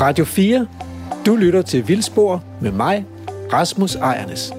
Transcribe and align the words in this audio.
Radio 0.00 0.24
4. 0.24 0.66
Du 1.26 1.36
lytter 1.36 1.62
til 1.62 1.88
Vildspor 1.88 2.42
med 2.60 2.72
mig, 2.72 3.06
Rasmus 3.52 3.94
Ejernes. 3.94 4.52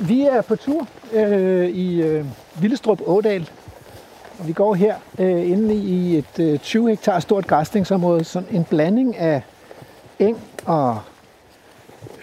Vi 0.00 0.22
er 0.22 0.42
på 0.42 0.56
tur 0.56 0.88
øh, 1.12 1.68
i 1.68 2.02
øh, 2.02 2.24
Villestrup 2.60 3.00
Ådal. 3.06 3.50
Og 4.38 4.48
vi 4.48 4.52
går 4.52 4.74
her 4.74 4.94
øh, 5.18 5.50
inde 5.50 5.74
i 5.74 6.16
et 6.16 6.38
øh, 6.38 6.58
20 6.58 6.88
hektar 6.88 7.20
stort 7.20 7.46
græsningsområde. 7.46 8.24
Sådan 8.24 8.48
en 8.50 8.64
blanding 8.64 9.16
af 9.16 9.42
eng 10.18 10.40
og 10.64 10.98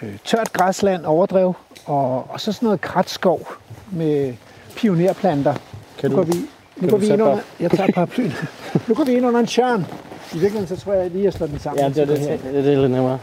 øh, 0.02 0.18
tørt 0.26 0.54
græsland, 0.54 1.06
overdrev 1.06 1.54
og, 1.86 2.32
og 2.32 2.42
så 2.42 2.52
sådan 2.52 2.66
noget 2.66 2.82
kratskov 2.82 3.61
med 3.92 4.34
pionerplanter. 4.76 5.54
Kan 5.98 6.12
nu 6.12 6.18
du, 6.18 6.24
går 6.24 6.32
vi, 6.32 6.38
nu 6.78 6.90
går 6.90 6.98
vi 6.98 7.08
ind 7.08 7.22
under, 7.22 7.40
jeg 7.60 7.72
tager 7.72 7.92
paraplyen. 7.92 8.34
nu 8.88 8.96
går 8.96 9.04
vi 9.04 9.12
ind 9.12 9.26
under 9.26 9.40
en 9.40 9.46
tjørn. 9.46 9.86
I 10.34 10.38
virkeligheden 10.38 10.78
så 10.78 10.84
tror 10.84 10.94
jeg 10.94 11.12
lige, 11.12 11.20
at 11.20 11.26
jeg 11.26 11.34
slår 11.34 11.48
den 11.48 11.60
sammen. 11.60 11.84
Ja, 11.84 11.90
det 11.90 11.98
er, 11.98 12.06
det, 12.06 12.20
det, 12.20 12.54
det 12.54 12.74
er 12.74 12.82
lidt 12.82 12.92
nemmere. 12.92 13.20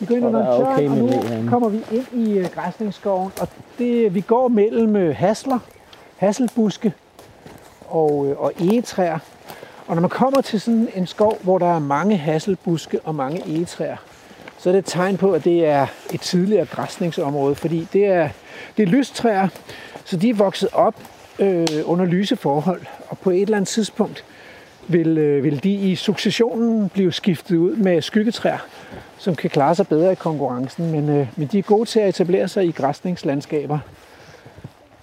Vi 0.00 0.06
går 0.06 0.16
ind 0.16 0.26
under 0.26 0.40
en 0.40 0.46
tjørn, 0.46 0.72
okay 0.72 0.88
og 0.88 0.96
nu 0.96 1.06
herinde. 1.06 1.48
kommer 1.48 1.68
vi 1.68 1.82
ind 1.92 2.06
i 2.12 2.38
øh, 2.38 2.46
græsningsskoven. 2.54 3.32
Og 3.40 3.48
det, 3.78 4.14
vi 4.14 4.20
går 4.20 4.48
mellem 4.48 4.96
øh, 4.96 5.16
hasler, 5.16 5.58
hasselbuske 6.16 6.92
og, 7.88 8.26
øh, 8.26 8.40
og 8.40 8.52
egetræer. 8.60 9.18
Og 9.86 9.94
når 9.94 10.00
man 10.00 10.10
kommer 10.10 10.40
til 10.40 10.60
sådan 10.60 10.88
en 10.94 11.06
skov, 11.06 11.38
hvor 11.42 11.58
der 11.58 11.74
er 11.74 11.78
mange 11.78 12.16
hasselbuske 12.16 13.00
og 13.04 13.14
mange 13.14 13.42
egetræer, 13.46 13.96
så 14.66 14.70
er 14.70 14.72
det 14.72 14.78
et 14.78 14.84
tegn 14.84 15.16
på, 15.16 15.32
at 15.32 15.44
det 15.44 15.66
er 15.66 15.86
et 16.14 16.20
tidligere 16.20 16.66
græsningsområde, 16.66 17.54
fordi 17.54 17.88
det 17.92 18.06
er, 18.06 18.28
det 18.76 18.82
er 18.82 18.86
lystræer, 18.86 19.48
så 20.04 20.16
de 20.16 20.28
er 20.28 20.34
vokset 20.34 20.68
op 20.72 20.94
øh, 21.38 21.66
under 21.84 22.04
lyse 22.04 22.36
forhold, 22.36 22.80
og 23.08 23.18
på 23.18 23.30
et 23.30 23.42
eller 23.42 23.56
andet 23.56 23.68
tidspunkt 23.68 24.24
vil, 24.88 25.18
øh, 25.18 25.44
vil 25.44 25.62
de 25.62 25.72
i 25.72 25.94
successionen 25.94 26.88
blive 26.88 27.12
skiftet 27.12 27.56
ud 27.56 27.76
med 27.76 28.02
skyggetræer, 28.02 28.58
som 29.18 29.34
kan 29.34 29.50
klare 29.50 29.74
sig 29.74 29.86
bedre 29.86 30.12
i 30.12 30.14
konkurrencen, 30.14 30.90
men, 30.90 31.08
øh, 31.08 31.26
men 31.36 31.48
de 31.52 31.58
er 31.58 31.62
gode 31.62 31.88
til 31.88 32.00
at 32.00 32.08
etablere 32.08 32.48
sig 32.48 32.66
i 32.66 32.70
græsningslandskaber. 32.70 33.78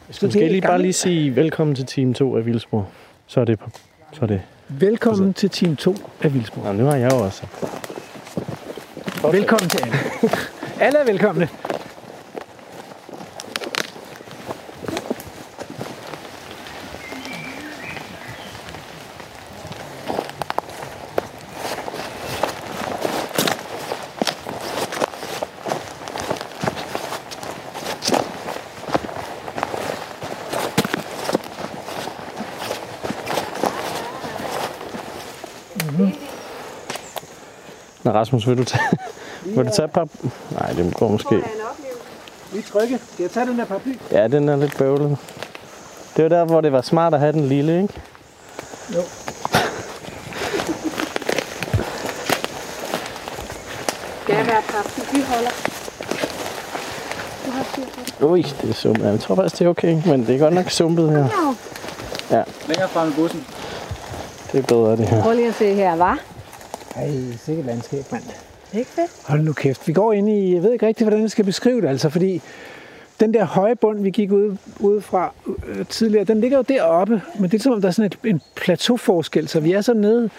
Så 0.09 0.29
skal 0.29 0.41
jeg 0.41 0.51
lige 0.51 0.61
bare 0.61 0.81
lige 0.81 0.93
sige 0.93 1.35
velkommen 1.35 1.75
til 1.75 1.85
team 1.85 2.13
2 2.13 2.37
af 2.37 2.45
Vildsborg. 2.45 2.85
Så 3.27 3.41
er 3.41 3.45
det 3.45 3.59
på. 3.59 3.69
Så 4.13 4.19
er 4.21 4.27
det. 4.27 4.41
Velkommen 4.67 5.33
til 5.33 5.49
team 5.49 5.75
2 5.75 5.95
af 6.21 6.33
Vildsborg. 6.33 6.65
Nå, 6.65 6.83
nu 6.83 6.85
har 6.85 6.95
jeg 6.95 7.11
jo 7.11 7.17
også. 7.17 7.43
Velkommen 9.31 9.69
til 9.69 9.83
alle. 9.83 9.99
alle 10.79 10.99
er 10.99 11.05
velkomne. 11.05 11.49
Rasmus, 38.13 38.47
vil 38.47 38.57
du 38.57 38.63
tage, 38.63 38.83
vil 39.55 39.65
du 39.65 39.71
tage 39.75 39.85
et 39.85 39.91
par... 39.91 40.07
Nej, 40.51 40.71
det 40.71 40.95
går 40.95 41.07
måske. 41.07 41.35
Vi 42.53 42.59
er 42.59 42.63
trygge. 42.71 42.99
Skal 43.13 43.23
jeg 43.23 43.31
tage 43.31 43.45
den 43.45 43.59
der 43.59 43.65
paraply? 43.65 43.93
Ja, 44.11 44.27
den 44.27 44.49
er 44.49 44.55
lidt 44.55 44.77
bøvlet. 44.77 45.17
Det 46.17 46.23
var 46.23 46.29
der, 46.29 46.45
hvor 46.45 46.61
det 46.61 46.71
var 46.71 46.81
smart 46.81 47.13
at 47.13 47.19
have 47.19 47.31
den 47.31 47.47
lille, 47.47 47.81
ikke? 47.81 47.93
Jo. 48.95 49.01
Skal 54.23 54.35
jeg 54.35 54.47
være 54.47 54.61
paraplyholder? 54.69 55.51
Du 57.45 57.51
har 57.51 57.63
styr 57.73 57.83
på 57.83 57.99
det. 58.05 58.13
Ui, 58.21 58.41
det 58.61 58.69
er 58.69 58.73
sumpet. 58.73 59.05
Jeg 59.05 59.19
tror 59.19 59.35
faktisk, 59.35 59.59
det 59.59 59.65
er 59.65 59.69
okay, 59.69 60.01
men 60.05 60.27
det 60.27 60.35
er 60.35 60.39
godt 60.39 60.53
nok 60.53 60.69
sumpet 60.69 61.09
her. 61.11 61.55
Ja. 62.31 62.43
Længere 62.67 62.89
frem 62.89 63.09
i 63.09 63.13
bussen. 63.13 63.45
Det 64.51 64.59
er 64.59 64.63
bedre, 64.63 64.91
det 64.91 65.09
her. 65.09 65.21
Prøv 65.21 65.33
lige 65.33 65.47
at 65.47 65.55
se 65.55 65.73
her, 65.73 65.95
var. 65.95 66.19
Ej, 66.95 67.11
sikkert 67.45 67.65
landskab, 67.65 68.11
mand. 68.11 68.23
Ikke 68.73 68.89
fedt? 68.89 69.11
Hold 69.23 69.41
nu 69.41 69.53
kæft. 69.53 69.87
Vi 69.87 69.93
går 69.93 70.13
ind 70.13 70.29
i, 70.29 70.53
jeg 70.53 70.63
ved 70.63 70.73
ikke 70.73 70.87
rigtig, 70.87 71.05
hvordan 71.05 71.21
jeg 71.21 71.31
skal 71.31 71.45
beskrive 71.45 71.81
det, 71.81 71.87
altså, 71.87 72.09
fordi 72.09 72.41
den 73.19 73.33
der 73.33 73.45
høje 73.45 73.75
bund, 73.75 74.03
vi 74.03 74.09
gik 74.09 74.31
ud, 74.31 74.57
ud 74.79 75.01
fra 75.01 75.33
øh, 75.67 75.85
tidligere, 75.85 76.23
den 76.23 76.41
ligger 76.41 76.57
jo 76.57 76.63
deroppe, 76.63 77.21
men 77.39 77.51
det 77.51 77.59
er 77.59 77.63
som 77.63 77.73
om, 77.73 77.81
der 77.81 77.87
er 77.87 77.91
sådan 77.91 78.05
et, 78.05 78.29
en 78.29 78.41
plateauforskel, 78.55 79.47
så 79.47 79.59
vi 79.59 79.71
er 79.71 79.81
så 79.81 79.93
nede, 79.93 80.29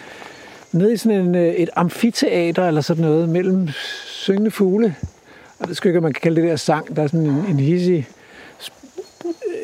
nede 0.71 0.93
i 0.93 0.97
sådan 0.97 1.19
en, 1.19 1.35
øh, 1.35 1.53
et 1.53 1.69
amfiteater 1.75 2.67
eller 2.67 2.81
sådan 2.81 3.03
noget, 3.03 3.29
mellem 3.29 3.67
syngende 4.05 4.51
fugle, 4.51 4.95
og 5.59 5.67
det 5.67 5.77
skal 5.77 5.89
ikke, 5.89 6.01
man 6.01 6.13
kan 6.13 6.21
kalde 6.21 6.41
det 6.41 6.49
der 6.49 6.55
sang, 6.55 6.95
der 6.95 7.03
er 7.03 7.07
sådan 7.07 7.25
en, 7.25 7.45
en 7.49 7.59
hissig, 7.59 8.07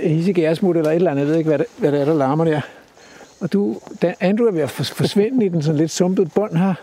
hissig 0.03 0.35
gæresmut 0.35 0.77
eller 0.77 0.89
et 0.89 0.95
eller 0.95 1.11
andet, 1.11 1.21
jeg 1.21 1.29
ved 1.29 1.37
ikke, 1.37 1.47
hvad 1.47 1.59
det, 1.59 1.67
hvad 1.77 1.91
det 1.91 2.01
er, 2.01 2.05
der 2.05 2.13
larmer 2.13 2.45
der. 2.45 2.61
Og 3.39 3.53
du, 3.53 3.77
Andrew 4.19 4.47
er 4.47 4.51
ved 4.51 4.61
at 4.61 4.69
forsvinde 4.69 5.45
i 5.45 5.49
den 5.49 5.61
sådan 5.61 5.77
lidt 5.77 5.91
sumpet 5.91 6.33
bund 6.33 6.57
her, 6.57 6.73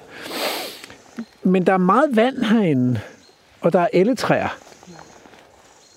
men 1.43 1.67
der 1.67 1.73
er 1.73 1.79
meget 1.79 2.17
vand 2.17 2.37
herinde, 2.45 3.01
og 3.61 3.73
der 3.73 3.81
er 3.81 3.89
elletræer. 3.93 4.57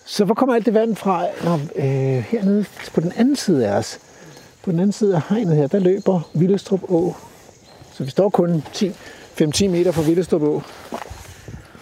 Så 0.06 0.26
hvor 0.26 0.34
kommer 0.34 0.56
alt 0.56 0.66
det 0.66 0.74
vand 0.74 0.96
fra? 0.96 1.26
Nå, 1.44 1.54
øh, 1.76 1.86
hernede 2.30 2.66
på 2.94 3.02
den 3.02 3.14
anden 3.18 3.36
side 3.36 3.68
af 3.68 3.78
os. 3.78 4.00
På 4.64 4.72
den 4.72 4.80
anden 4.80 4.92
side 4.92 5.16
af 5.16 5.22
hegnet 5.30 5.56
her, 5.56 5.68
der 5.68 5.80
løber 5.80 6.30
Villestrup 6.34 6.84
Å. 6.92 7.16
Så 7.94 8.04
vi 8.04 8.10
står 8.10 8.30
kun 8.30 8.64
10 8.74 8.90
5-10 9.42 9.68
meter 9.68 9.92
fra 9.92 10.02
Villestrup 10.02 10.42
Å. 10.42 10.62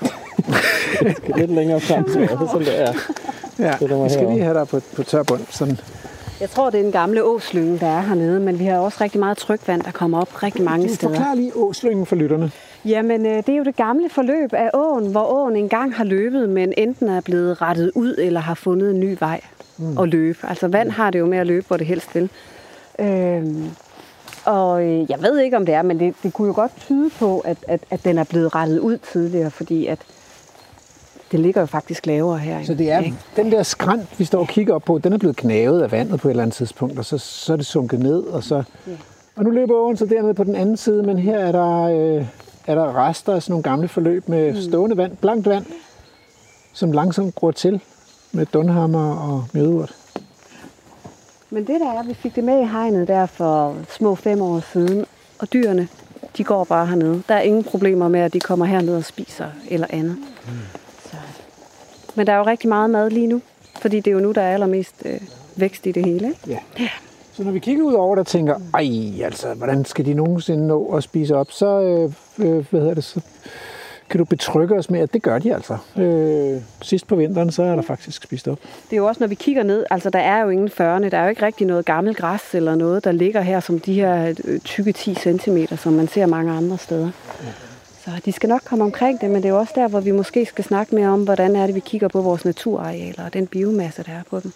Lidt 1.38 1.52
længere 1.52 1.80
frem, 1.80 2.09
så 2.14 2.19
er 2.19 2.28
det 2.28 2.50
sådan, 2.52 2.66
det 2.68 2.81
er. 2.81 2.94
Ja, 3.59 3.75
Det 3.80 3.92
er 3.92 4.03
vi 4.03 4.09
skal 4.09 4.28
lige 4.28 4.44
have 4.44 4.59
dig 4.59 4.68
på, 4.68 4.81
på 4.96 5.03
tør 5.03 5.24
bund. 5.24 5.42
Sådan. 5.50 5.80
Jeg 6.40 6.50
tror, 6.50 6.69
det 6.69 6.80
er 6.80 6.84
den 6.84 6.92
gamle 6.92 7.24
åslynge, 7.24 7.80
der 7.80 7.88
er 7.88 8.02
hernede, 8.02 8.40
men 8.40 8.59
vi 8.59 8.66
har 8.66 8.78
også 8.78 8.98
rigtig 9.02 9.19
meget 9.19 9.38
trykvand, 9.38 9.81
der 9.81 9.92
kommer 9.92 10.22
op 10.22 10.44
rigtig 10.44 10.64
mange 10.64 10.88
Du 10.88 10.94
steder. 10.96 11.14
forklarer 11.14 11.36
lige 11.36 11.52
åslyngen 11.56 12.06
for 12.06 12.16
lytterne. 12.16 12.52
Jamen, 12.86 13.26
øh, 13.26 13.38
det 13.38 13.50
er 13.50 13.58
jo 13.58 13.64
det 13.64 13.76
gamle 13.76 14.10
forløb 14.10 14.54
af 14.54 14.70
åen, 14.74 15.12
hvor 15.12 15.24
åen 15.24 15.56
engang 15.56 15.96
har 15.96 16.04
løbet, 16.04 16.50
men 16.50 16.74
enten 16.78 17.10
er 17.10 17.22
blevet 17.22 17.62
rettet 17.62 17.92
ud 17.96 18.16
eller 18.18 18.40
har 18.40 18.54
fundet 18.54 18.92
en 18.92 19.00
ny 19.00 19.18
vej 19.20 19.42
mm. 19.78 19.98
at 19.98 20.10
løbe. 20.10 20.38
Altså 20.44 20.68
vand 20.68 20.92
har 20.92 21.12
det 21.12 21.20
jo 21.20 21.26
med 21.26 21.38
at 21.38 21.48
løbe, 21.48 21.68
hvor 21.68 21.78
det 21.78 21.88
helst 21.88 22.16
vil. 22.16 22.30
Øhm, 23.00 23.70
og 24.46 24.84
øh, 24.84 25.12
jeg 25.12 25.22
ved 25.22 25.40
ikke, 25.40 25.58
om 25.58 25.66
det 25.66 25.76
er, 25.76 25.82
men 25.82 26.00
det, 26.00 26.16
det 26.24 26.34
kunne 26.34 26.48
jo 26.48 26.54
godt 26.56 26.72
tyde 26.80 27.10
på, 27.10 27.40
at, 27.40 27.58
at, 27.68 27.80
at 27.90 28.06
den 28.06 28.18
er 28.18 28.24
blevet 28.24 28.56
rettet 28.56 28.80
ud 28.80 28.98
tidligere, 28.98 29.52
fordi 29.52 29.86
at 29.86 30.00
det 31.32 31.40
ligger 31.40 31.62
jo 31.62 31.66
faktisk 31.66 32.06
lavere 32.06 32.38
her. 32.38 32.64
Så 32.64 32.74
det 32.74 32.92
er 32.92 33.04
den 33.36 33.52
der 33.52 33.64
skrant, 33.64 34.20
vi 34.20 34.26
står 34.26 34.40
og 34.40 34.48
kigger 34.48 34.74
op 34.74 34.84
på, 34.84 34.98
den 34.98 35.14
er 35.14 35.18
blevet 35.18 35.36
knavet 35.36 35.82
af 35.82 35.92
vandet 35.92 36.20
på 36.20 36.28
et 36.28 36.30
eller 36.30 36.44
andet 36.44 36.56
tidspunkt, 36.56 37.00
og 37.00 37.06
så, 37.06 37.18
så 37.18 37.54
er 37.54 37.58
det 37.58 37.66
sunket 37.66 38.00
ned, 38.00 38.24
og 38.24 38.44
så... 38.44 38.64
Og 39.36 39.44
nu 39.44 39.50
løber 39.50 39.76
åen 39.76 39.98
så 39.98 40.06
dernede 40.06 40.34
på 40.34 40.44
den 40.44 40.56
anden 40.56 40.78
side, 40.78 41.04
men 41.04 41.20
her 41.20 41.38
er 41.38 41.52
der, 41.52 41.82
øh, 41.82 42.26
er 42.69 42.75
der 42.75 43.07
rester 43.07 43.34
af 43.34 43.44
sådan 43.44 43.52
nogle 43.52 43.63
gamle 43.63 43.88
forløb 43.88 44.28
med 44.30 44.62
stående 44.69 44.97
vand, 44.97 45.18
blankt 45.18 45.47
vand, 45.47 45.66
som 46.74 46.91
langsomt 46.91 47.35
gror 47.35 47.52
til 47.52 47.81
med 48.31 48.46
dunhammer 48.46 49.16
og 49.16 49.46
mjødurt. 49.53 49.96
Men 51.50 51.68
det 51.68 51.80
der 51.80 51.91
er, 51.91 52.03
vi 52.03 52.13
fik 52.13 52.35
det 52.35 52.44
med 52.44 52.62
i 52.62 52.66
hegnet 52.66 53.07
der 53.07 53.25
for 53.25 53.75
små 53.90 54.16
fem 54.16 54.41
år 54.41 54.59
siden, 54.74 55.06
og 55.40 55.53
dyrene, 55.53 55.88
de 56.38 56.44
går 56.44 56.63
bare 56.63 56.88
hernede. 56.88 57.24
Der 57.28 57.35
er 57.35 57.41
ingen 57.41 57.63
problemer 57.63 58.07
med, 58.07 58.19
at 58.19 58.34
de 58.34 58.40
kommer 58.40 58.66
herned 58.66 58.96
og 58.96 59.06
spiser 59.06 59.47
eller 59.69 59.88
andet. 59.90 60.18
Mm. 60.46 60.51
Så. 61.03 61.16
Men 62.16 62.28
der 62.28 62.34
er 62.34 62.38
jo 62.38 62.46
rigtig 62.46 62.69
meget 62.69 62.90
mad 62.90 63.10
lige 63.10 63.27
nu, 63.27 63.42
fordi 63.81 64.00
det 64.00 64.07
er 64.07 64.15
jo 64.15 64.19
nu, 64.19 64.31
der 64.31 64.42
er 64.42 64.54
allermest 64.54 64.95
øh, 65.06 65.22
vækst 65.56 65.86
i 65.86 65.92
det 65.92 66.06
hele. 66.06 66.27
Ikke? 66.27 66.62
Ja. 66.80 66.89
Så 67.33 67.44
når 67.44 67.51
vi 67.51 67.60
kigger 67.60 67.83
ud 67.83 67.94
over 67.94 68.18
og 68.18 68.27
tænker, 68.27 68.56
ej, 68.74 69.24
altså, 69.25 69.54
hvordan 69.54 69.86
skal 69.86 70.06
de 70.06 70.13
nogensinde 70.13 70.68
nå 70.68 70.86
at 70.86 71.04
spise 71.04 71.36
op, 71.36 71.51
så, 71.51 71.81
øh, 71.81 72.12
øh, 72.39 72.65
hvad 72.69 72.80
hedder 72.80 72.94
det, 72.94 73.03
så 73.03 73.21
kan 74.09 74.18
du 74.18 74.25
betrygge 74.25 74.75
os 74.75 74.89
med, 74.89 75.00
at 75.00 75.13
det 75.13 75.21
gør 75.21 75.39
de 75.39 75.53
altså. 75.53 75.77
Øh, 75.97 76.62
sidst 76.81 77.07
på 77.07 77.15
vinteren, 77.15 77.51
så 77.51 77.63
er 77.63 77.75
der 77.75 77.81
faktisk 77.81 78.24
spist 78.24 78.47
op. 78.47 78.59
Det 78.62 78.94
er 78.94 78.97
jo 78.97 79.07
også, 79.07 79.19
når 79.19 79.27
vi 79.27 79.36
kigger 79.36 79.63
ned, 79.63 79.86
altså 79.89 80.09
der 80.09 80.19
er 80.19 80.41
jo 80.41 80.50
ingen 80.50 80.69
førne, 80.69 81.09
der 81.09 81.18
er 81.18 81.24
jo 81.24 81.30
ikke 81.30 81.45
rigtig 81.45 81.68
noget 81.68 81.86
gammelt 81.86 82.18
græs 82.18 82.56
eller 82.56 82.75
noget, 82.75 83.03
der 83.03 83.12
ligger 83.12 83.41
her 83.41 83.59
som 83.59 83.80
de 83.80 83.94
her 83.94 84.33
øh, 84.45 84.59
tykke 84.59 84.91
10 84.91 85.15
cm, 85.15 85.57
som 85.77 85.94
man 85.94 86.07
ser 86.07 86.25
mange 86.25 86.51
andre 86.51 86.77
steder. 86.77 87.12
Så 88.06 88.12
de 88.25 88.31
skal 88.31 88.50
nok 88.50 88.62
komme 88.65 88.86
omkring 88.86 89.21
det, 89.21 89.30
men 89.30 89.44
det 89.44 89.45
er 89.45 89.53
jo 89.53 89.59
også 89.59 89.74
der, 89.75 89.88
hvor 89.88 90.00
vi 90.00 90.12
måske 90.12 90.45
skal 90.45 90.63
snakke 90.63 90.95
mere 90.95 91.07
om, 91.07 91.24
hvordan 91.24 91.56
er 91.56 91.65
det, 91.65 91.75
vi 91.75 91.80
kigger 91.80 92.07
på 92.07 92.21
vores 92.21 92.45
naturarealer 92.45 93.25
og 93.25 93.33
den 93.33 93.47
biomasse, 93.47 94.03
der 94.03 94.12
er 94.12 94.24
på 94.30 94.39
dem. 94.39 94.51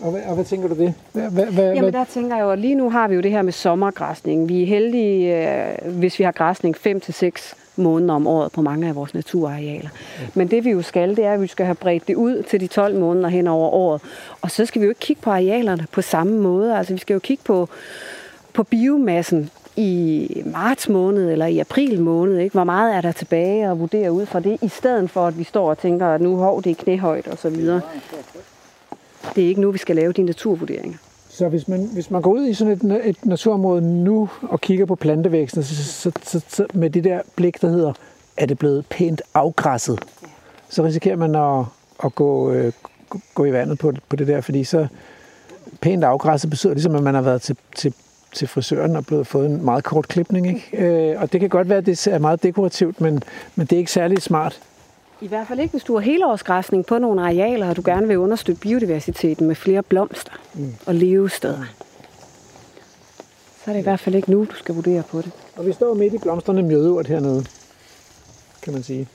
Og 0.00 0.10
hvad, 0.10 0.22
og 0.22 0.34
hvad 0.34 0.44
tænker 0.44 0.68
du 0.68 0.74
det? 0.74 0.94
Hvad, 1.12 1.30
hvad, 1.30 1.46
hvad, 1.46 1.74
Jamen 1.74 1.92
der 1.92 2.04
tænker 2.04 2.36
jeg 2.36 2.42
jo, 2.42 2.50
at 2.50 2.58
lige 2.58 2.74
nu 2.74 2.90
har 2.90 3.08
vi 3.08 3.14
jo 3.14 3.20
det 3.20 3.30
her 3.30 3.42
med 3.42 3.52
sommergræsning. 3.52 4.48
Vi 4.48 4.62
er 4.62 4.66
heldige, 4.66 5.48
øh, 5.48 5.98
hvis 5.98 6.18
vi 6.18 6.24
har 6.24 6.32
græsning 6.32 6.76
5 6.76 7.00
til 7.00 7.14
seks 7.14 7.54
måneder 7.76 8.14
om 8.14 8.26
året 8.26 8.52
på 8.52 8.62
mange 8.62 8.88
af 8.88 8.94
vores 8.94 9.14
naturarealer. 9.14 9.88
Men 10.34 10.48
det 10.48 10.64
vi 10.64 10.70
jo 10.70 10.82
skal, 10.82 11.16
det 11.16 11.24
er, 11.24 11.32
at 11.32 11.42
vi 11.42 11.46
skal 11.46 11.66
have 11.66 11.74
bredt 11.74 12.08
det 12.08 12.14
ud 12.14 12.42
til 12.42 12.60
de 12.60 12.66
12 12.66 12.98
måneder 12.98 13.28
hen 13.28 13.46
over 13.46 13.68
året. 13.68 14.02
Og 14.40 14.50
så 14.50 14.66
skal 14.66 14.80
vi 14.80 14.86
jo 14.86 14.90
ikke 14.90 15.00
kigge 15.00 15.22
på 15.22 15.30
arealerne 15.30 15.86
på 15.92 16.02
samme 16.02 16.38
måde. 16.38 16.78
Altså 16.78 16.92
vi 16.92 16.98
skal 16.98 17.14
jo 17.14 17.20
kigge 17.20 17.44
på, 17.44 17.68
på 18.52 18.62
biomassen 18.62 19.50
i 19.76 20.28
marts 20.46 20.88
måned 20.88 21.32
eller 21.32 21.46
i 21.46 21.58
april 21.58 22.00
måned. 22.00 22.38
Ikke? 22.38 22.52
Hvor 22.52 22.64
meget 22.64 22.94
er 22.96 23.00
der 23.00 23.12
tilbage 23.12 23.70
og 23.70 23.80
vurdere 23.80 24.12
ud 24.12 24.26
fra 24.26 24.40
det, 24.40 24.58
i 24.62 24.68
stedet 24.68 25.10
for 25.10 25.26
at 25.26 25.38
vi 25.38 25.44
står 25.44 25.70
og 25.70 25.78
tænker, 25.78 26.06
at 26.06 26.20
nu 26.20 26.36
hov, 26.36 26.62
det 26.62 26.70
er 26.70 26.74
knæhøjt 26.74 27.26
og 27.26 27.38
så 27.38 27.48
videre. 27.48 27.80
Det 29.34 29.44
er 29.44 29.48
ikke 29.48 29.60
nu, 29.60 29.70
vi 29.70 29.78
skal 29.78 29.96
lave 29.96 30.12
de 30.12 30.22
naturvurderinger. 30.22 30.98
Så 31.28 31.48
hvis 31.48 31.68
man, 31.68 31.88
hvis 31.92 32.10
man 32.10 32.22
går 32.22 32.32
ud 32.32 32.46
i 32.46 32.54
sådan 32.54 32.72
et, 32.72 33.08
et 33.08 33.24
naturområde 33.24 33.82
nu 34.04 34.28
og 34.42 34.60
kigger 34.60 34.86
på 34.86 34.94
plantevæksten, 34.94 35.62
så, 35.62 35.84
så, 35.84 36.12
så, 36.22 36.40
så 36.48 36.66
med 36.74 36.90
det 36.90 37.04
der 37.04 37.20
blik, 37.36 37.62
der 37.62 37.68
hedder, 37.68 37.92
er 38.36 38.46
det 38.46 38.58
blevet 38.58 38.86
pænt 38.86 39.22
afgræsset, 39.34 39.98
så 40.68 40.84
risikerer 40.84 41.16
man 41.16 41.34
at, 41.34 41.64
at 42.04 42.14
gå, 42.14 42.52
øh, 42.52 42.72
gå 43.34 43.44
i 43.44 43.52
vandet 43.52 43.78
på, 43.78 43.92
på 44.08 44.16
det 44.16 44.26
der, 44.26 44.40
fordi 44.40 44.64
så 44.64 44.86
pænt 45.80 46.04
afgræsset 46.04 46.50
betyder 46.50 46.74
ligesom, 46.74 46.94
at 46.94 47.02
man 47.02 47.14
har 47.14 47.22
været 47.22 47.42
til, 47.42 47.56
til, 47.76 47.94
til 48.32 48.48
frisøren 48.48 48.96
og 48.96 49.06
blevet 49.06 49.26
fået 49.26 49.46
en 49.46 49.64
meget 49.64 49.84
kort 49.84 50.08
klipning. 50.08 50.46
Ikke? 50.46 51.10
Øh, 51.12 51.20
og 51.20 51.32
det 51.32 51.40
kan 51.40 51.48
godt 51.48 51.68
være, 51.68 51.78
at 51.78 51.86
det 51.86 52.06
er 52.06 52.18
meget 52.18 52.42
dekorativt, 52.42 53.00
men, 53.00 53.22
men 53.54 53.66
det 53.66 53.76
er 53.76 53.78
ikke 53.78 53.92
særlig 53.92 54.22
smart. 54.22 54.60
I 55.20 55.26
hvert 55.26 55.46
fald 55.48 55.60
ikke, 55.60 55.72
hvis 55.72 55.84
du 55.84 55.94
har 55.94 56.00
helårsgræsning 56.00 56.86
på 56.86 56.98
nogle 56.98 57.22
arealer, 57.22 57.68
og 57.68 57.76
du 57.76 57.82
gerne 57.84 58.08
vil 58.08 58.18
understøtte 58.18 58.60
biodiversiteten 58.60 59.46
med 59.46 59.54
flere 59.54 59.82
blomster 59.82 60.32
mm. 60.54 60.74
og 60.86 60.94
levesteder. 60.94 61.64
Så 63.64 63.70
er 63.70 63.72
det 63.72 63.80
i 63.80 63.82
hvert 63.82 64.00
fald 64.00 64.14
ikke 64.14 64.30
nu, 64.30 64.44
du 64.44 64.54
skal 64.54 64.74
vurdere 64.74 65.02
på 65.02 65.22
det. 65.22 65.30
Og 65.56 65.66
vi 65.66 65.72
står 65.72 65.94
midt 65.94 66.14
i 66.14 66.18
blomsterne 66.18 66.62
mjødeurt 66.62 67.06
hernede, 67.06 67.44
kan 68.62 68.72
man 68.72 68.82
sige. 68.82 69.08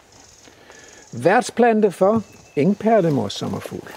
Værtsplante 1.14 1.92
for 1.92 2.24
engperlemors 2.56 3.34
sommerfugl. 3.34 3.90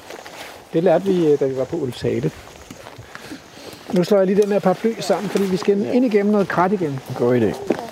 Det 0.72 0.84
lærte 0.84 1.04
vi, 1.04 1.32
øh, 1.32 1.40
da 1.40 1.46
vi 1.46 1.56
var 1.56 1.64
på 1.64 1.76
Ulfshale. 1.76 2.30
Nu 3.92 4.04
slår 4.04 4.18
jeg 4.18 4.26
lige 4.26 4.42
den 4.42 4.52
her 4.52 4.58
paraply 4.58 4.92
sammen, 5.00 5.30
fordi 5.30 5.44
vi 5.44 5.56
skal 5.56 5.94
ind 5.94 6.04
igennem 6.04 6.32
noget 6.32 6.48
krat 6.48 6.72
igen. 6.72 7.00
God 7.18 7.40
idé. 7.40 7.83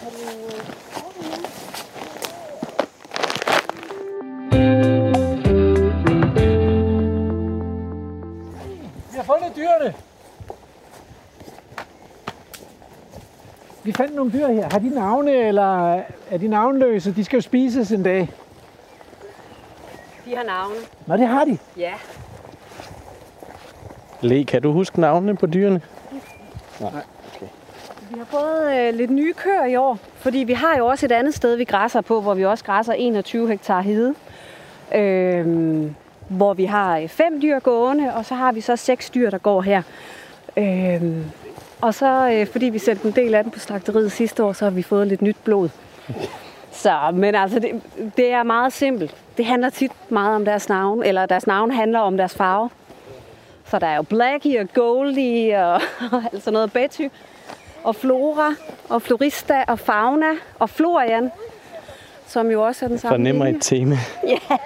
Vi 13.84 13.92
fandt 13.92 14.14
nogle 14.14 14.32
dyr 14.32 14.46
her. 14.46 14.68
Har 14.72 14.78
de 14.78 14.88
navne, 14.88 15.32
eller 15.32 15.92
er 16.30 16.38
de 16.40 16.48
navnløse? 16.48 17.12
De 17.12 17.24
skal 17.24 17.36
jo 17.36 17.40
spises 17.40 17.92
en 17.92 18.02
dag. 18.02 18.28
De 20.24 20.36
har 20.36 20.44
navne. 20.44 20.74
Nå, 21.06 21.16
det 21.16 21.26
har 21.26 21.44
de? 21.44 21.58
Ja. 21.76 21.92
Le, 24.20 24.44
kan 24.44 24.62
du 24.62 24.72
huske 24.72 25.00
navnene 25.00 25.36
på 25.36 25.46
dyrene? 25.46 25.80
Nej. 26.80 26.90
Okay. 27.36 27.46
Vi 28.10 28.18
har 28.18 28.24
fået 28.24 28.78
øh, 28.78 28.94
lidt 28.94 29.10
nye 29.10 29.32
køer 29.32 29.64
i 29.64 29.76
år, 29.76 29.98
fordi 30.14 30.38
vi 30.38 30.52
har 30.52 30.76
jo 30.78 30.86
også 30.86 31.06
et 31.06 31.12
andet 31.12 31.34
sted, 31.34 31.56
vi 31.56 31.64
græsser 31.64 32.00
på, 32.00 32.20
hvor 32.20 32.34
vi 32.34 32.44
også 32.44 32.64
græsser 32.64 32.92
21 32.92 33.48
hektar 33.48 33.80
hede. 33.80 34.14
Øhm, 34.94 35.94
hvor 36.32 36.54
vi 36.54 36.64
har 36.64 36.98
øh, 36.98 37.08
fem 37.08 37.40
dyr 37.40 37.58
gående, 37.58 38.14
og 38.14 38.24
så 38.24 38.34
har 38.34 38.52
vi 38.52 38.60
så 38.60 38.76
seks 38.76 39.10
dyr, 39.10 39.30
der 39.30 39.38
går 39.38 39.62
her. 39.62 39.82
Øhm, 40.56 41.24
og 41.80 41.94
så, 41.94 42.30
øh, 42.32 42.46
fordi 42.46 42.66
vi 42.66 42.78
sendte 42.78 43.08
en 43.08 43.14
del 43.14 43.34
af 43.34 43.44
den 43.44 43.52
på 43.52 43.58
slagteriet 43.58 44.12
sidste 44.12 44.44
år, 44.44 44.52
så 44.52 44.64
har 44.64 44.70
vi 44.70 44.82
fået 44.82 45.06
lidt 45.06 45.22
nyt 45.22 45.36
blod. 45.44 45.68
Så, 46.72 46.98
men 47.14 47.34
altså, 47.34 47.58
det, 47.58 47.82
det 48.16 48.32
er 48.32 48.42
meget 48.42 48.72
simpelt. 48.72 49.14
Det 49.36 49.44
handler 49.44 49.70
tit 49.70 49.92
meget 50.08 50.36
om 50.36 50.44
deres 50.44 50.68
navn, 50.68 51.02
eller 51.02 51.26
deres 51.26 51.46
navn 51.46 51.70
handler 51.70 51.98
om 51.98 52.16
deres 52.16 52.34
farve. 52.34 52.70
Så 53.66 53.78
der 53.78 53.86
er 53.86 53.96
jo 53.96 54.02
Blackie 54.02 54.60
og 54.60 54.68
Goldie 54.74 55.66
og, 55.66 55.74
og 56.12 56.22
altså 56.32 56.50
noget 56.50 56.72
Betty 56.72 57.06
og 57.84 57.96
Flora 57.96 58.54
og 58.88 59.02
Florista 59.02 59.64
og 59.68 59.78
Fauna 59.78 60.30
og 60.58 60.70
Florian, 60.70 61.30
som 62.26 62.50
jo 62.50 62.66
også 62.66 62.84
er 62.84 62.88
den 62.88 62.98
samme 62.98 63.14
Fornemmer 63.14 63.46
et 63.46 63.56
tema. 63.60 63.96
Ja. 64.28 64.56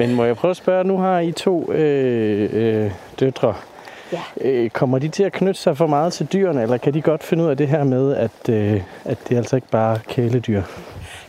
Men 0.00 0.14
må 0.14 0.24
jeg 0.24 0.36
prøve 0.36 0.50
at 0.50 0.56
spørge, 0.56 0.84
nu 0.84 0.96
har 0.96 1.18
I 1.18 1.32
to 1.32 1.72
øh, 1.72 2.48
øh, 2.52 2.90
døtre. 3.20 3.54
Ja. 4.12 4.20
Øh, 4.40 4.70
kommer 4.70 4.98
de 4.98 5.08
til 5.08 5.22
at 5.22 5.32
knytte 5.32 5.60
sig 5.60 5.76
for 5.76 5.86
meget 5.86 6.12
til 6.12 6.26
dyrene, 6.32 6.62
eller 6.62 6.76
kan 6.76 6.94
de 6.94 7.02
godt 7.02 7.24
finde 7.24 7.44
ud 7.44 7.48
af 7.48 7.56
det 7.56 7.68
her 7.68 7.84
med, 7.84 8.16
at, 8.16 8.48
øh, 8.48 8.82
at 9.04 9.18
det 9.28 9.34
er 9.34 9.38
altså 9.38 9.56
ikke 9.56 9.68
bare 9.70 9.98
kæledyr? 10.08 10.62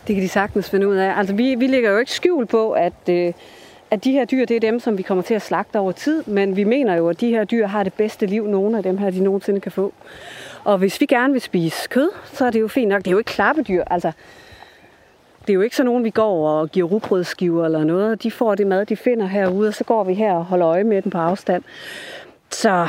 Det 0.06 0.14
kan 0.14 0.22
de 0.22 0.28
sagtens 0.28 0.70
finde 0.70 0.88
ud 0.88 0.96
af. 0.96 1.18
Altså, 1.18 1.34
vi, 1.34 1.54
vi 1.54 1.66
lægger 1.66 1.90
jo 1.90 1.98
ikke 1.98 2.12
skjul 2.12 2.46
på, 2.46 2.72
at, 2.72 2.92
øh, 3.08 3.32
at 3.90 4.04
de 4.04 4.12
her 4.12 4.24
dyr, 4.24 4.44
det 4.44 4.56
er 4.56 4.60
dem, 4.60 4.80
som 4.80 4.98
vi 4.98 5.02
kommer 5.02 5.22
til 5.22 5.34
at 5.34 5.42
slagte 5.42 5.78
over 5.78 5.92
tid, 5.92 6.22
men 6.26 6.56
vi 6.56 6.64
mener 6.64 6.96
jo, 6.96 7.08
at 7.08 7.20
de 7.20 7.30
her 7.30 7.44
dyr 7.44 7.66
har 7.66 7.82
det 7.82 7.92
bedste 7.92 8.26
liv, 8.26 8.46
nogle 8.46 8.76
af 8.76 8.82
dem 8.82 8.98
her, 8.98 9.10
de 9.10 9.22
nogensinde 9.22 9.60
kan 9.60 9.72
få. 9.72 9.92
Og 10.64 10.78
hvis 10.78 11.00
vi 11.00 11.06
gerne 11.06 11.32
vil 11.32 11.42
spise 11.42 11.88
kød, 11.88 12.10
så 12.32 12.44
er 12.44 12.50
det 12.50 12.60
jo 12.60 12.68
fint 12.68 12.88
nok. 12.88 12.98
Det 12.98 13.06
er 13.06 13.12
jo 13.12 13.18
ikke 13.18 13.32
klappedyr, 13.32 13.84
altså. 13.90 14.12
Det 15.46 15.50
er 15.50 15.54
jo 15.54 15.60
ikke 15.60 15.76
sådan 15.76 15.86
nogen, 15.86 16.04
vi 16.04 16.10
går 16.10 16.48
og 16.48 16.70
giver 16.70 16.88
rugbrødsskiver 16.88 17.64
eller 17.64 17.84
noget. 17.84 18.22
De 18.22 18.30
får 18.30 18.54
det 18.54 18.66
mad, 18.66 18.86
de 18.86 18.96
finder 18.96 19.26
herude, 19.26 19.68
og 19.68 19.74
så 19.74 19.84
går 19.84 20.04
vi 20.04 20.14
her 20.14 20.32
og 20.32 20.44
holder 20.44 20.68
øje 20.68 20.84
med 20.84 21.02
dem 21.02 21.10
på 21.10 21.18
afstand. 21.18 21.62
Så 22.50 22.88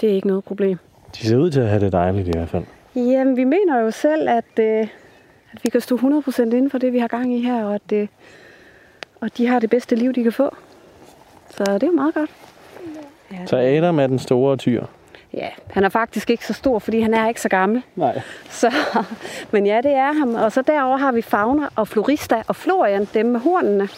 det 0.00 0.10
er 0.10 0.14
ikke 0.14 0.26
noget 0.26 0.44
problem. 0.44 0.78
De 1.16 1.26
ser 1.26 1.36
ud 1.36 1.50
til 1.50 1.60
at 1.60 1.68
have 1.68 1.84
det 1.84 1.92
dejligt 1.92 2.28
i 2.28 2.30
hvert 2.30 2.48
fald. 2.48 2.64
Jamen, 2.96 3.36
vi 3.36 3.44
mener 3.44 3.80
jo 3.80 3.90
selv, 3.90 4.28
at, 4.28 4.58
øh, 4.58 4.88
at 5.52 5.64
vi 5.64 5.68
kan 5.68 5.80
stå 5.80 5.96
100% 5.96 6.42
inden 6.42 6.70
for 6.70 6.78
det, 6.78 6.92
vi 6.92 6.98
har 6.98 7.08
gang 7.08 7.34
i 7.34 7.42
her, 7.42 7.64
og 7.64 7.74
at 7.74 7.92
øh, 7.92 8.08
og 9.20 9.36
de 9.36 9.46
har 9.46 9.58
det 9.58 9.70
bedste 9.70 9.96
liv, 9.96 10.12
de 10.12 10.22
kan 10.22 10.32
få. 10.32 10.56
Så 11.50 11.64
det 11.64 11.82
er 11.82 11.86
jo 11.86 11.92
meget 11.92 12.14
godt. 12.14 12.30
Ja, 13.32 13.46
så 13.46 13.56
Adam 13.56 13.98
er 13.98 14.06
den 14.06 14.18
store 14.18 14.56
tyr? 14.56 14.84
Ja, 15.34 15.48
han 15.70 15.84
er 15.84 15.88
faktisk 15.88 16.30
ikke 16.30 16.46
så 16.46 16.52
stor, 16.52 16.78
fordi 16.78 17.00
han 17.00 17.14
er 17.14 17.28
ikke 17.28 17.40
så 17.40 17.48
gammel. 17.48 17.82
Nej. 17.96 18.20
Så, 18.50 18.74
men 19.52 19.66
ja, 19.66 19.80
det 19.82 19.92
er 19.92 20.12
ham. 20.12 20.34
Og 20.34 20.52
så 20.52 20.62
derover 20.62 20.96
har 20.96 21.12
vi 21.12 21.22
Fauna 21.22 21.68
og 21.76 21.88
Florista 21.88 22.42
og 22.48 22.56
Florian, 22.56 23.08
dem 23.14 23.26
med 23.26 23.40
hornene. 23.40 23.88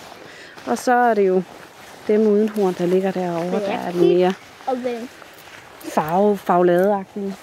Og 0.66 0.78
så 0.78 0.92
er 0.92 1.14
det 1.14 1.28
jo 1.28 1.42
dem 2.08 2.20
uden 2.20 2.48
horn, 2.48 2.74
der 2.78 2.86
ligger 2.86 3.10
derovre, 3.10 3.60
der 3.60 3.72
er 3.72 3.90
det 3.90 4.00
mere 4.00 4.32
farve, 5.84 6.36
farveladeagtige. 6.36 7.34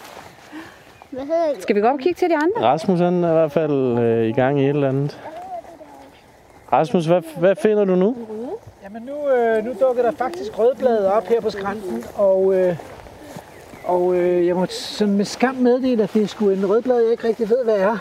Skal 1.60 1.76
vi 1.76 1.82
gå 1.82 1.88
op 1.88 1.94
og 1.94 2.00
kigge 2.00 2.18
til 2.18 2.30
de 2.30 2.36
andre? 2.36 2.62
Rasmus 2.62 3.00
han 3.00 3.24
er 3.24 3.30
i 3.30 3.34
hvert 3.34 3.52
fald 3.52 4.00
øh, 4.00 4.28
i 4.28 4.32
gang 4.32 4.60
i 4.60 4.64
et 4.64 4.70
eller 4.70 4.90
andet. 4.90 5.20
Rasmus, 6.74 7.06
hvad, 7.06 7.22
hvad 7.38 7.56
finder 7.56 7.86
du 7.86 7.96
nu? 7.96 8.16
Jamen 8.84 9.02
nu, 9.02 9.30
øh, 9.30 9.66
nu 9.66 9.72
dukker 9.82 10.04
der 10.04 10.12
faktisk 10.12 10.60
rødblade 10.60 11.14
op 11.14 11.28
her 11.28 11.42
på 11.42 11.50
skrænten, 11.50 12.04
og, 12.16 12.54
øh, 12.54 12.76
og 13.90 14.16
øh, 14.16 14.48
jeg 14.48 14.56
må 14.56 14.66
sådan 14.70 15.14
med 15.14 15.26
skam 15.26 15.56
meddele, 15.56 16.04
at 16.04 16.14
det 16.14 16.24
er 16.24 16.28
sgu 16.28 16.50
en 16.50 16.70
rødblad, 16.70 17.02
jeg 17.02 17.12
ikke 17.12 17.28
rigtig 17.28 17.50
ved, 17.50 17.64
hvad 17.64 17.78
er. 17.78 17.98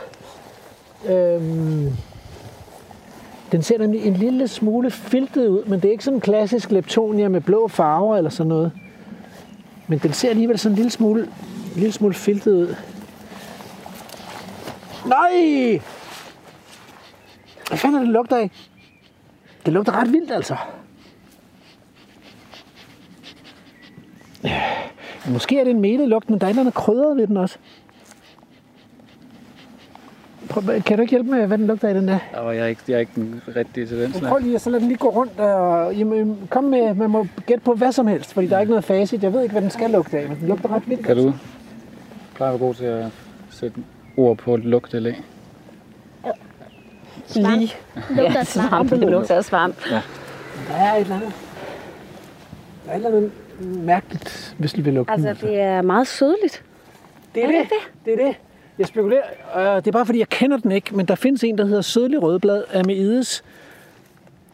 Øhm, 1.07 1.93
den 3.53 3.63
ser 3.63 3.79
nemlig 3.79 4.07
en 4.07 4.15
lille 4.15 4.49
smule 4.49 4.91
filtet 4.91 5.49
ud, 5.49 5.65
men 5.65 5.81
det 5.81 5.89
er 5.89 5.93
ikke 5.93 6.05
sådan 6.05 6.17
en 6.17 6.21
klassisk 6.21 6.71
leptonia 6.71 7.29
med 7.29 7.41
blå 7.41 7.69
farver 7.69 8.17
eller 8.17 8.31
sådan 8.31 8.49
noget. 8.49 8.73
Men 9.87 9.99
den 9.99 10.13
ser 10.13 10.31
alligevel 10.31 10.59
sådan 10.59 10.73
en 10.73 10.77
lille 10.77 10.91
smule, 10.91 11.23
en 11.23 11.81
lille 11.81 11.93
smule 11.93 12.15
filtet 12.15 12.53
ud. 12.53 12.75
Nej! 15.07 15.83
Hvad 17.69 17.79
fanden 17.79 18.01
er 18.01 18.05
det, 18.05 18.13
lugter 18.13 18.37
af? 18.37 18.51
Det 19.67 19.73
lugter 19.73 19.93
ret 19.93 20.13
vildt, 20.13 20.31
altså. 20.31 20.57
Ja, 24.45 24.78
måske 25.31 25.61
er 25.61 25.65
det 25.65 25.71
en 25.71 25.81
melet 25.81 26.09
lugt, 26.09 26.31
men 26.31 26.41
der 26.41 26.47
er 26.47 26.53
noget 26.53 26.75
krydret 26.75 27.17
ved 27.17 27.27
den 27.27 27.37
også. 27.37 27.59
Prøv, 30.49 30.63
kan 30.87 30.97
du 30.97 31.03
ikke 31.03 31.11
hjælpe 31.11 31.31
med, 31.31 31.47
hvad 31.47 31.59
den 31.59 31.67
lugter 31.67 31.89
af, 31.89 31.95
den 31.95 32.09
der? 32.09 32.19
Og 32.35 32.57
jeg 32.57 32.63
er 32.63 32.67
ikke, 32.67 32.83
jeg 32.89 32.95
er 32.95 32.99
ikke 32.99 33.13
den 33.15 33.43
rigtige 33.57 33.87
til 33.87 33.99
den. 34.03 34.13
Prøv 34.13 34.39
lige, 34.39 34.59
så 34.59 34.71
lad 34.71 34.81
den 34.81 34.89
lige 34.89 34.99
gå 34.99 35.09
rundt. 35.09 35.41
Og, 35.41 35.95
jamen, 35.95 36.39
kom 36.51 36.65
med, 36.65 36.95
man 36.95 37.11
må 37.11 37.27
gætte 37.47 37.65
på 37.65 37.75
hvad 37.75 37.93
som 37.93 38.07
helst, 38.07 38.35
fordi 38.35 38.47
der 38.47 38.57
er 38.57 38.61
ikke 38.61 38.71
noget 38.71 38.85
facit. 38.85 39.23
Jeg 39.23 39.33
ved 39.33 39.43
ikke, 39.43 39.53
hvad 39.53 39.63
den 39.63 39.71
skal 39.71 39.91
lugte 39.91 40.19
af, 40.19 40.29
men 40.29 40.39
den 40.41 40.49
lugter 40.49 40.73
ret 40.73 40.89
vildt. 40.89 41.07
Kan 41.07 41.17
du 41.17 41.33
plejer 42.35 42.53
at 42.53 42.61
være 42.61 42.69
god 42.69 42.75
til 42.75 42.85
at 42.85 43.07
sætte 43.51 43.77
ord 44.17 44.37
på 44.37 44.55
et 44.55 44.65
lugt 44.65 44.95
eller 44.95 45.13
Lige. 47.35 47.73
Lugter 48.11 48.45
svamp. 48.45 48.91
Det 48.91 48.99
lugter 48.99 49.35
af 49.35 49.45
svamp. 49.45 49.77
Ja. 49.91 50.03
Der 50.69 50.75
er 50.75 50.95
et 50.95 51.01
eller 51.01 51.17
andet. 51.17 51.33
Der 52.85 52.91
er 52.93 52.97
et 52.97 52.97
eller 52.97 53.17
andet 53.17 53.33
mærkeligt, 53.61 54.55
hvis 54.59 54.73
du 54.73 54.83
vil 54.83 54.95
lugte 54.95 55.13
Altså, 55.13 55.47
det 55.47 55.61
er 55.61 55.83
meget 55.83 56.07
sødligt. 56.07 56.63
Det 57.35 57.45
er, 57.45 57.49
er 57.49 57.53
det. 57.53 57.63
det. 57.63 58.05
Det 58.05 58.23
er 58.23 58.27
det. 58.27 58.37
Jeg 58.79 58.87
spekulerer, 58.87 59.23
øh, 59.57 59.77
det 59.77 59.87
er 59.87 59.93
bare 59.93 60.07
fordi, 60.07 60.19
jeg 60.19 60.29
kender 60.29 60.57
den 60.57 60.73
ikke, 60.73 60.97
men 60.97 61.07
der 61.07 61.15
findes 61.15 61.45
en, 61.45 61.59
der 61.59 61.67
hedder 61.67 61.83
Sødlig 61.83 62.23
Rødblad 62.23 62.65
Ameides. 62.75 63.45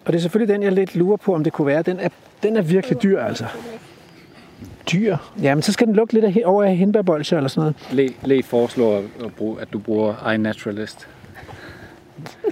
Og 0.05 0.13
det 0.13 0.19
er 0.19 0.23
selvfølgelig 0.23 0.55
den, 0.55 0.63
jeg 0.63 0.73
lidt 0.73 0.97
lurer 0.97 1.17
på, 1.17 1.35
om 1.35 1.45
det 1.45 1.53
kunne 1.53 1.67
være. 1.67 1.83
Den 1.83 2.01
er, 2.01 2.09
den 2.43 2.57
er 2.57 2.63
virkelig 2.63 3.03
dyr, 3.03 3.21
altså. 3.21 3.45
Dyr? 4.93 5.17
Jamen, 5.43 5.63
så 5.63 5.73
skal 5.73 5.87
den 5.87 5.97
lugte 5.97 6.15
lidt 6.15 6.25
af, 6.25 6.43
over 6.45 6.65
af 6.65 6.77
hindbærbolcher 6.77 7.37
eller 7.37 7.49
sådan 7.49 7.73
noget. 7.93 8.11
Le, 8.23 8.37
Le 8.37 8.43
foreslår, 8.43 8.97
at, 9.25 9.35
bruge, 9.37 9.61
at 9.61 9.73
du 9.73 9.79
bruger 9.79 10.31
iNaturalist. 10.31 11.09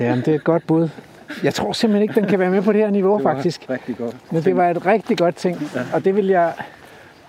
Ja, 0.00 0.16
det 0.16 0.28
er 0.28 0.34
et 0.34 0.44
godt 0.44 0.66
bud. 0.66 0.88
Jeg 1.42 1.54
tror 1.54 1.72
simpelthen 1.72 2.02
ikke, 2.02 2.20
den 2.20 2.28
kan 2.28 2.38
være 2.38 2.50
med 2.50 2.62
på 2.62 2.72
det 2.72 2.80
her 2.80 2.90
niveau, 2.90 3.16
det 3.18 3.22
faktisk. 3.22 3.70
rigtig 3.70 3.96
godt. 3.96 4.16
Men 4.32 4.44
det 4.44 4.56
var 4.56 4.70
et 4.70 4.86
rigtig 4.86 5.18
godt 5.18 5.36
ting, 5.36 5.70
og 5.94 6.04
det 6.04 6.16
vil 6.16 6.26
jeg 6.26 6.52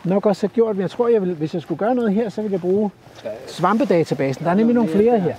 nok 0.04 0.26
også 0.26 0.48
have 0.48 0.54
gjort. 0.54 0.76
Men 0.76 0.82
jeg 0.82 0.92
tror, 0.92 1.08
jeg 1.08 1.22
vil, 1.22 1.34
hvis 1.34 1.54
jeg 1.54 1.62
skulle 1.62 1.80
gøre 1.80 1.96
noget 1.96 2.14
her, 2.14 2.30
så 2.30 2.42
ville 2.42 2.54
jeg 2.54 2.62
bruge 2.62 2.92
svampedatabasen. 3.48 4.44
Der 4.46 4.52
er 4.52 4.56
nemlig 4.56 4.76
nogle 4.76 4.90
flere 4.90 5.20
her. 5.20 5.36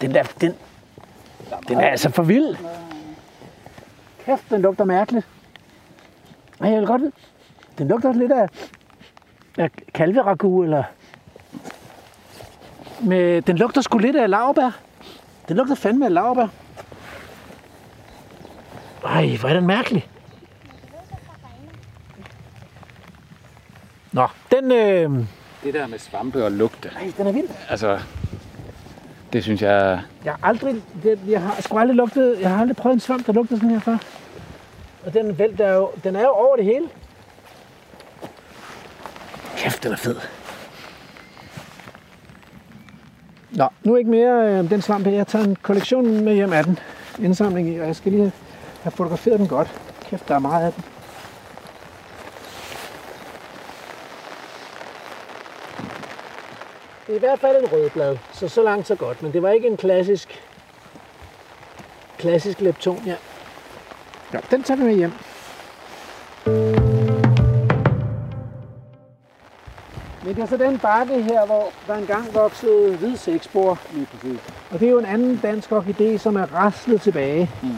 Den 0.00 0.14
der, 0.14 0.22
den, 0.40 0.54
den 1.68 1.80
er 1.80 1.88
altså 1.88 2.10
for 2.10 2.22
vild. 2.22 2.56
Kæft, 4.24 4.50
den 4.50 4.62
lugter 4.62 4.84
mærkeligt. 4.84 5.26
Ej, 6.60 6.70
jeg 6.70 6.78
vil 6.78 6.86
godt. 6.86 7.02
Den 7.78 7.88
lugter 7.88 8.12
lidt 8.12 8.32
af, 8.32 8.48
af 9.58 9.70
kalveragu, 9.94 10.62
eller... 10.62 10.82
Med, 13.00 13.42
den 13.42 13.56
lugter 13.56 13.80
sgu 13.80 13.98
lidt 13.98 14.16
af 14.16 14.30
laurbær. 14.30 14.78
Den 15.48 15.56
lugter 15.56 15.74
fandme 15.74 16.04
af 16.04 16.14
laurbær. 16.14 16.46
Ej, 19.18 19.36
hvor 19.40 19.48
er 19.48 19.54
den 19.54 19.66
mærkelig. 19.66 20.08
Nå, 24.12 24.26
den, 24.50 24.72
øh, 24.72 25.10
Det 25.64 25.74
der 25.74 25.86
med 25.86 25.98
svampe 25.98 26.44
og 26.44 26.52
lugte, 26.52 26.90
ej, 26.96 27.12
den 27.16 27.26
er 27.26 27.32
vild. 27.32 27.48
altså, 27.68 28.00
det 29.32 29.42
synes 29.42 29.62
jeg, 29.62 30.00
Jeg 30.24 30.32
har 30.32 30.48
aldrig, 30.48 30.74
det, 31.02 31.18
jeg 31.28 31.42
har 31.42 31.62
sgu 31.62 31.78
aldrig 31.78 31.96
lugtet, 31.96 32.40
jeg 32.40 32.50
har 32.50 32.60
aldrig 32.60 32.76
prøvet 32.76 32.94
en 32.94 33.00
svamp, 33.00 33.26
der 33.26 33.32
lugter 33.32 33.56
sådan 33.56 33.70
her 33.70 33.80
før. 33.80 33.98
Og 35.06 35.14
den 35.14 35.38
vælt 35.38 35.60
er 35.60 35.72
jo, 35.74 35.90
den 36.04 36.16
er 36.16 36.20
jo 36.20 36.30
over 36.30 36.56
det 36.56 36.64
hele. 36.64 36.86
Kæft, 39.56 39.82
den 39.82 39.92
er 39.92 39.96
fed. 39.96 40.16
Nå, 43.50 43.68
nu 43.84 43.96
ikke 43.96 44.10
mere 44.10 44.58
øh, 44.58 44.70
den 44.70 44.82
svamp 44.82 45.06
her. 45.06 45.12
Jeg 45.12 45.26
tager 45.26 45.44
en 45.44 45.56
kollektion 45.62 46.24
med 46.24 46.34
hjem 46.34 46.52
af 46.52 46.64
den. 46.64 46.78
Indsamling 47.18 47.68
i, 47.68 47.78
og 47.78 47.86
jeg 47.86 47.96
skal 47.96 48.12
lige 48.12 48.20
have 48.22 48.32
fotograferet 48.90 49.38
den 49.38 49.48
godt. 49.48 49.80
Kæft, 50.04 50.28
der 50.28 50.34
er 50.34 50.38
meget 50.38 50.66
af 50.66 50.72
den. 50.72 50.84
Det 57.06 57.12
er 57.12 57.16
i 57.16 57.20
hvert 57.20 57.40
fald 57.40 57.56
en 57.56 57.72
rødblad, 57.72 58.16
så 58.32 58.48
så 58.48 58.62
langt 58.62 58.86
så 58.86 58.94
godt. 58.94 59.22
Men 59.22 59.32
det 59.32 59.42
var 59.42 59.50
ikke 59.50 59.66
en 59.66 59.76
klassisk, 59.76 60.42
klassisk 62.18 62.60
lepton, 62.60 63.02
ja. 63.06 63.14
Den 64.50 64.62
tager 64.62 64.78
vi 64.78 64.84
med 64.84 64.94
hjem. 64.94 65.12
Men 70.24 70.36
det 70.36 70.42
er 70.42 70.46
så 70.46 70.56
den 70.56 70.78
bakke 70.78 71.22
her, 71.22 71.46
hvor 71.46 71.68
der 71.86 71.94
engang 71.94 72.34
voksede 72.34 72.96
hvid 72.96 73.16
sekspor. 73.16 73.78
lige 73.92 74.06
præcis. 74.06 74.40
Og 74.70 74.80
det 74.80 74.86
er 74.86 74.90
jo 74.90 74.98
en 74.98 75.04
anden 75.04 75.36
dansk 75.36 75.72
orkidé, 75.72 76.18
som 76.18 76.36
er 76.36 76.54
raslet 76.54 77.00
tilbage. 77.00 77.50
Mm. 77.62 77.68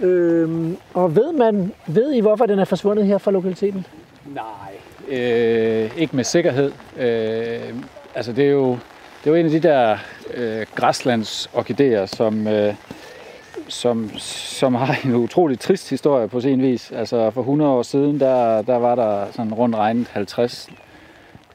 Øhm, 0.00 0.76
og 0.94 1.16
ved 1.16 1.32
man, 1.32 1.72
ved 1.86 2.12
I, 2.12 2.20
hvorfor 2.20 2.46
den 2.46 2.58
er 2.58 2.64
forsvundet 2.64 3.06
her 3.06 3.18
fra 3.18 3.30
lokaliteten? 3.30 3.86
Nej, 4.26 4.72
øh, 5.08 5.98
ikke 5.98 6.16
med 6.16 6.24
sikkerhed. 6.24 6.72
Øh, 6.98 7.74
altså 8.14 8.32
det 8.32 8.44
er 8.44 8.50
jo, 8.50 8.70
det 8.70 9.26
er 9.26 9.30
jo 9.30 9.34
en 9.34 9.46
af 9.46 9.50
de 9.50 9.60
der 9.60 9.96
øh, 10.34 10.66
græslandsorkideer, 10.74 12.06
som, 12.06 12.46
øh, 12.46 12.74
som, 13.68 14.10
som 14.18 14.74
har 14.74 14.96
en 15.04 15.14
utrolig 15.14 15.58
trist 15.58 15.90
historie 15.90 16.28
på 16.28 16.40
sin 16.40 16.62
vis. 16.62 16.92
Altså 16.92 17.30
for 17.30 17.40
100 17.40 17.70
år 17.70 17.82
siden, 17.82 18.20
der, 18.20 18.62
der 18.62 18.76
var 18.76 18.94
der 18.94 19.26
sådan 19.32 19.54
rundt 19.54 19.76
regnet 19.76 20.08
50 20.08 20.68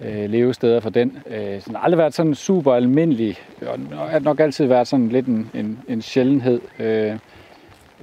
øh, 0.02 0.30
levesteder 0.30 0.80
for 0.80 0.90
den. 0.90 1.18
Øh, 1.28 1.66
den 1.66 1.76
har 1.76 1.84
aldrig 1.84 1.98
været 1.98 2.14
sådan 2.14 2.36
super 2.36 2.74
almindelig, 2.74 3.38
og 3.62 3.80
har 4.10 4.20
nok 4.20 4.40
altid 4.40 4.66
været 4.66 4.88
sådan 4.88 5.10
lidt 5.10 5.26
en, 5.26 5.50
en, 5.54 5.80
en 5.88 6.02
sjældenhed. 6.02 6.62
Øh, 6.80 7.16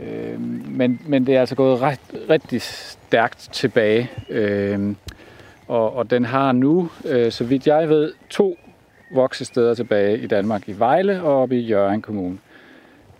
øh, 0.02 0.40
men, 0.70 1.00
men 1.06 1.26
det 1.26 1.36
er 1.36 1.40
altså 1.40 1.54
gået 1.54 1.80
ret, 1.80 2.00
rigtig 2.30 2.62
stærkt 2.62 3.48
tilbage. 3.52 4.10
Øh, 4.30 4.94
og, 5.68 5.96
og 5.96 6.10
den 6.10 6.24
har 6.24 6.52
nu, 6.52 6.90
øh, 7.04 7.32
så 7.32 7.44
vidt 7.44 7.66
jeg 7.66 7.88
ved, 7.88 8.12
to 8.30 8.58
voksesteder 9.14 9.74
tilbage 9.74 10.18
i 10.18 10.26
Danmark, 10.26 10.68
i 10.68 10.78
Vejle 10.78 11.22
og 11.22 11.42
oppe 11.42 11.56
i 11.56 11.60
Jørgen 11.60 12.02
Kommune. 12.02 12.38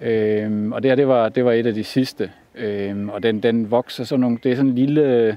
Øh, 0.00 0.70
og 0.70 0.82
det 0.82 0.90
her, 0.90 0.96
det 0.96 1.08
var, 1.08 1.28
det 1.28 1.44
var 1.44 1.52
et 1.52 1.66
af 1.66 1.74
de 1.74 1.84
sidste. 1.84 2.30
Øh, 2.54 3.08
og 3.08 3.22
den, 3.22 3.42
den 3.42 3.70
vokser 3.70 4.04
sådan 4.04 4.20
nogle, 4.20 4.38
det 4.42 4.52
er 4.52 4.56
sådan 4.56 4.70
en 4.70 4.74
lille, 4.74 5.36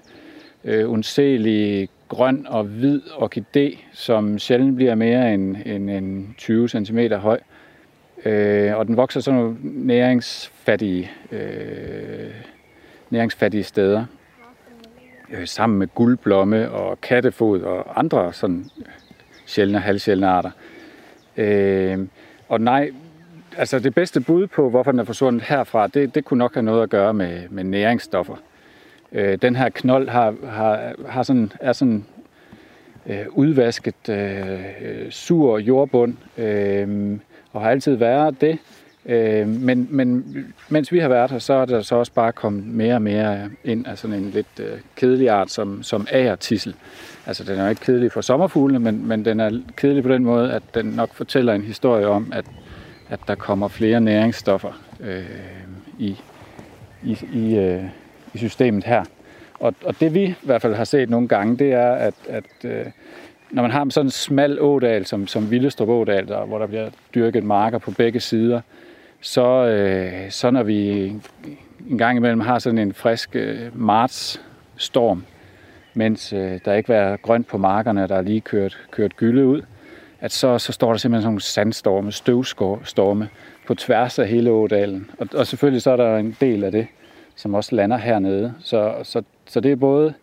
øh, 0.64 0.92
undselig, 0.92 1.90
grøn 2.08 2.46
og 2.50 2.64
hvid 2.64 3.02
orkidé, 3.02 3.78
som 3.94 4.40
sjældent 4.40 4.76
bliver 4.76 4.96
mere 4.96 5.34
end, 5.34 5.56
end, 5.66 5.90
end 5.90 6.28
20 6.38 6.70
cm 6.70 7.00
høj. 7.14 7.36
Øh, 7.36 7.61
Øh, 8.26 8.78
og 8.78 8.88
den 8.88 8.98
vokser 8.98 9.20
sådan 9.20 9.40
nogle 9.40 9.58
næringsfattige, 9.64 11.12
øh, 11.32 12.32
næringsfattige 13.10 13.64
steder. 13.64 14.06
Øh, 15.32 15.48
sammen 15.48 15.80
med 15.80 15.88
guldblomme 15.88 16.72
og 16.72 17.02
kattefod 17.02 17.62
og 17.62 18.00
andre 18.00 18.34
sådan 18.34 18.66
sjældne 19.46 19.78
og 19.78 19.82
halvsjældne 19.82 20.28
arter. 20.28 20.52
Øh, 21.38 22.00
og 22.50 22.62
nej, 22.62 22.92
altså 23.58 23.80
det 23.80 23.96
bedste 23.96 24.22
bud 24.22 24.48
på, 24.48 24.70
hvorfor 24.70 24.92
den 24.92 25.00
er 25.00 25.04
forsvundet 25.04 25.42
herfra, 25.42 25.88
det, 25.88 26.16
det 26.16 26.26
kunne 26.26 26.38
nok 26.38 26.54
have 26.54 26.64
noget 26.64 26.84
at 26.84 26.90
gøre 26.90 27.14
med, 27.14 27.50
med 27.50 27.64
næringsstoffer. 27.64 28.36
Øh, 29.12 29.38
den 29.42 29.56
her 29.56 29.70
knold 29.70 30.10
har, 30.10 30.36
har, 30.50 30.94
har 31.08 31.24
sådan, 31.24 31.52
er 31.60 31.74
sådan 31.74 32.06
øh, 33.06 33.26
udvasket 33.30 34.10
øh, 34.10 34.60
sur 35.10 35.58
jordbund, 35.58 36.16
øh, 36.38 37.18
og 37.54 37.62
har 37.62 37.70
altid 37.70 37.96
været 37.96 38.42
det. 38.42 38.58
Øh, 39.06 39.48
men, 39.48 39.88
men 39.90 40.26
mens 40.70 40.92
vi 40.92 41.00
har 41.00 41.10
været 41.10 41.32
her, 41.32 41.40
så 41.40 41.54
er 41.54 41.66
der 41.66 41.82
så 41.82 41.96
også 41.96 42.12
bare 42.14 42.32
kommet 42.32 42.66
mere 42.66 42.96
og 42.96 43.02
mere 43.02 43.50
ind 43.64 43.88
af 43.88 43.98
sådan 43.98 44.16
en 44.16 44.30
lidt 44.30 44.60
øh, 44.60 44.80
kedelig 44.96 45.30
art 45.30 45.52
som, 45.52 45.84
som 45.84 46.08
agertissel. 46.12 46.76
Altså 47.26 47.44
den 47.44 47.60
er 47.60 47.64
jo 47.64 47.70
ikke 47.70 47.82
kedelig 47.82 48.12
for 48.12 48.22
sommerfuglene, 48.22 48.80
men, 48.80 49.08
men 49.08 49.26
den 49.26 49.40
er 49.40 49.62
kedelig 49.78 50.04
på 50.04 50.10
den 50.10 50.24
måde, 50.24 50.54
at 50.54 50.64
den 50.74 50.86
nok 50.86 51.14
fortæller 51.14 51.54
en 51.54 51.62
historie 51.62 52.08
om, 52.08 52.32
at, 52.36 52.46
at 53.10 53.20
der 53.28 53.36
kommer 53.36 53.68
flere 53.68 54.02
næringsstoffer 54.02 54.82
øh, 55.00 55.26
i, 56.00 56.18
i, 57.04 57.18
i, 57.34 57.58
øh, 57.58 57.84
i 58.34 58.38
systemet 58.38 58.84
her. 58.84 59.04
Og, 59.60 59.74
og 59.86 60.00
det 60.00 60.14
vi 60.14 60.24
i 60.24 60.36
hvert 60.42 60.62
fald 60.62 60.76
har 60.76 60.84
set 60.84 61.10
nogle 61.10 61.28
gange, 61.28 61.58
det 61.58 61.74
er, 61.74 61.92
at, 61.92 62.14
at 62.30 62.44
øh, 62.64 62.86
når 63.52 63.62
man 63.62 63.72
har 63.72 63.90
sådan 63.90 64.08
en 64.08 64.12
smal 64.12 64.62
ådal, 64.62 65.06
som, 65.06 65.28
som 65.28 65.52
Villestrup 65.52 65.90
Ådal, 65.90 66.28
der, 66.28 66.46
hvor 66.46 66.60
der 66.60 66.68
bliver 66.68 66.90
dyrket 67.16 67.44
marker 67.44 67.78
på 67.78 67.92
begge 67.92 68.20
sider, 68.20 68.62
så, 69.22 69.66
øh, 69.66 70.32
så 70.32 70.52
når 70.52 70.64
vi 70.64 71.02
en 71.90 71.98
gang 71.98 72.18
imellem 72.18 72.40
har 72.40 72.60
sådan 72.60 72.78
en 72.78 72.94
frisk 72.94 73.36
øh, 73.36 73.80
martsstorm, 73.80 75.26
mens 75.94 76.34
øh, 76.34 76.60
der 76.66 76.74
ikke 76.74 76.90
var 76.90 77.18
grønt 77.18 77.48
på 77.48 77.58
markerne, 77.58 78.08
der 78.08 78.16
er 78.16 78.22
lige 78.22 78.42
kørt, 78.42 78.80
kørt 78.92 79.18
gylde 79.18 79.46
ud, 79.46 79.62
at 80.22 80.32
så, 80.32 80.58
så 80.58 80.72
står 80.72 80.90
der 80.90 80.98
simpelthen 80.98 81.22
sådan 81.22 81.32
nogle 81.32 81.42
sandstorme, 81.42 82.12
støvstorme 82.12 83.30
på 83.68 83.76
tværs 83.76 84.20
af 84.20 84.28
hele 84.28 84.52
ådalen. 84.52 85.10
Og, 85.18 85.28
og 85.34 85.48
selvfølgelig 85.48 85.82
så 85.82 85.92
er 85.92 85.98
der 85.98 86.18
en 86.18 86.38
del 86.42 86.64
af 86.64 86.72
det, 86.72 86.88
som 87.36 87.54
også 87.54 87.76
lander 87.76 87.98
hernede. 87.98 88.54
Så, 88.60 88.96
så, 89.04 89.24
så 89.46 89.60
det 89.60 89.72
er 89.72 89.76
både 89.76 90.14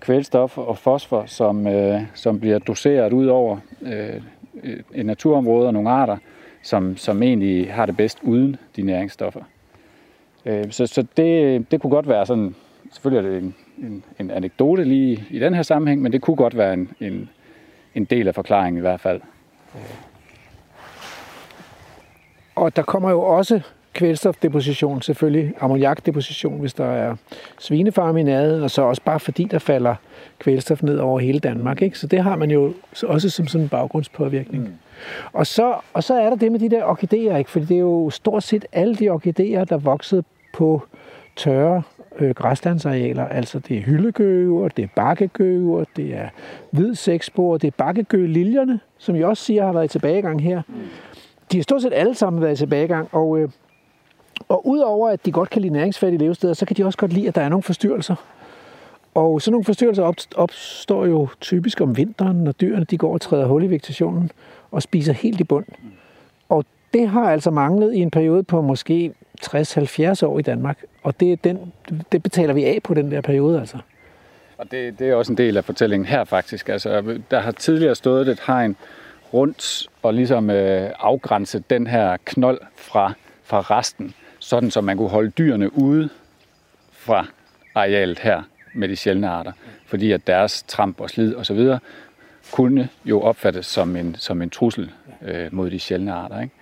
kvælstof 0.00 0.58
og 0.58 0.78
fosfor, 0.78 1.24
som, 1.26 1.66
øh, 1.66 2.02
som 2.14 2.40
bliver 2.40 2.58
doseret 2.58 3.12
ud 3.12 3.26
over 3.26 3.58
øh, 3.82 4.20
et 4.94 5.06
naturområde 5.06 5.66
og 5.66 5.72
nogle 5.72 5.90
arter, 5.90 6.16
som, 6.62 6.96
som 6.96 7.22
egentlig 7.22 7.72
har 7.72 7.86
det 7.86 7.96
bedst 7.96 8.18
uden 8.22 8.56
de 8.76 8.82
næringsstoffer. 8.82 9.40
Øh, 10.46 10.70
så 10.70 10.86
så 10.86 11.06
det, 11.16 11.70
det 11.70 11.80
kunne 11.80 11.90
godt 11.90 12.08
være 12.08 12.26
sådan, 12.26 12.54
selvfølgelig 12.92 13.28
er 13.28 13.32
det 13.32 13.42
en, 13.42 13.54
en, 13.78 14.04
en 14.20 14.30
anekdote 14.30 14.84
lige 14.84 15.24
i 15.30 15.38
den 15.38 15.54
her 15.54 15.62
sammenhæng, 15.62 16.02
men 16.02 16.12
det 16.12 16.20
kunne 16.20 16.36
godt 16.36 16.56
være 16.56 16.72
en, 16.74 16.90
en, 17.00 17.30
en 17.94 18.04
del 18.04 18.28
af 18.28 18.34
forklaringen 18.34 18.78
i 18.78 18.80
hvert 18.80 19.00
fald. 19.00 19.20
Og 22.54 22.76
der 22.76 22.82
kommer 22.82 23.10
jo 23.10 23.20
også 23.20 23.60
kvælstofdeposition, 23.92 25.02
selvfølgelig 25.02 25.54
ammoniakdeposition, 25.60 26.60
hvis 26.60 26.74
der 26.74 26.84
er 26.84 27.16
svinefarme 27.58 28.20
i 28.20 28.22
nærheden, 28.22 28.62
og 28.62 28.70
så 28.70 28.82
også 28.82 29.02
bare 29.02 29.20
fordi 29.20 29.44
der 29.44 29.58
falder 29.58 29.94
kvælstof 30.38 30.82
ned 30.82 30.98
over 30.98 31.20
hele 31.20 31.38
Danmark. 31.38 31.82
Ikke? 31.82 31.98
Så 31.98 32.06
det 32.06 32.22
har 32.22 32.36
man 32.36 32.50
jo 32.50 32.72
også 33.02 33.30
som 33.30 33.46
sådan 33.46 33.62
en 33.64 33.68
baggrundspåvirkning. 33.68 34.62
Mm. 34.62 34.72
Og, 35.32 35.46
så, 35.46 35.74
og 35.92 36.04
så 36.04 36.14
er 36.14 36.30
der 36.30 36.36
det 36.36 36.52
med 36.52 36.60
de 36.60 36.70
der 36.70 36.84
orkideer, 36.84 37.36
ikke? 37.36 37.50
fordi 37.50 37.64
det 37.64 37.74
er 37.74 37.80
jo 37.80 38.10
stort 38.10 38.42
set 38.42 38.66
alle 38.72 38.94
de 38.94 39.08
orkideer, 39.08 39.64
der 39.64 39.76
voksede 39.76 40.24
på 40.52 40.82
tørre 41.36 41.82
øh, 42.18 42.30
græslandsarealer. 42.34 43.28
Altså 43.28 43.58
det 43.58 43.78
er 43.78 43.82
hyldegøver, 43.82 44.68
det 44.68 44.82
er 44.82 44.88
bakkegøver, 44.96 45.84
det 45.96 46.14
er 46.14 46.28
hvid 46.70 46.94
seksspor, 46.94 47.56
det 47.56 47.66
er 47.66 47.72
bakkegø-liljerne, 47.78 48.80
som 48.98 49.16
jeg 49.16 49.26
også 49.26 49.44
siger 49.44 49.64
har 49.66 49.72
været 49.72 49.84
i 49.84 49.88
tilbagegang 49.88 50.42
her. 50.42 50.62
De 51.52 51.58
har 51.58 51.62
stort 51.62 51.82
set 51.82 51.92
alle 51.94 52.14
sammen 52.14 52.42
været 52.42 52.52
i 52.52 52.56
tilbagegang, 52.56 53.08
og, 53.12 53.38
øh, 53.38 53.48
og 54.50 54.66
udover 54.66 55.08
at 55.08 55.26
de 55.26 55.32
godt 55.32 55.50
kan 55.50 55.62
lide 55.62 55.72
næringsfattige 55.72 56.18
levesteder, 56.20 56.54
så 56.54 56.66
kan 56.66 56.76
de 56.76 56.84
også 56.84 56.98
godt 56.98 57.12
lide, 57.12 57.28
at 57.28 57.34
der 57.34 57.40
er 57.40 57.48
nogle 57.48 57.62
forstyrrelser. 57.62 58.14
Og 59.14 59.42
sådan 59.42 59.52
nogle 59.52 59.64
forstyrrelser 59.64 60.26
opstår 60.36 61.06
jo 61.06 61.28
typisk 61.40 61.80
om 61.80 61.96
vinteren, 61.96 62.44
når 62.44 62.52
dyrene 62.52 62.84
de 62.84 62.98
går 62.98 63.12
og 63.12 63.20
træder 63.20 63.46
hul 63.46 63.64
i 63.64 63.66
vegetationen 63.66 64.30
og 64.70 64.82
spiser 64.82 65.12
helt 65.12 65.40
i 65.40 65.44
bund. 65.44 65.66
Og 66.48 66.64
det 66.94 67.08
har 67.08 67.32
altså 67.32 67.50
manglet 67.50 67.94
i 67.94 67.98
en 67.98 68.10
periode 68.10 68.42
på 68.42 68.60
måske 68.60 69.12
60-70 69.46 70.26
år 70.26 70.38
i 70.38 70.42
Danmark. 70.42 70.84
Og 71.02 71.20
det, 71.20 71.32
er 71.32 71.36
den, 71.36 71.72
det 72.12 72.22
betaler 72.22 72.54
vi 72.54 72.64
af 72.64 72.78
på 72.84 72.94
den 72.94 73.10
der 73.10 73.20
periode 73.20 73.60
altså. 73.60 73.78
Og 74.58 74.70
det, 74.70 74.98
det 74.98 75.08
er 75.08 75.14
også 75.14 75.32
en 75.32 75.38
del 75.38 75.56
af 75.56 75.64
fortællingen 75.64 76.06
her 76.06 76.24
faktisk. 76.24 76.68
Altså, 76.68 77.18
der 77.30 77.40
har 77.40 77.52
tidligere 77.52 77.94
stået 77.94 78.28
et 78.28 78.40
hegn 78.46 78.76
rundt 79.34 79.88
og 80.02 80.14
ligesom 80.14 80.50
øh, 80.50 80.90
afgrænset 80.98 81.70
den 81.70 81.86
her 81.86 82.16
knold 82.24 82.60
fra, 82.76 83.12
fra 83.44 83.60
resten, 83.60 84.14
sådan 84.40 84.70
så 84.70 84.80
man 84.80 84.96
kunne 84.96 85.08
holde 85.08 85.30
dyrene 85.30 85.78
ude 85.78 86.08
fra 86.92 87.26
arealet 87.74 88.18
her 88.18 88.42
med 88.74 88.88
de 88.88 88.96
sjældne 88.96 89.28
arter, 89.28 89.52
fordi 89.86 90.12
at 90.12 90.26
deres 90.26 90.62
tramp 90.62 91.00
og 91.00 91.10
slid 91.10 91.34
osv. 91.34 91.68
kunne 92.52 92.88
jo 93.04 93.20
opfattes 93.20 93.66
som 93.66 93.96
en, 93.96 94.14
som 94.18 94.42
en 94.42 94.50
trussel 94.50 94.90
øh, 95.22 95.48
mod 95.52 95.70
de 95.70 95.78
sjældne 95.78 96.12
arter. 96.12 96.40
Ikke? 96.40 96.54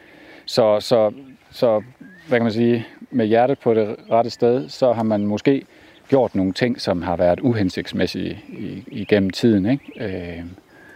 Så, 0.46 0.80
så, 0.80 1.12
så, 1.50 1.82
hvad 2.28 2.38
kan 2.38 2.42
man 2.42 2.52
sige, 2.52 2.86
med 3.10 3.26
hjertet 3.26 3.58
på 3.58 3.74
det 3.74 3.96
rette 4.10 4.30
sted, 4.30 4.68
så 4.68 4.92
har 4.92 5.02
man 5.02 5.26
måske 5.26 5.64
gjort 6.08 6.34
nogle 6.34 6.52
ting, 6.52 6.80
som 6.80 7.02
har 7.02 7.16
været 7.16 7.40
uhensigtsmæssige 7.40 8.44
igennem 8.86 9.30
tiden. 9.30 9.66
Ikke? 9.66 9.84
Øh, 10.00 10.44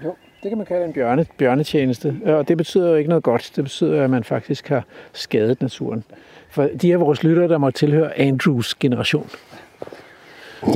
jo, 0.04 0.14
det 0.42 0.48
kan 0.48 0.58
man 0.58 0.66
kalde 0.66 0.84
en 0.84 0.92
bjørne, 0.92 1.26
bjørnetjeneste, 1.38 2.16
og 2.24 2.48
det 2.48 2.56
betyder 2.56 2.88
jo 2.88 2.94
ikke 2.94 3.08
noget 3.08 3.24
godt. 3.24 3.52
Det 3.56 3.64
betyder, 3.64 4.04
at 4.04 4.10
man 4.10 4.24
faktisk 4.24 4.68
har 4.68 4.84
skadet 5.12 5.60
naturen. 5.60 6.04
For 6.52 6.68
de 6.82 6.92
er 6.92 6.97
vores 6.97 7.23
lyttere, 7.23 7.49
der 7.49 7.59
må 7.59 7.71
tilhøre 7.71 8.18
Andrews 8.18 8.75
generation. 8.75 9.30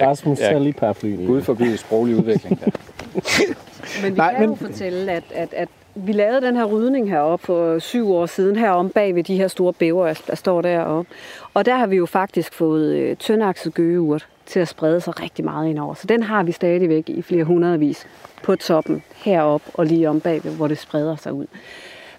Rasmus, 0.00 0.40
ja, 0.40 0.58
lige 0.58 0.72
paraplyen. 0.72 1.26
Gud 1.26 1.42
forbyde 1.42 1.76
sproglig 1.76 2.16
udvikling 2.16 2.60
der. 2.60 2.70
men 4.02 4.12
vi 4.12 4.16
Nej, 4.16 4.32
kan 4.32 4.40
men... 4.40 4.50
jo 4.50 4.54
fortælle, 4.66 5.12
at, 5.12 5.24
at, 5.34 5.54
at 5.54 5.68
vi 5.94 6.12
lavede 6.12 6.40
den 6.40 6.56
her 6.56 6.64
rydning 6.64 7.10
heroppe 7.10 7.46
for 7.46 7.78
syv 7.78 8.12
år 8.12 8.26
siden, 8.26 8.56
herom 8.56 8.90
bag 8.90 9.14
ved 9.14 9.24
de 9.24 9.36
her 9.36 9.48
store 9.48 9.72
bæver, 9.72 10.22
der 10.26 10.34
står 10.34 10.62
deroppe. 10.62 11.10
Og 11.54 11.66
der 11.66 11.76
har 11.76 11.86
vi 11.86 11.96
jo 11.96 12.06
faktisk 12.06 12.54
fået 12.54 12.94
øh, 12.94 13.16
tyndakset 13.16 13.74
gøgeurt 13.74 14.28
til 14.46 14.60
at 14.60 14.68
sprede 14.68 15.00
sig 15.00 15.22
rigtig 15.22 15.44
meget 15.44 15.68
indover. 15.68 15.94
Så 15.94 16.06
den 16.06 16.22
har 16.22 16.42
vi 16.42 16.52
stadigvæk 16.52 17.08
i 17.08 17.22
flere 17.22 17.44
hundredvis 17.44 18.06
på 18.42 18.56
toppen, 18.56 19.02
heroppe 19.16 19.70
og 19.74 19.86
lige 19.86 20.08
om 20.08 20.20
bagved, 20.20 20.56
hvor 20.56 20.68
det 20.68 20.78
spreder 20.78 21.16
sig 21.16 21.32
ud. 21.32 21.46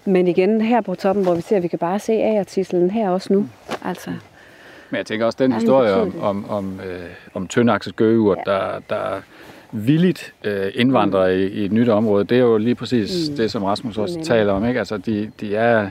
Men 0.04 0.28
igen 0.28 0.60
her 0.60 0.80
på 0.80 0.94
toppen, 0.94 1.24
hvor 1.24 1.34
vi 1.34 1.40
ser, 1.40 1.56
at 1.56 1.62
vi 1.62 1.68
kan 1.68 1.78
bare 1.78 1.98
se 1.98 2.12
agertislen 2.12 2.90
her 2.90 3.10
også 3.10 3.32
nu. 3.32 3.48
Altså, 3.84 4.10
men 4.90 4.98
jeg 4.98 5.06
tænker 5.06 5.26
også, 5.26 5.36
den 5.40 5.52
historie 5.52 5.94
om, 5.94 6.20
om, 6.20 6.50
om, 6.50 6.80
øh, 6.80 7.04
om 7.34 7.48
tyndakset 7.48 7.96
gøgeurt, 7.96 8.38
ja. 8.46 8.52
der, 8.52 8.80
der 8.90 9.20
villigt 9.72 10.34
øh, 10.44 10.72
indvandrer 10.74 11.26
i, 11.26 11.46
i 11.46 11.64
et 11.64 11.72
nyt 11.72 11.88
område, 11.88 12.24
det 12.24 12.36
er 12.36 12.42
jo 12.42 12.58
lige 12.58 12.74
præcis 12.74 13.30
mm. 13.30 13.36
det, 13.36 13.50
som 13.50 13.64
Rasmus 13.64 13.98
også 13.98 14.18
mm. 14.18 14.24
taler 14.24 14.52
om. 14.52 14.64
Ikke? 14.68 14.78
Altså, 14.78 14.96
de, 14.96 15.30
de 15.40 15.56
er 15.56 15.90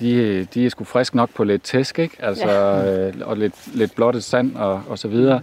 de, 0.00 0.44
de 0.54 0.66
er 0.66 0.70
sgu 0.70 0.84
frisk 0.84 1.14
nok 1.14 1.30
på 1.34 1.44
lidt 1.44 1.62
tæsk, 1.62 1.98
ikke? 1.98 2.16
Altså, 2.18 2.50
ja. 2.50 3.06
øh, 3.06 3.14
og 3.20 3.36
lidt, 3.36 3.76
lidt 3.76 3.94
blottet 3.94 4.24
sand 4.24 4.56
og, 4.56 4.82
og 4.88 4.98
så 4.98 5.08
videre. 5.08 5.40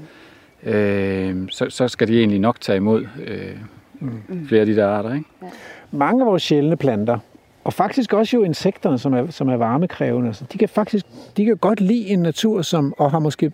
Mm. 0.63 0.69
Øh, 0.69 1.35
så, 1.49 1.69
så 1.69 1.87
skal 1.87 2.07
de 2.07 2.19
egentlig 2.19 2.39
nok 2.39 2.61
tage 2.61 2.75
imod 2.75 3.05
øh, 3.27 3.57
mm. 3.99 4.47
flere 4.47 4.61
af 4.61 4.65
de 4.65 4.75
der 4.75 4.87
arter, 4.87 5.13
ikke? 5.13 5.25
Ja. 5.41 5.47
Mange 5.91 6.21
af 6.21 6.27
vores 6.27 6.43
sjældne 6.43 6.77
planter, 6.77 7.19
og 7.65 7.74
faktisk 7.74 8.13
også 8.13 8.38
jo 8.38 8.43
insekterne, 8.43 8.98
som 8.98 9.13
er, 9.13 9.31
som 9.31 9.50
er 9.50 9.55
varmekrævende, 9.55 10.27
altså, 10.27 10.45
de 10.53 10.57
kan 10.57 10.69
faktisk 10.69 11.05
de 11.38 11.45
kan 11.45 11.57
godt 11.57 11.81
lide 11.81 12.07
en 12.07 12.19
natur, 12.19 12.62
som, 12.62 12.93
og 12.98 13.12
har 13.12 13.19
måske, 13.19 13.51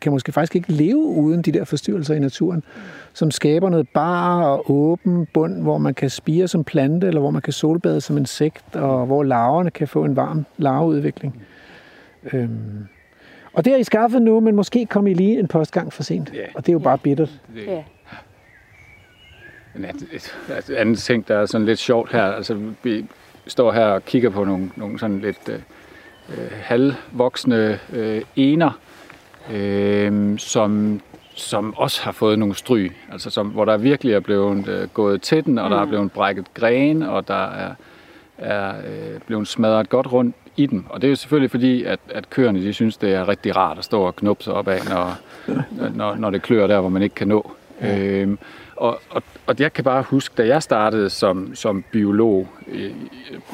kan 0.00 0.12
måske 0.12 0.32
faktisk 0.32 0.56
ikke 0.56 0.72
leve 0.72 0.96
uden 0.96 1.42
de 1.42 1.52
der 1.52 1.64
forstyrrelser 1.64 2.14
i 2.14 2.18
naturen, 2.18 2.62
som 3.12 3.30
skaber 3.30 3.68
noget 3.68 3.88
bar 3.88 4.44
og 4.44 4.70
åben 4.70 5.26
bund, 5.34 5.62
hvor 5.62 5.78
man 5.78 5.94
kan 5.94 6.10
spire 6.10 6.48
som 6.48 6.64
plante, 6.64 7.06
eller 7.06 7.20
hvor 7.20 7.30
man 7.30 7.42
kan 7.42 7.52
solbade 7.52 8.00
som 8.00 8.16
insekt, 8.16 8.76
og 8.76 9.06
hvor 9.06 9.22
larverne 9.22 9.70
kan 9.70 9.88
få 9.88 10.04
en 10.04 10.16
varm 10.16 10.46
larveudvikling. 10.56 11.42
Øhm. 12.32 12.86
Og 13.52 13.64
det 13.64 13.72
har 13.72 13.80
I 13.80 13.84
skaffet 13.84 14.22
nu, 14.22 14.40
men 14.40 14.54
måske 14.54 14.86
kom 14.86 15.06
I 15.06 15.14
lige 15.14 15.38
en 15.38 15.48
postgang 15.48 15.92
for 15.92 16.02
sent. 16.02 16.30
Yeah. 16.34 16.48
Og 16.54 16.66
det 16.66 16.68
er 16.68 16.72
jo 16.72 16.78
bare 16.78 16.98
bittert. 16.98 17.40
Yeah. 17.56 17.82
En 19.76 19.84
anden 20.76 20.94
ting, 20.94 21.28
der 21.28 21.36
er 21.36 21.46
sådan 21.46 21.66
lidt 21.66 21.78
sjovt 21.78 22.12
her, 22.12 22.22
altså 22.22 22.60
vi 22.82 23.04
står 23.46 23.72
her 23.72 23.86
og 23.86 24.04
kigger 24.04 24.30
på 24.30 24.44
nogle, 24.44 24.70
nogle 24.76 24.98
sådan 24.98 25.20
lidt 25.20 25.48
øh, 25.48 25.58
øh, 26.28 26.50
halvvoksne 26.62 27.78
øh, 27.92 28.22
ener, 28.36 28.70
øh, 29.52 30.38
som, 30.38 31.00
som 31.34 31.74
også 31.76 32.02
har 32.02 32.12
fået 32.12 32.38
nogle 32.38 32.54
stryg, 32.54 32.92
altså 33.12 33.30
som, 33.30 33.48
hvor 33.48 33.64
der 33.64 33.76
virkelig 33.76 34.14
er 34.14 34.20
blevet 34.20 34.68
øh, 34.68 34.88
gået 34.88 35.22
til 35.22 35.44
den, 35.44 35.58
og 35.58 35.64
mm. 35.64 35.70
der 35.70 35.78
er 35.80 35.84
mm. 35.84 35.88
blevet 35.88 36.12
brækket 36.12 36.54
gren, 36.54 37.02
og 37.02 37.28
der 37.28 37.44
er, 37.44 37.74
er 38.38 38.74
øh, 38.76 39.20
blevet 39.26 39.48
smadret 39.48 39.88
godt 39.88 40.12
rundt 40.12 40.36
i 40.56 40.66
dem. 40.66 40.84
Og 40.88 41.02
det 41.02 41.08
er 41.08 41.10
jo 41.10 41.16
selvfølgelig 41.16 41.50
fordi, 41.50 41.84
at, 41.84 42.00
at 42.08 42.30
køerne 42.30 42.62
de 42.62 42.72
synes, 42.72 42.96
det 42.96 43.14
er 43.14 43.28
rigtig 43.28 43.56
rart 43.56 43.78
at 43.78 43.84
stå 43.84 44.02
og 44.02 44.16
knuppe 44.16 44.44
sig 44.44 44.52
op 44.52 44.68
af, 44.68 44.80
når, 44.88 45.16
når, 45.94 46.14
når 46.14 46.30
det 46.30 46.42
klør 46.42 46.66
der, 46.66 46.80
hvor 46.80 46.88
man 46.88 47.02
ikke 47.02 47.14
kan 47.14 47.28
nå. 47.28 47.52
Ja. 47.80 47.98
Øhm, 47.98 48.38
og, 48.76 49.00
og, 49.10 49.22
og 49.46 49.54
jeg 49.58 49.72
kan 49.72 49.84
bare 49.84 50.02
huske, 50.02 50.34
da 50.38 50.46
jeg 50.46 50.62
startede 50.62 51.10
som, 51.10 51.54
som 51.54 51.84
biolog 51.90 52.48
øh, 52.68 52.90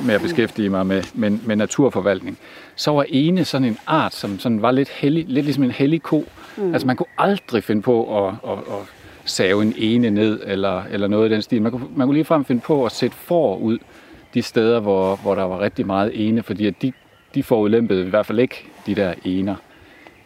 med 0.07 0.15
at 0.15 0.21
beskæftige 0.21 0.69
mig 0.69 0.87
med, 0.87 1.03
med, 1.15 1.31
med 1.31 1.57
naturforvaltning, 1.57 2.39
så 2.77 2.91
var 2.91 3.05
ene 3.09 3.45
sådan 3.45 3.69
en 3.69 3.79
art, 3.87 4.15
som 4.15 4.39
sådan 4.39 4.63
var 4.63 4.71
lidt, 4.71 4.89
hellig, 4.89 5.25
lidt 5.29 5.45
ligesom 5.45 5.65
en 5.65 5.71
hellig 5.71 6.03
ko. 6.03 6.25
Mm. 6.57 6.73
Altså 6.73 6.87
man 6.87 6.97
kunne 6.97 7.07
aldrig 7.19 7.65
finde 7.65 7.83
på 7.83 8.27
at, 8.27 8.35
at, 8.49 8.59
at 8.59 8.87
save 9.25 9.63
en 9.63 9.75
ene 9.77 10.11
ned, 10.11 10.41
eller, 10.47 10.83
eller 10.91 11.07
noget 11.09 11.31
i 11.31 11.35
den 11.35 11.43
stil. 11.43 11.63
Man 11.63 11.73
kunne, 11.73 11.87
man 11.97 12.07
kunne 12.07 12.17
ligefrem 12.17 12.45
finde 12.45 12.61
på 12.61 12.85
at 12.85 12.93
sætte 12.93 13.17
for 13.17 13.57
ud 13.57 13.79
de 14.35 14.43
steder, 14.43 14.81
hvor, 14.81 15.17
hvor 15.17 15.35
der 15.35 15.43
var 15.43 15.61
rigtig 15.61 15.87
meget 15.87 16.29
ene, 16.29 16.43
fordi 16.43 16.67
at 16.67 16.75
de, 16.83 16.93
de 17.35 17.43
forudlæmpede 17.43 18.07
i 18.07 18.11
hvert 18.11 18.27
fald 18.27 18.39
ikke 18.39 18.67
de 18.87 18.95
der 18.95 19.15
ener. 19.25 19.55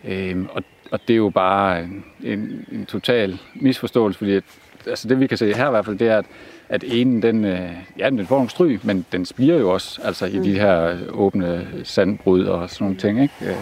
Øhm, 0.04 0.48
og, 0.52 0.62
og 0.90 1.00
det 1.08 1.14
er 1.14 1.18
jo 1.18 1.30
bare 1.30 1.82
en, 1.82 2.04
en, 2.22 2.66
en 2.72 2.86
total 2.86 3.38
misforståelse, 3.54 4.18
fordi 4.18 4.32
at 4.32 4.44
altså 4.86 5.08
det 5.08 5.20
vi 5.20 5.26
kan 5.26 5.38
se 5.38 5.54
her 5.54 5.66
i 5.66 5.70
hvert 5.70 5.84
fald, 5.84 5.98
det 5.98 6.08
er, 6.08 6.18
at, 6.18 6.26
at 6.68 6.84
enen, 6.86 7.22
den, 7.22 7.44
øh, 7.44 7.70
ja, 7.98 8.10
den 8.10 8.26
får 8.26 8.36
nogle 8.36 8.50
stryg, 8.50 8.80
men 8.82 9.06
den 9.12 9.24
spiger 9.26 9.58
jo 9.58 9.70
også, 9.70 10.00
altså 10.04 10.26
i 10.26 10.36
mm. 10.36 10.42
de 10.42 10.60
her 10.60 10.96
åbne 11.12 11.66
sandbrud 11.84 12.44
og 12.44 12.70
sådan 12.70 12.84
nogle 12.84 12.96
ting, 12.96 13.22
ikke? 13.22 13.34
Øh. 13.42 13.56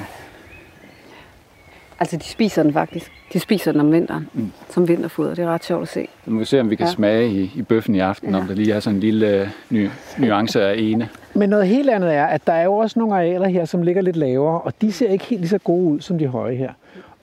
Altså, 2.00 2.16
de 2.16 2.24
spiser 2.24 2.62
den 2.62 2.72
faktisk. 2.72 3.12
De 3.32 3.40
spiser 3.40 3.72
den 3.72 3.80
om 3.80 3.92
vinteren, 3.92 4.28
mm. 4.34 4.52
som 4.68 4.88
vinterfoder. 4.88 5.34
Det 5.34 5.44
er 5.44 5.48
ret 5.48 5.64
sjovt 5.64 5.82
at 5.82 5.88
se. 5.88 6.08
Nu 6.26 6.32
må 6.32 6.38
vi 6.38 6.44
se, 6.44 6.60
om 6.60 6.70
vi 6.70 6.76
kan 6.76 6.86
ja. 6.86 6.92
smage 6.92 7.30
i, 7.30 7.52
i 7.56 7.62
bøffen 7.62 7.94
i 7.94 7.98
aften, 7.98 8.30
ja. 8.30 8.40
om 8.40 8.46
der 8.46 8.54
lige 8.54 8.72
er 8.72 8.80
sådan 8.80 8.96
en 8.96 9.00
lille 9.00 9.42
uh, 9.42 9.76
ny, 9.76 9.88
nuance 10.18 10.62
af 10.62 10.74
ene. 10.78 11.08
Men 11.34 11.50
noget 11.50 11.66
helt 11.66 11.90
andet 11.90 12.14
er, 12.14 12.26
at 12.26 12.46
der 12.46 12.52
er 12.52 12.64
jo 12.64 12.74
også 12.74 12.98
nogle 12.98 13.14
arealer 13.14 13.48
her, 13.48 13.64
som 13.64 13.82
ligger 13.82 14.02
lidt 14.02 14.16
lavere, 14.16 14.60
og 14.60 14.72
de 14.80 14.92
ser 14.92 15.08
ikke 15.08 15.24
helt 15.24 15.40
lige 15.40 15.48
så 15.48 15.58
gode 15.58 15.84
ud 15.84 16.00
som 16.00 16.18
de 16.18 16.26
høje 16.26 16.54
her. 16.54 16.72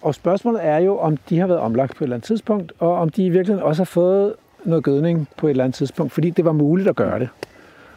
Og 0.01 0.15
spørgsmålet 0.15 0.65
er 0.65 0.77
jo, 0.77 0.97
om 0.97 1.17
de 1.17 1.39
har 1.39 1.47
været 1.47 1.59
omlagt 1.59 1.95
på 1.95 2.03
et 2.03 2.05
eller 2.05 2.15
andet 2.15 2.27
tidspunkt, 2.27 2.71
og 2.79 2.93
om 2.93 3.09
de 3.09 3.25
i 3.25 3.29
virkeligheden 3.29 3.63
også 3.63 3.79
har 3.79 3.85
fået 3.85 4.33
noget 4.63 4.83
gødning 4.83 5.27
på 5.37 5.47
et 5.47 5.51
eller 5.51 5.63
andet 5.63 5.75
tidspunkt, 5.75 6.11
fordi 6.11 6.29
det 6.29 6.45
var 6.45 6.51
muligt 6.51 6.89
at 6.89 6.95
gøre 6.95 7.19
det. 7.19 7.29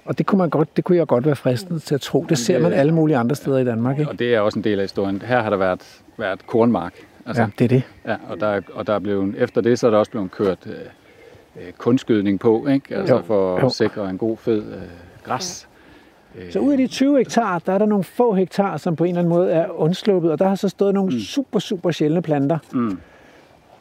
Og 0.05 0.19
det 0.19 0.27
kunne, 0.27 0.39
man 0.39 0.51
godt, 0.51 0.77
det 0.77 0.85
kunne 0.85 0.99
jeg 0.99 1.07
godt 1.07 1.27
være 1.27 1.37
fristet 1.37 1.83
til 1.83 1.95
at 1.95 2.01
tro. 2.01 2.27
Det 2.29 2.39
ser 2.39 2.59
man 2.59 2.73
alle 2.73 2.95
mulige 2.95 3.17
andre 3.17 3.37
steder 3.37 3.59
i 3.59 3.65
Danmark. 3.65 3.99
Ikke? 3.99 4.11
Og 4.11 4.19
det 4.19 4.35
er 4.35 4.41
også 4.41 4.59
en 4.59 4.65
del 4.65 4.79
af 4.79 4.85
historien. 4.85 5.23
Her 5.23 5.43
har 5.43 5.51
der 5.51 5.57
været, 5.57 6.01
været 6.17 6.47
kornmark. 6.47 6.95
Altså, 7.27 7.43
ja, 7.43 7.49
det 7.59 7.65
er 7.65 7.69
det. 7.69 7.83
Ja, 8.07 8.17
og, 8.29 8.41
der, 8.41 8.61
og 8.73 8.87
der 8.87 8.95
er 8.95 8.99
blevet, 8.99 9.35
efter 9.39 9.61
det 9.61 9.79
så 9.79 9.87
er 9.87 9.91
der 9.91 9.99
også 9.99 10.11
blevet 10.11 10.31
kørt 10.31 10.59
øh, 10.67 10.73
øh 11.57 11.73
kunstgødning 11.79 12.41
på, 12.41 12.67
ikke? 12.67 12.97
Altså 12.97 13.17
jo, 13.17 13.23
for 13.23 13.61
jo. 13.61 13.67
at 13.67 13.73
sikre 13.73 14.11
en 14.11 14.19
god 14.19 14.37
fed 14.37 14.73
øh, 14.73 14.83
græs. 15.25 15.69
Så 16.51 16.59
ud 16.59 16.73
af 16.73 16.79
de 16.79 16.87
20 16.87 17.19
hektar, 17.19 17.59
der 17.59 17.73
er 17.73 17.79
der 17.79 17.87
nogle 17.87 18.05
få 18.05 18.35
hektar, 18.35 18.77
som 18.77 18.97
på 18.97 19.05
en 19.05 19.09
eller 19.09 19.21
anden 19.21 19.35
måde 19.35 19.53
er 19.53 19.81
undsluppet, 19.81 20.33
og 20.33 20.39
der 20.39 20.49
har 20.49 20.55
så 20.55 20.69
stået 20.69 20.95
nogle 20.95 21.13
mm. 21.13 21.21
super, 21.21 21.59
super 21.59 21.91
sjældne 21.91 22.23
planter. 22.23 22.59
Mm. 22.73 22.99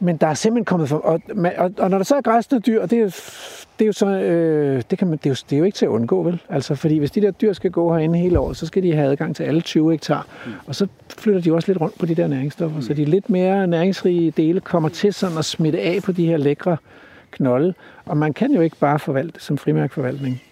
Men 0.00 0.16
der 0.16 0.26
er 0.26 0.34
simpelthen 0.34 0.64
kommet 0.64 0.88
for... 0.88 0.96
Og, 0.96 1.20
og, 1.58 1.72
og 1.78 1.90
når 1.90 1.98
der 1.98 2.04
så 2.04 2.16
er 2.16 2.20
græsne 2.20 2.58
dyr, 2.58 2.82
og 2.82 2.90
det 2.90 2.98
er, 2.98 3.04
det 3.78 3.84
er 3.84 3.86
jo 3.86 3.92
så... 3.92 4.06
Øh, 4.06 4.82
det, 4.90 4.98
kan 4.98 5.08
man, 5.08 5.18
det, 5.18 5.26
er 5.26 5.30
jo, 5.30 5.36
det 5.50 5.56
er 5.56 5.58
jo 5.58 5.64
ikke 5.64 5.76
til 5.76 5.84
at 5.84 5.88
undgå, 5.88 6.22
vel? 6.22 6.40
Altså, 6.48 6.74
fordi 6.74 6.98
hvis 6.98 7.10
de 7.10 7.20
der 7.20 7.30
dyr 7.30 7.52
skal 7.52 7.70
gå 7.70 7.94
herinde 7.94 8.18
hele 8.18 8.38
året, 8.38 8.56
så 8.56 8.66
skal 8.66 8.82
de 8.82 8.94
have 8.94 9.10
adgang 9.10 9.36
til 9.36 9.44
alle 9.44 9.60
20 9.60 9.90
hektar. 9.90 10.26
Mm. 10.46 10.52
Og 10.66 10.74
så 10.74 10.86
flytter 11.18 11.40
de 11.40 11.52
også 11.52 11.68
lidt 11.68 11.80
rundt 11.80 11.98
på 11.98 12.06
de 12.06 12.14
der 12.14 12.26
næringsstoffer, 12.26 12.76
mm. 12.76 12.82
så 12.82 12.94
de 12.94 13.04
lidt 13.04 13.30
mere 13.30 13.66
næringsrige 13.66 14.30
dele 14.30 14.60
kommer 14.60 14.88
til 14.88 15.14
sådan 15.14 15.38
at 15.38 15.44
smitte 15.44 15.80
af 15.80 16.02
på 16.02 16.12
de 16.12 16.26
her 16.26 16.36
lækre 16.36 16.76
knolde. 17.30 17.74
Og 18.04 18.16
man 18.16 18.32
kan 18.32 18.52
jo 18.52 18.60
ikke 18.60 18.76
bare 18.76 18.98
forvalte 18.98 19.40
som 19.40 19.58
frimærkforvaltning 19.58 20.42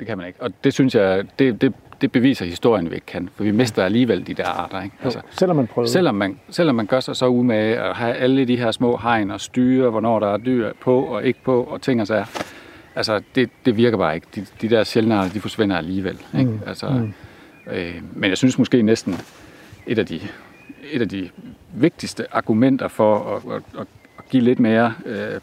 det 0.00 0.06
kan 0.06 0.18
man 0.18 0.26
ikke. 0.26 0.42
Og 0.42 0.52
det 0.64 0.74
synes 0.74 0.94
jeg, 0.94 1.24
det, 1.38 1.60
det, 1.60 1.72
det 2.00 2.12
beviser 2.12 2.44
historien, 2.44 2.90
vi 2.90 2.94
ikke 2.94 3.06
kan. 3.06 3.28
For 3.36 3.44
vi 3.44 3.50
mister 3.50 3.84
alligevel 3.84 4.26
de 4.26 4.34
der 4.34 4.46
arter. 4.46 4.82
Ikke? 4.82 4.96
Altså, 5.02 5.18
jo, 5.18 5.22
selvom 5.30 5.56
man 5.56 5.66
prøver. 5.66 5.88
Selvom 5.88 6.14
man, 6.14 6.40
selvom 6.50 6.76
man 6.76 6.86
gør 6.86 7.00
sig 7.00 7.16
så 7.16 7.26
umage 7.26 7.76
at 7.80 7.96
have 7.96 8.14
alle 8.14 8.44
de 8.44 8.56
her 8.56 8.70
små 8.70 8.96
hegn 8.96 9.30
og 9.30 9.40
styre, 9.40 9.90
hvornår 9.90 10.20
der 10.20 10.28
er 10.28 10.36
dyr 10.36 10.72
på 10.80 11.00
og 11.00 11.24
ikke 11.24 11.42
på 11.44 11.62
og 11.62 11.82
ting 11.82 12.00
og 12.00 12.06
sager. 12.06 12.24
Altså, 12.96 13.20
det, 13.34 13.50
det 13.64 13.76
virker 13.76 13.98
bare 13.98 14.14
ikke. 14.14 14.26
De, 14.34 14.46
de 14.60 14.70
der 14.70 14.84
sjældne 14.84 15.14
arter, 15.14 15.32
de 15.32 15.40
forsvinder 15.40 15.76
alligevel. 15.76 16.18
Ikke? 16.38 16.50
Mm. 16.50 16.60
Altså, 16.66 16.88
mm. 16.88 17.12
Øh, 17.72 17.94
men 18.12 18.30
jeg 18.30 18.38
synes 18.38 18.58
måske 18.58 18.82
næsten 18.82 19.16
et 19.86 19.98
af 19.98 20.06
de, 20.06 20.20
et 20.92 21.00
af 21.02 21.08
de 21.08 21.30
vigtigste 21.74 22.34
argumenter 22.34 22.88
for 22.88 23.36
at, 23.36 23.56
at, 23.56 23.62
at 23.80 23.86
give 24.30 24.42
lidt 24.42 24.60
mere 24.60 24.94
øh, 25.06 25.40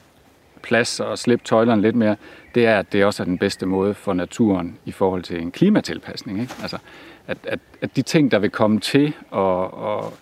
plads 0.68 1.00
og 1.00 1.18
slippe 1.18 1.46
tøjlerne 1.46 1.82
lidt 1.82 1.96
mere, 1.96 2.16
det 2.56 2.66
er, 2.66 2.80
at 2.80 2.94
det 2.94 3.06
også 3.06 3.24
er 3.24 3.26
den 3.26 3.38
bedste 3.38 3.66
måde 3.66 3.94
for 3.94 4.14
naturen 4.14 4.78
i 4.86 4.92
forhold 4.92 5.24
til 5.24 5.42
en 5.42 5.52
klimatilpasning. 5.52 6.42
Ikke? 6.42 6.54
Altså, 6.62 6.78
at, 7.28 7.38
at, 7.48 7.60
at 7.82 7.96
de 7.96 8.02
ting, 8.02 8.32
der 8.32 8.40
vil 8.40 8.50
komme 8.50 8.80
til 8.80 9.14
og, 9.32 9.74
og, 9.74 10.14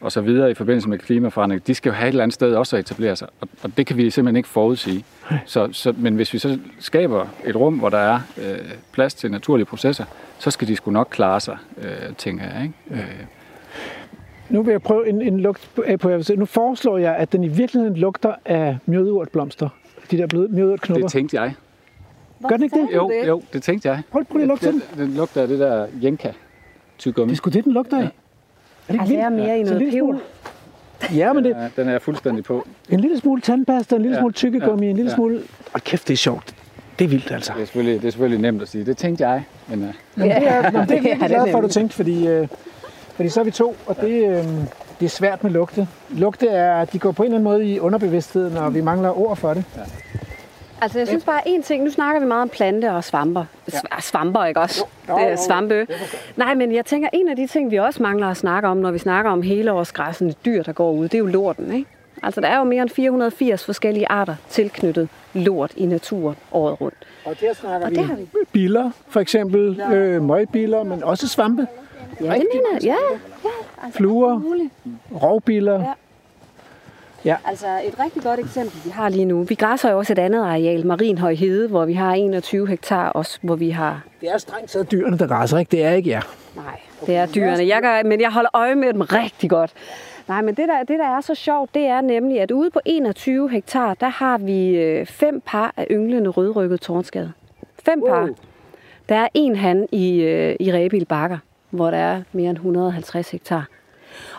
og 0.00 0.12
så 0.12 0.20
videre 0.20 0.50
i 0.50 0.54
forbindelse 0.54 0.88
med 0.88 0.98
klimaforandring, 0.98 1.66
de 1.66 1.74
skal 1.74 1.90
jo 1.90 1.94
have 1.94 2.08
et 2.08 2.12
eller 2.12 2.22
andet 2.22 2.34
sted 2.34 2.54
også 2.54 2.76
at 2.76 2.80
etablere 2.80 3.16
sig, 3.16 3.28
og, 3.40 3.48
og 3.62 3.76
det 3.76 3.86
kan 3.86 3.96
vi 3.96 4.10
simpelthen 4.10 4.36
ikke 4.36 4.48
forudsige. 4.48 5.04
Så, 5.46 5.68
så, 5.72 5.94
men 5.98 6.14
hvis 6.14 6.32
vi 6.32 6.38
så 6.38 6.58
skaber 6.80 7.26
et 7.44 7.56
rum, 7.56 7.78
hvor 7.78 7.88
der 7.88 7.98
er 7.98 8.20
øh, 8.38 8.58
plads 8.92 9.14
til 9.14 9.30
naturlige 9.30 9.66
processer, 9.66 10.04
så 10.38 10.50
skal 10.50 10.68
de 10.68 10.76
sgu 10.76 10.90
nok 10.90 11.08
klare 11.10 11.40
sig, 11.40 11.58
øh, 11.82 12.14
tænker 12.18 12.44
jeg. 12.44 12.62
Ikke? 12.62 13.02
Øh, 13.02 13.24
Nu 14.48 14.62
vil 14.62 14.70
jeg 14.70 14.82
prøve 14.82 15.08
en, 15.08 15.22
en 15.22 15.40
lugt 15.40 15.70
af 15.86 15.98
på 15.98 16.10
jer. 16.10 16.34
Nu 16.36 16.44
foreslår 16.44 16.98
jeg, 16.98 17.16
at 17.16 17.32
den 17.32 17.44
i 17.44 17.48
virkeligheden 17.48 17.96
lugter 17.96 18.34
af 18.44 18.78
mjødurtblomster. 18.86 19.68
De 20.10 20.18
der 20.18 20.26
bløde 20.26 20.48
mjødurtknopper. 20.48 21.02
det 21.06 21.12
tænkte 21.12 21.40
jeg. 21.40 21.54
Gør 22.48 22.56
den 22.56 22.62
ikke 22.62 22.76
det? 22.76 22.88
Jo, 22.94 23.12
jo, 23.26 23.42
det 23.52 23.62
tænkte 23.62 23.88
jeg. 23.88 24.02
Prøv, 24.10 24.24
prøv 24.24 24.36
lige 24.36 24.42
at 24.44 24.48
lugte 24.48 24.72
den. 24.72 24.82
Den, 24.96 25.14
lugter 25.14 25.42
af 25.42 25.48
det 25.48 25.58
der 25.58 25.86
jenka 26.02 26.30
tyggegummi. 26.98 27.28
Det 27.30 27.34
er 27.34 27.36
sgu 27.36 27.50
det, 27.50 27.64
den 27.64 27.72
lugter 27.72 27.96
af. 27.98 28.02
Er 28.02 28.06
det 28.88 28.94
ikke 28.94 29.00
Altså, 29.00 29.14
jeg 29.14 29.24
er 29.24 29.28
mere 29.28 29.58
i 29.58 29.62
noget 29.62 29.92
peber. 29.92 30.18
Ja, 31.16 31.32
men 31.32 31.44
det, 31.44 31.50
Ja, 31.50 31.68
den 31.76 31.88
er 31.88 31.92
jeg 31.92 32.02
fuldstændig 32.02 32.44
på. 32.44 32.66
en 32.90 33.00
lille 33.00 33.18
smule 33.18 33.40
tandpasta, 33.40 33.96
en 33.96 34.02
lille 34.02 34.14
Ja, 34.14 34.20
smule 34.20 34.32
tykkegummi, 34.32 34.84
ja, 34.86 34.90
en 34.90 34.96
lille 34.96 35.10
ja. 35.10 35.14
smule... 35.14 35.36
Åh, 35.74 35.80
kæft, 35.80 36.08
det 36.08 36.12
er 36.14 36.18
sjovt. 36.18 36.54
Det 36.98 37.04
er 37.04 37.08
vildt, 37.08 37.30
altså. 37.30 37.52
Det 37.56 37.62
er 37.62 37.64
selvfølgelig, 37.66 38.00
det 38.02 38.06
er 38.06 38.10
selvfølgelig 38.10 38.40
nemt 38.40 38.62
at 38.62 38.68
sige. 38.68 38.84
Det 38.86 38.96
tænkte 38.96 39.28
jeg. 39.28 39.44
Men, 39.68 39.78
uh, 39.82 39.88
Jamen, 40.18 40.36
det 40.36 40.48
er, 40.48 40.54
jamen, 40.54 40.72
det 40.72 40.90
er 40.90 40.94
Ja, 40.94 41.00
virkelig 41.00 41.12
det 41.12 41.22
er 41.22 41.28
glad 41.28 41.38
for, 41.38 41.44
at 41.46 41.52
du 41.52 41.56
nemlig. 41.56 41.70
tænkte, 41.70 41.96
fordi, 41.96 42.26
øh, 42.28 42.48
fordi 43.14 43.28
så 43.28 43.40
er 43.40 43.44
vi 43.44 43.50
to, 43.50 43.76
og 43.86 43.96
det, 44.00 44.10
øh, 44.10 44.28
det 44.28 44.38
er 44.38 44.44
svært 45.08 45.42
med 45.44 45.50
lugte. 45.50 45.88
Lugte 46.10 46.48
er, 46.48 46.80
at 46.80 46.92
de 46.92 46.98
går 46.98 47.12
på 47.12 47.22
en 47.22 47.26
eller 47.26 47.38
anden 47.38 47.52
måde 47.52 47.66
i 47.66 47.80
underbevidstheden, 47.80 48.56
og 48.56 48.74
vi 48.74 48.80
mangler 48.80 49.18
ord 49.18 49.36
for 49.36 49.54
det. 49.54 49.64
Altså, 50.80 50.98
jeg 50.98 51.08
synes 51.08 51.24
bare 51.24 51.48
en 51.48 51.62
ting. 51.62 51.84
Nu 51.84 51.90
snakker 51.90 52.20
vi 52.20 52.26
meget 52.26 52.42
om 52.42 52.48
planter 52.48 52.92
og 52.92 53.04
svamper. 53.04 53.44
Ja. 53.72 54.00
Svamper, 54.00 54.44
ikke 54.44 54.60
også? 54.60 54.84
Jo, 55.08 55.12
jo, 55.12 55.18
det 55.18 55.26
er 55.26 55.30
jo. 55.30 55.36
svampe. 55.46 55.86
Nej, 56.36 56.54
men 56.54 56.74
jeg 56.74 56.84
tænker, 56.84 57.08
en 57.12 57.28
af 57.28 57.36
de 57.36 57.46
ting, 57.46 57.70
vi 57.70 57.76
også 57.76 58.02
mangler 58.02 58.28
at 58.28 58.36
snakke 58.36 58.68
om, 58.68 58.76
når 58.76 58.90
vi 58.90 58.98
snakker 58.98 59.30
om 59.30 59.42
helårsgræssende 59.42 60.34
dyr, 60.44 60.62
der 60.62 60.72
går 60.72 60.92
ud, 60.92 61.04
det 61.04 61.14
er 61.14 61.18
jo 61.18 61.26
lorten, 61.26 61.72
ikke? 61.72 61.90
Altså, 62.22 62.40
der 62.40 62.48
er 62.48 62.58
jo 62.58 62.64
mere 62.64 62.82
end 62.82 62.90
480 62.90 63.64
forskellige 63.64 64.08
arter 64.08 64.34
tilknyttet 64.50 65.08
lort 65.34 65.72
i 65.76 65.86
naturen 65.86 66.36
året 66.52 66.80
rundt. 66.80 66.96
Og 67.24 67.40
der 67.40 67.52
snakker 67.52 67.86
Og 67.86 67.90
det 67.94 68.04
har 68.04 68.14
vi. 68.14 68.26
Biller, 68.52 68.90
for 69.08 69.20
eksempel. 69.20 69.80
Øh, 69.92 70.22
møgbiller, 70.22 70.82
men 70.84 71.02
også 71.02 71.28
svampe. 71.28 71.66
Ja, 72.20 72.32
det 72.32 72.46
mener 72.54 72.78
jeg. 72.82 72.96
Ja, 73.44 73.88
Fluer, 73.90 74.38
muligt. 74.38 74.70
rovbiller. 75.22 75.84
Ja. 77.24 77.36
Altså 77.44 77.66
et 77.84 77.98
rigtig 78.04 78.22
godt 78.22 78.40
eksempel, 78.40 78.80
vi 78.84 78.90
har 78.90 79.08
lige 79.08 79.24
nu. 79.24 79.42
Vi 79.42 79.54
græsser 79.54 79.90
jo 79.90 79.98
også 79.98 80.12
et 80.12 80.18
andet 80.18 80.40
areal, 80.40 80.86
Marienhøj 80.86 81.34
Hede, 81.34 81.68
hvor 81.68 81.84
vi 81.84 81.92
har 81.92 82.14
21 82.14 82.68
hektar 82.68 83.08
også, 83.08 83.38
hvor 83.42 83.56
vi 83.56 83.70
har... 83.70 84.02
Det 84.20 84.28
er 84.30 84.38
strengt 84.38 84.70
taget 84.70 84.90
dyrene, 84.90 85.18
der 85.18 85.26
græsser, 85.26 85.58
ikke? 85.58 85.70
Det 85.70 85.84
er 85.84 85.90
ikke 85.92 86.10
jer. 86.10 86.20
Nej, 86.56 86.80
det 87.06 87.16
er 87.16 87.26
dyrene. 87.26 87.66
Jeg 87.66 87.82
gør, 87.82 88.02
men 88.08 88.20
jeg 88.20 88.30
holder 88.32 88.50
øje 88.52 88.74
med 88.74 88.92
dem 88.92 89.00
rigtig 89.00 89.50
godt. 89.50 89.72
Nej, 90.28 90.42
men 90.42 90.54
det 90.54 90.68
der, 90.68 90.78
det 90.78 90.98
der 90.98 91.16
er 91.16 91.20
så 91.20 91.34
sjovt, 91.34 91.74
det 91.74 91.82
er 91.86 92.00
nemlig, 92.00 92.40
at 92.40 92.50
ude 92.50 92.70
på 92.70 92.80
21 92.84 93.50
hektar, 93.50 93.94
der 93.94 94.08
har 94.08 94.38
vi 94.38 94.68
øh, 94.68 95.06
fem 95.06 95.42
par 95.46 95.74
af 95.76 95.86
ynglende 95.90 96.30
rødrykket 96.30 96.80
tårnskade. 96.80 97.32
Fem 97.84 98.02
par. 98.08 98.20
Wow. 98.20 98.28
Der 99.08 99.14
er 99.16 99.28
en 99.34 99.56
han 99.56 99.86
i, 99.92 100.20
øh, 100.20 100.56
i 100.60 100.72
Rebil 100.72 101.04
Bakker, 101.04 101.38
hvor 101.70 101.90
der 101.90 101.98
er 101.98 102.22
mere 102.32 102.50
end 102.50 102.56
150 102.56 103.30
hektar. 103.30 103.66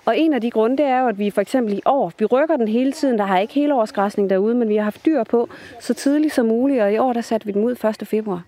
Og 0.05 0.17
en 0.17 0.33
af 0.33 0.41
de 0.41 0.51
grunde, 0.51 0.77
det 0.77 0.85
er 0.85 0.99
jo, 0.99 1.07
at 1.07 1.19
vi 1.19 1.29
for 1.29 1.41
eksempel 1.41 1.73
i 1.73 1.81
år, 1.85 2.11
vi 2.19 2.25
rykker 2.25 2.57
den 2.57 2.67
hele 2.67 2.91
tiden, 2.91 3.17
der 3.17 3.25
har 3.25 3.39
ikke 3.39 3.53
hele 3.53 3.75
årsgræsning 3.75 4.29
derude, 4.29 4.55
men 4.55 4.69
vi 4.69 4.75
har 4.75 4.83
haft 4.83 5.05
dyr 5.05 5.23
på 5.23 5.49
så 5.79 5.93
tidligt 5.93 6.33
som 6.33 6.45
muligt, 6.45 6.81
og 6.81 6.93
i 6.93 6.97
år 6.97 7.13
der 7.13 7.21
satte 7.21 7.45
vi 7.45 7.51
dem 7.51 7.63
ud 7.63 7.71
1. 8.01 8.07
februar. 8.07 8.41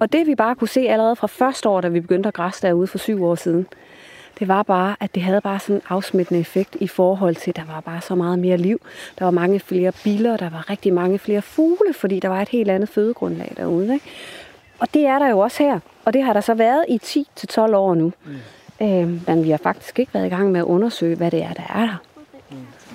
Og 0.00 0.12
det 0.12 0.26
vi 0.26 0.34
bare 0.34 0.54
kunne 0.54 0.68
se 0.68 0.80
allerede 0.80 1.16
fra 1.16 1.26
første 1.26 1.68
år, 1.68 1.80
da 1.80 1.88
vi 1.88 2.00
begyndte 2.00 2.26
at 2.28 2.34
græsse 2.34 2.62
derude 2.62 2.86
for 2.86 2.98
syv 2.98 3.24
år 3.24 3.34
siden, 3.34 3.66
det 4.38 4.48
var 4.48 4.62
bare, 4.62 4.96
at 5.00 5.14
det 5.14 5.22
havde 5.22 5.40
bare 5.40 5.58
sådan 5.58 5.76
en 5.76 5.82
afsmittende 5.88 6.40
effekt 6.40 6.76
i 6.80 6.86
forhold 6.86 7.34
til, 7.34 7.50
at 7.50 7.56
der 7.56 7.64
var 7.74 7.80
bare 7.80 8.00
så 8.00 8.14
meget 8.14 8.38
mere 8.38 8.56
liv. 8.56 8.80
Der 9.18 9.24
var 9.24 9.30
mange 9.30 9.60
flere 9.60 9.92
biler, 10.04 10.36
der 10.36 10.50
var 10.50 10.70
rigtig 10.70 10.92
mange 10.92 11.18
flere 11.18 11.42
fugle, 11.42 11.94
fordi 11.94 12.20
der 12.20 12.28
var 12.28 12.42
et 12.42 12.48
helt 12.48 12.70
andet 12.70 12.88
fødegrundlag 12.88 13.52
derude. 13.56 13.94
Ikke? 13.94 14.06
Og 14.78 14.94
det 14.94 15.06
er 15.06 15.18
der 15.18 15.28
jo 15.28 15.38
også 15.38 15.62
her. 15.62 15.80
Og 16.04 16.12
det 16.12 16.22
har 16.22 16.32
der 16.32 16.40
så 16.40 16.54
været 16.54 16.84
i 16.88 17.00
10-12 17.04 17.60
år 17.74 17.94
nu. 17.94 18.12
Mm. 18.24 18.86
Øh, 18.86 19.28
men 19.28 19.44
vi 19.44 19.50
har 19.50 19.58
faktisk 19.58 19.98
ikke 19.98 20.14
været 20.14 20.26
i 20.26 20.28
gang 20.28 20.52
med 20.52 20.60
at 20.60 20.64
undersøge, 20.64 21.16
hvad 21.16 21.30
det 21.30 21.42
er, 21.42 21.52
der 21.52 21.62
er 21.74 21.86
der. 21.86 22.02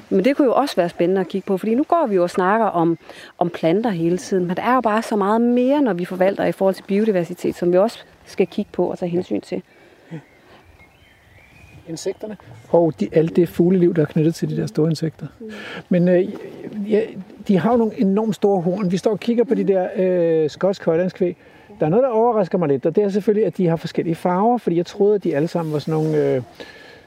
Men 0.09 0.25
det 0.25 0.37
kunne 0.37 0.45
jo 0.45 0.53
også 0.53 0.75
være 0.75 0.89
spændende 0.89 1.21
at 1.21 1.27
kigge 1.27 1.45
på, 1.45 1.57
fordi 1.57 1.75
nu 1.75 1.83
går 1.83 2.07
vi 2.07 2.15
jo 2.15 2.23
og 2.23 2.29
snakker 2.29 2.65
om, 2.65 2.97
om 3.37 3.49
planter 3.49 3.89
hele 3.89 4.17
tiden, 4.17 4.45
men 4.45 4.57
der 4.57 4.63
er 4.63 4.73
jo 4.73 4.81
bare 4.81 5.01
så 5.01 5.15
meget 5.15 5.41
mere, 5.41 5.81
når 5.81 5.93
vi 5.93 6.05
forvalter 6.05 6.45
i 6.45 6.51
forhold 6.51 6.75
til 6.75 6.83
biodiversitet, 6.83 7.55
som 7.55 7.71
vi 7.71 7.77
også 7.77 7.99
skal 8.25 8.47
kigge 8.47 8.71
på 8.71 8.85
og 8.85 8.99
tage 8.99 9.09
hensyn 9.09 9.41
til. 9.41 9.61
Insekterne. 11.89 12.37
Og 12.69 12.93
de, 12.99 13.09
alt 13.11 13.35
det 13.35 13.49
fugleliv, 13.49 13.95
der 13.95 14.01
er 14.01 14.05
knyttet 14.05 14.35
til 14.35 14.49
de 14.49 14.57
der 14.57 14.67
store 14.67 14.89
insekter. 14.89 15.27
Men 15.89 16.07
øh, 16.07 16.29
ja, 16.91 17.01
de 17.47 17.57
har 17.57 17.71
jo 17.71 17.77
nogle 17.77 17.99
enormt 17.99 18.35
store 18.35 18.61
horn. 18.61 18.91
Vi 18.91 18.97
står 18.97 19.11
og 19.11 19.19
kigger 19.19 19.43
på 19.43 19.55
de 19.55 19.63
der 19.63 19.87
øh, 19.95 20.49
skotsk 20.49 20.85
højlandskvæg. 20.85 21.37
Der 21.79 21.85
er 21.85 21.89
noget, 21.89 22.03
der 22.03 22.09
overrasker 22.09 22.57
mig 22.57 22.67
lidt, 22.67 22.85
og 22.85 22.95
det 22.95 23.03
er 23.03 23.09
selvfølgelig, 23.09 23.47
at 23.47 23.57
de 23.57 23.67
har 23.67 23.75
forskellige 23.75 24.15
farver, 24.15 24.57
fordi 24.57 24.77
jeg 24.77 24.85
troede, 24.85 25.15
at 25.15 25.23
de 25.23 25.35
alle 25.35 25.47
sammen 25.47 25.73
var 25.73 25.79
sådan 25.79 26.03
nogle, 26.03 26.17
øh, 26.17 26.41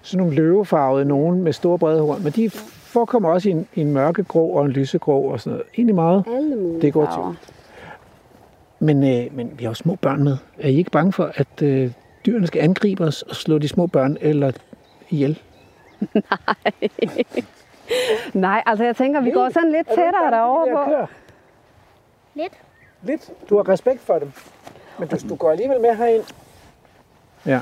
sådan 0.03 0.19
nogle 0.19 0.35
løvefarvede, 0.35 1.05
nogen 1.05 1.43
med 1.43 1.53
store 1.53 1.79
brede 1.79 2.01
horn. 2.01 2.23
Men 2.23 2.33
de 2.33 2.51
forekommer 2.51 3.29
også 3.29 3.49
i 3.49 3.53
en, 3.53 3.69
i 3.75 3.81
en 3.81 3.93
mørkegrå 3.93 4.49
og 4.49 4.65
en 4.65 4.71
lysegrå 4.71 5.23
og 5.23 5.41
sådan 5.41 5.53
noget. 5.53 5.67
Egentlig 5.77 5.95
meget. 5.95 6.25
Alle 6.37 6.57
mulige 6.57 6.81
Det 6.81 6.93
går 6.93 7.05
farver. 7.05 7.35
Men, 8.79 9.03
øh, 9.03 9.37
men 9.37 9.53
vi 9.59 9.65
har 9.65 9.71
jo 9.71 9.75
små 9.75 9.95
børn 9.95 10.25
med. 10.25 10.37
Er 10.59 10.69
I 10.69 10.77
ikke 10.77 10.91
bange 10.91 11.13
for, 11.13 11.31
at 11.35 11.63
øh, 11.63 11.91
dyrene 12.27 12.47
skal 12.47 12.63
angribe 12.63 13.05
os 13.05 13.23
og 13.23 13.37
slå 13.37 13.59
de 13.59 13.69
små 13.69 13.87
børn 13.87 14.17
eller 14.21 14.53
ihjel? 15.11 15.39
Nej, 18.35 18.63
altså 18.67 18.85
jeg 18.85 18.97
tænker, 18.97 19.21
vi 19.21 19.31
går 19.31 19.49
sådan 19.49 19.73
lidt 19.73 19.89
tættere 19.89 20.31
derovre 20.31 20.77
på. 20.77 21.07
Lidt. 22.35 22.53
Lidt. 23.03 23.31
Du 23.51 23.57
har 23.57 23.69
respekt 23.69 24.01
for 24.01 24.19
dem. 24.19 24.33
Men 24.99 25.09
du, 25.09 25.17
du 25.29 25.35
går 25.35 25.51
alligevel 25.51 25.81
med 25.81 25.97
herind. 25.97 26.25
Ja. 27.47 27.61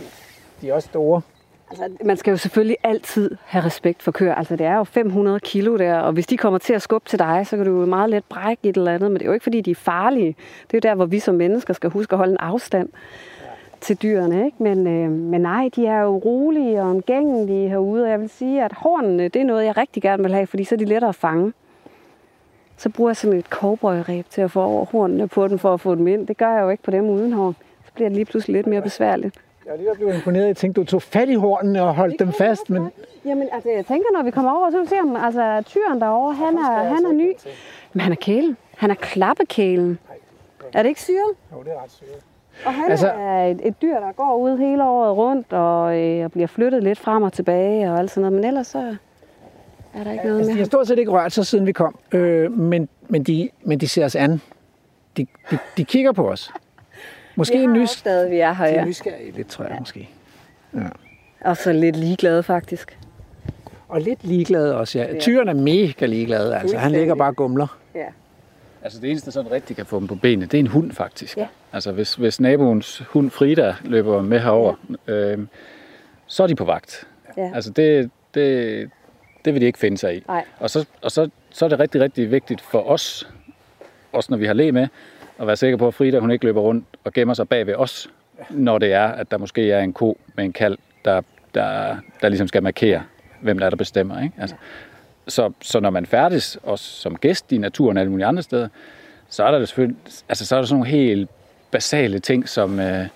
De 0.60 0.70
er 0.70 0.74
også 0.74 0.88
store. 0.88 1.22
Altså, 1.70 1.88
man 2.04 2.16
skal 2.16 2.30
jo 2.30 2.36
selvfølgelig 2.36 2.76
altid 2.82 3.36
have 3.44 3.64
respekt 3.64 4.02
for 4.02 4.12
køer. 4.12 4.34
Altså, 4.34 4.56
det 4.56 4.66
er 4.66 4.76
jo 4.76 4.84
500 4.84 5.40
kilo 5.40 5.76
der, 5.76 5.98
og 5.98 6.12
hvis 6.12 6.26
de 6.26 6.36
kommer 6.36 6.58
til 6.58 6.72
at 6.72 6.82
skubbe 6.82 7.08
til 7.08 7.18
dig, 7.18 7.46
så 7.46 7.56
kan 7.56 7.66
du 7.66 7.80
jo 7.80 7.86
meget 7.86 8.10
let 8.10 8.24
brække 8.24 8.68
et 8.68 8.76
eller 8.76 8.94
andet, 8.94 9.10
men 9.10 9.18
det 9.18 9.22
er 9.22 9.26
jo 9.26 9.32
ikke, 9.32 9.42
fordi 9.42 9.60
de 9.60 9.70
er 9.70 9.74
farlige. 9.74 10.36
Det 10.70 10.76
er 10.76 10.78
jo 10.84 10.90
der, 10.90 10.94
hvor 10.94 11.06
vi 11.06 11.18
som 11.18 11.34
mennesker 11.34 11.74
skal 11.74 11.90
huske 11.90 12.12
at 12.12 12.18
holde 12.18 12.32
en 12.32 12.38
afstand 12.40 12.88
til 13.80 13.96
dyrene, 14.02 14.44
ikke? 14.44 14.62
Men, 14.62 14.86
øh, 14.86 15.10
men 15.10 15.40
nej, 15.40 15.68
de 15.76 15.86
er 15.86 16.00
jo 16.00 16.16
rolige 16.16 16.82
og 16.82 16.90
omgængelige 16.90 17.68
herude, 17.68 18.04
og 18.04 18.10
jeg 18.10 18.20
vil 18.20 18.28
sige, 18.28 18.64
at 18.64 18.72
hornene, 18.72 19.28
det 19.28 19.40
er 19.42 19.44
noget, 19.44 19.64
jeg 19.64 19.76
rigtig 19.76 20.02
gerne 20.02 20.22
vil 20.22 20.34
have, 20.34 20.46
fordi 20.46 20.64
så 20.64 20.74
er 20.74 20.78
de 20.78 20.84
lettere 20.84 21.08
at 21.08 21.14
fange. 21.14 21.52
Så 22.80 22.88
bruger 22.88 23.10
jeg 23.10 23.16
sådan 23.16 23.38
et 23.38 23.44
cowboy-ræb 23.44 24.26
til 24.30 24.40
at 24.40 24.50
få 24.50 24.62
over 24.62 24.84
hornene 24.84 25.28
på 25.28 25.48
dem, 25.48 25.58
for 25.58 25.74
at 25.74 25.80
få 25.80 25.94
dem 25.94 26.06
ind. 26.06 26.26
Det 26.26 26.36
gør 26.36 26.52
jeg 26.52 26.62
jo 26.62 26.68
ikke 26.68 26.82
på 26.82 26.90
dem 26.90 27.08
uden 27.08 27.32
horn. 27.32 27.56
Så 27.86 27.92
bliver 27.94 28.08
det 28.08 28.16
lige 28.16 28.24
pludselig 28.24 28.54
lidt 28.54 28.66
mere 28.66 28.82
besværligt. 28.82 29.34
Jeg 29.66 29.72
er 29.72 29.76
lige 29.76 29.88
blevet 29.94 30.14
imponeret. 30.14 30.46
Jeg 30.46 30.56
tænkte, 30.56 30.80
du 30.80 30.86
tog 30.86 31.02
fat 31.02 31.28
i 31.28 31.34
hornene 31.34 31.82
og 31.82 31.94
holdt 31.94 32.18
dem 32.18 32.32
fast. 32.32 32.70
Men 32.70 32.90
Jamen, 33.24 33.48
altså, 33.52 33.70
jeg 33.70 33.86
tænker, 33.86 34.06
når 34.12 34.22
vi 34.22 34.30
kommer 34.30 34.52
over, 34.52 34.70
så 34.70 34.76
vil 34.76 34.84
vi 34.84 34.88
se, 34.88 35.00
om 35.00 35.16
altså, 35.16 35.62
tyren 35.66 36.00
derovre, 36.00 36.34
han 36.34 36.58
er, 36.58 36.82
han 36.82 37.04
er 37.04 37.12
ny. 37.12 37.32
Men 37.92 38.00
han 38.00 38.12
er 38.12 38.16
kælen. 38.16 38.56
Han 38.76 38.90
er 38.90 38.94
klappekælen. 38.94 39.98
Er 40.72 40.82
det 40.82 40.88
ikke 40.88 41.02
syret? 41.02 41.32
jo, 41.52 41.62
det 41.62 41.72
er 41.72 41.82
ret 41.82 41.90
syret. 41.90 42.22
Og 42.66 42.74
han 42.74 42.90
altså, 42.90 43.08
er 43.08 43.46
et, 43.46 43.60
et 43.64 43.82
dyr, 43.82 43.94
der 43.94 44.12
går 44.12 44.36
ud 44.36 44.58
hele 44.58 44.84
året 44.84 45.16
rundt 45.16 45.52
og, 45.52 45.98
øh, 45.98 46.24
og 46.24 46.32
bliver 46.32 46.46
flyttet 46.46 46.82
lidt 46.82 46.98
frem 46.98 47.22
og 47.22 47.32
tilbage 47.32 47.92
og 47.92 47.98
alt 47.98 48.10
sådan 48.10 48.20
noget. 48.20 48.32
Men 48.32 48.44
ellers 48.44 48.66
så 48.66 48.96
er 49.94 50.04
der 50.04 50.12
ikke 50.12 50.24
noget 50.24 50.38
Altså, 50.38 50.50
de 50.50 50.54
med 50.54 50.62
har 50.62 50.66
stort 50.66 50.88
set 50.88 50.98
ikke 50.98 51.10
rørt 51.10 51.32
sig, 51.32 51.46
siden 51.46 51.66
vi 51.66 51.72
kom. 51.72 51.98
Øh, 52.12 52.52
men, 52.52 52.88
men, 53.08 53.22
de, 53.22 53.48
men 53.62 53.80
de 53.80 53.88
ser 53.88 54.04
os 54.04 54.16
an. 54.16 54.40
De, 55.16 55.26
de, 55.50 55.58
de 55.76 55.84
kigger 55.84 56.12
på 56.12 56.30
os. 56.30 56.50
Måske 57.36 57.58
Vi 57.58 57.64
en 57.64 57.70
har 57.70 57.76
nys, 57.76 57.96
opdaget, 57.96 58.30
vi 58.30 58.38
er 58.38 58.52
her, 58.52 58.66
de 58.66 58.72
er 58.72 58.80
ja. 58.80 58.84
nysgerrige 58.84 59.30
lidt, 59.30 59.48
tror 59.48 59.64
jeg 59.64 59.76
måske. 59.78 60.08
Og 61.40 61.56
så 61.56 61.72
lidt 61.72 61.96
ligeglade, 61.96 62.42
faktisk. 62.42 62.98
Og 63.88 64.00
lidt 64.00 64.24
ligeglade 64.24 64.76
også, 64.76 64.98
ja. 64.98 65.18
Tyren 65.18 65.48
er 65.48 65.54
mega 65.54 66.06
ligeglad, 66.06 66.52
altså. 66.52 66.78
Han 66.78 66.92
ligger 66.92 67.14
bare 67.14 67.28
og 67.28 67.36
gumler. 67.36 67.78
Ja. 67.94 68.06
Altså 68.82 69.00
det 69.00 69.10
eneste, 69.10 69.26
der 69.26 69.32
sådan 69.32 69.50
rigtig 69.50 69.76
kan 69.76 69.86
få 69.86 69.98
dem 70.00 70.06
på 70.06 70.14
benene, 70.14 70.46
det 70.46 70.54
er 70.54 70.58
en 70.58 70.66
hund 70.66 70.92
faktisk. 70.92 71.36
Ja. 71.36 71.46
Altså 71.72 71.92
hvis, 71.92 72.14
hvis 72.14 72.40
naboens 72.40 73.02
hund 73.08 73.30
Frida 73.30 73.74
løber 73.84 74.22
med 74.22 74.40
herover, 74.40 74.74
ja. 75.08 75.12
øh, 75.12 75.38
så 76.26 76.42
er 76.42 76.46
de 76.46 76.54
på 76.54 76.64
vagt. 76.64 77.08
Ja. 77.36 77.50
Altså 77.54 77.70
det, 77.70 78.10
det, 78.34 78.90
det 79.44 79.54
vil 79.54 79.60
de 79.60 79.66
ikke 79.66 79.78
finde 79.78 79.98
sig 79.98 80.16
i. 80.16 80.22
Nej. 80.28 80.44
Og, 80.58 80.70
så, 80.70 80.84
og 81.02 81.10
så, 81.10 81.30
så 81.50 81.64
er 81.64 81.68
det 81.68 81.80
rigtig, 81.80 82.00
rigtig 82.00 82.30
vigtigt 82.30 82.60
for 82.60 82.90
os, 82.90 83.28
også 84.12 84.32
når 84.32 84.38
vi 84.38 84.46
har 84.46 84.52
le 84.52 84.72
med, 84.72 84.88
at 85.38 85.46
være 85.46 85.56
sikker 85.56 85.76
på, 85.76 85.88
at 85.88 85.94
Frida 85.94 86.18
hun 86.18 86.30
ikke 86.30 86.44
løber 86.44 86.60
rundt 86.60 86.84
og 87.04 87.12
gemmer 87.12 87.34
sig 87.34 87.48
bag 87.48 87.66
ved 87.66 87.74
os, 87.74 88.10
når 88.50 88.78
det 88.78 88.92
er, 88.92 89.06
at 89.06 89.30
der 89.30 89.38
måske 89.38 89.72
er 89.72 89.80
en 89.80 89.92
ko 89.92 90.18
med 90.34 90.44
en 90.44 90.52
kalv, 90.52 90.78
der, 91.04 91.22
der, 91.54 91.96
der 92.22 92.28
ligesom 92.28 92.48
skal 92.48 92.62
markere, 92.62 93.02
hvem 93.40 93.58
der 93.58 93.66
er, 93.66 93.70
der 93.70 93.76
bestemmer. 93.76 94.22
Ikke? 94.22 94.34
Altså, 94.40 94.56
så, 95.28 95.52
så 95.60 95.80
når 95.80 95.90
man 95.90 96.06
færdes, 96.06 96.58
også 96.62 96.84
som 96.84 97.16
gæst 97.16 97.52
i 97.52 97.58
naturen 97.58 97.96
og 97.96 98.00
alle 98.00 98.10
mulige 98.10 98.26
andre 98.26 98.42
steder, 98.42 98.68
så 99.28 99.44
er 99.44 99.50
der 99.50 99.64
selvfølgelig, 99.64 99.98
altså 100.28 100.46
så 100.46 100.56
er 100.56 100.60
der 100.60 100.66
sådan 100.66 100.78
nogle 100.78 100.90
helt 100.90 101.30
basale 101.70 102.18
ting, 102.18 102.48
som, 102.48 102.80
øh, 102.80 103.06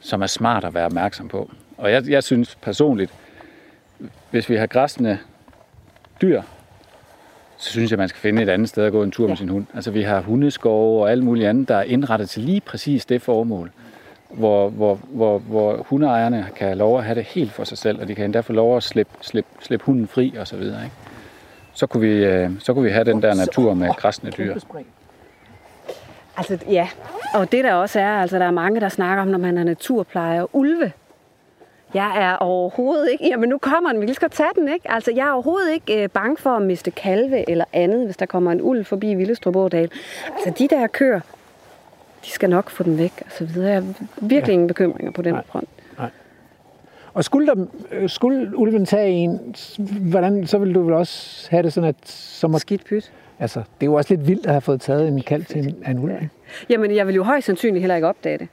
som 0.00 0.22
er 0.22 0.26
smart 0.26 0.64
at 0.64 0.74
være 0.74 0.86
opmærksom 0.86 1.28
på. 1.28 1.50
Og 1.76 1.92
jeg, 1.92 2.08
jeg 2.08 2.24
synes 2.24 2.54
personligt, 2.54 3.12
hvis 4.30 4.48
vi 4.48 4.56
har 4.56 4.66
græsne 4.66 5.18
dyr, 6.22 6.42
så 7.56 7.70
synes 7.70 7.90
jeg, 7.90 7.98
man 7.98 8.08
skal 8.08 8.20
finde 8.20 8.42
et 8.42 8.48
andet 8.48 8.68
sted 8.68 8.84
at 8.84 8.92
gå 8.92 9.02
en 9.02 9.10
tur 9.10 9.24
ja. 9.24 9.28
med 9.28 9.36
sin 9.36 9.48
hund. 9.48 9.66
Altså 9.74 9.90
vi 9.90 10.02
har 10.02 10.20
hundeskove 10.20 11.02
og 11.02 11.10
alt 11.10 11.24
muligt 11.24 11.48
andet, 11.48 11.68
der 11.68 11.76
er 11.76 11.82
indrettet 11.82 12.30
til 12.30 12.42
lige 12.42 12.60
præcis 12.60 13.06
det 13.06 13.22
formål, 13.22 13.70
hvor, 14.30 14.68
hvor, 14.68 15.00
hvor, 15.08 15.38
hvor 15.38 15.76
hundeejerne 15.76 16.46
kan 16.56 16.66
have 16.66 16.78
lov 16.78 16.98
at 16.98 17.04
have 17.04 17.14
det 17.14 17.24
helt 17.24 17.52
for 17.52 17.64
sig 17.64 17.78
selv, 17.78 18.00
og 18.00 18.08
de 18.08 18.14
kan 18.14 18.24
endda 18.24 18.40
få 18.40 18.52
lov 18.52 18.76
at 18.76 18.82
slippe, 18.82 19.12
slippe, 19.20 19.50
slippe 19.60 19.86
hunden 19.86 20.06
fri 20.08 20.34
og 20.38 20.46
så 20.46 20.56
videre. 20.56 20.84
Ikke? 20.84 20.96
Så, 21.72 21.86
kunne 21.86 22.00
vi, 22.08 22.24
øh, 22.24 22.50
så 22.58 22.74
kunne 22.74 22.84
vi 22.84 22.90
have 22.90 23.04
den 23.04 23.22
der 23.22 23.34
natur 23.34 23.74
med 23.74 23.88
græsne 23.96 24.30
dyr. 24.30 24.54
Altså, 26.36 26.58
ja. 26.68 26.88
Og 27.34 27.52
det 27.52 27.64
der 27.64 27.74
også 27.74 28.00
er, 28.00 28.20
altså 28.20 28.38
der 28.38 28.44
er 28.44 28.50
mange, 28.50 28.80
der 28.80 28.88
snakker 28.88 29.22
om, 29.22 29.28
når 29.28 29.38
man 29.38 29.58
er 29.58 29.64
naturplejer, 29.64 30.56
ulve. 30.56 30.92
Jeg 31.96 32.12
er 32.16 32.36
overhovedet 32.36 33.12
ikke, 33.12 33.28
jamen 33.28 33.48
nu 33.48 33.58
kommer 33.58 33.92
den, 33.92 34.00
vi 34.00 34.14
skal 34.14 34.30
tage 34.30 34.48
den, 34.56 34.68
ikke? 34.68 34.90
Altså, 34.90 35.12
jeg 35.16 35.26
er 35.26 35.32
overhovedet 35.32 35.72
ikke 35.72 36.02
øh, 36.02 36.08
bange 36.08 36.36
for 36.36 36.50
at 36.50 36.62
miste 36.62 36.90
kalve 36.90 37.50
eller 37.50 37.64
andet, 37.72 38.04
hvis 38.04 38.16
der 38.16 38.26
kommer 38.26 38.52
en 38.52 38.62
ulv 38.62 38.84
forbi 38.84 39.14
Villestrup 39.14 39.56
Ådal. 39.56 39.90
Altså, 40.34 40.52
de 40.58 40.68
der 40.68 40.86
køer, 40.86 41.20
de 42.24 42.30
skal 42.30 42.50
nok 42.50 42.70
få 42.70 42.82
den 42.82 42.98
væk, 42.98 43.12
og 43.26 43.32
så 43.38 43.44
videre. 43.44 43.72
Jeg 43.72 43.82
har 43.82 43.94
virkelig 44.20 44.48
ja. 44.48 44.52
ingen 44.52 44.68
bekymringer 44.68 45.12
på 45.12 45.22
den 45.22 45.34
Nej. 45.34 45.42
front. 45.46 45.68
Og 47.14 47.24
skulle, 47.24 47.46
der, 47.46 47.66
skulle 48.06 48.58
ulven 48.58 48.86
tage 48.86 49.10
en, 49.10 49.54
hvordan, 50.00 50.46
så 50.46 50.58
ville 50.58 50.74
du 50.74 50.82
vel 50.82 50.94
også 50.94 51.46
have 51.50 51.62
det 51.62 51.72
sådan, 51.72 51.88
at 51.88 52.08
som 52.08 52.54
at, 52.54 52.60
Skidt 52.60 52.84
pyt. 52.84 53.12
altså, 53.38 53.58
det 53.58 53.86
er 53.86 53.86
jo 53.86 53.94
også 53.94 54.14
lidt 54.14 54.28
vildt 54.28 54.46
at 54.46 54.52
have 54.52 54.60
fået 54.60 54.80
taget 54.80 55.08
en 55.08 55.20
kalv 55.20 55.44
til 55.44 55.68
en, 55.68 55.84
en 55.88 55.98
ulv. 55.98 56.12
ikke? 56.12 56.28
Jamen, 56.68 56.96
jeg 56.96 57.06
vil 57.06 57.14
jo 57.14 57.22
højst 57.22 57.46
sandsynligt 57.46 57.80
heller 57.80 57.94
ikke 57.94 58.08
opdage 58.08 58.38
det. 58.38 58.48